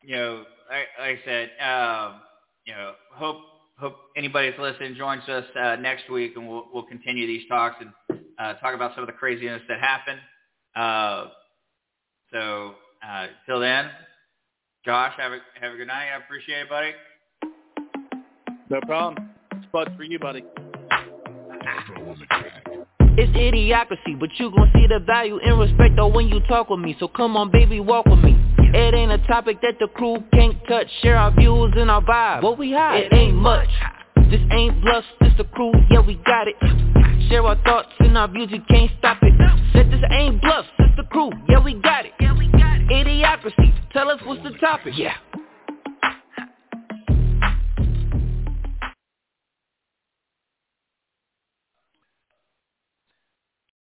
You 0.02 0.16
know, 0.16 0.44
like, 0.70 0.88
like 1.00 1.20
I 1.20 1.26
said, 1.26 1.50
um, 1.62 2.22
you 2.66 2.74
know, 2.74 2.94
hope 3.14 3.38
hope 3.82 3.96
anybody 4.16 4.50
that's 4.50 4.62
listening 4.62 4.96
joins 4.96 5.28
us 5.28 5.44
uh, 5.60 5.76
next 5.78 6.10
week, 6.10 6.34
and 6.36 6.48
we'll 6.48 6.68
we'll 6.74 6.84
continue 6.84 7.28
these 7.28 7.48
talks 7.50 7.76
and 7.82 7.92
uh, 8.40 8.54
talk 8.56 8.76
about 8.76 8.94
some 8.94 9.04
of 9.04 9.08
the 9.08 9.14
craziness 9.14 9.62
that 9.68 9.80
happened. 9.80 10.20
Uh, 10.76 11.30
so 12.32 12.76
uh, 13.06 13.28
till 13.46 13.60
then, 13.60 13.90
Josh, 14.86 15.14
have 15.18 15.32
a 15.34 15.40
have 15.60 15.74
a 15.74 15.78
good 15.78 15.88
night. 15.88 16.10
I 16.14 16.18
appreciate 16.24 16.62
it, 16.62 16.70
buddy. 16.70 16.92
No 18.70 18.80
problem. 18.82 19.30
Spud 19.64 19.94
for 19.98 20.04
you, 20.04 20.20
buddy. 20.20 20.46
It's 23.18 23.38
idiocracy, 23.38 24.18
but 24.18 24.30
you 24.38 24.52
gon' 24.52 24.72
see 24.74 24.88
the 24.88 25.00
value 25.06 25.40
and 25.44 25.60
respect 25.60 25.96
though 25.98 26.08
when 26.08 26.28
you 26.28 26.40
talk 26.48 26.70
with 26.70 26.80
me. 26.80 26.96
So 27.00 27.08
come 27.08 27.36
on, 27.36 27.52
baby, 27.52 27.80
walk 27.80 28.06
with 28.06 28.20
me. 28.20 28.41
It 28.74 28.94
ain't 28.94 29.12
a 29.12 29.18
topic 29.28 29.62
that 29.62 29.80
the 29.80 29.88
crew 29.88 30.24
can't 30.34 30.58
touch. 30.68 30.88
Share 31.02 31.18
our 31.18 31.32
views 31.32 31.74
and 31.76 31.92
our 31.92 32.02
vibe. 32.02 32.44
What 32.44 32.58
we 32.58 32.72
hide? 32.72 33.04
It 33.04 33.14
ain't 33.14 33.36
much. 33.36 33.70
This 34.30 34.40
ain't 34.52 34.82
bluff, 34.82 35.04
this 35.20 35.34
the 35.38 35.44
crew, 35.44 35.74
yeah 35.90 36.00
we 36.00 36.16
got 36.26 36.48
it. 36.48 36.56
Share 37.28 37.44
our 37.46 37.62
thoughts 37.64 37.90
and 38.00 38.18
our 38.18 38.30
views, 38.30 38.48
you 38.50 38.62
can't 38.70 38.90
stop 38.98 39.18
it. 39.22 39.34
Said 39.74 39.92
this 39.92 40.02
ain't 40.10 40.42
bluff, 40.42 40.66
this 40.80 40.88
the 40.96 41.04
crew, 41.04 41.32
yeah 41.50 41.62
we 41.62 41.74
got 41.74 42.06
it. 42.06 42.14
Idiocracy, 42.20 43.74
tell 43.92 44.10
us 44.10 44.22
what's 44.24 44.42
the 44.44 44.52
topic. 44.60 44.94
Yeah. 44.96 45.16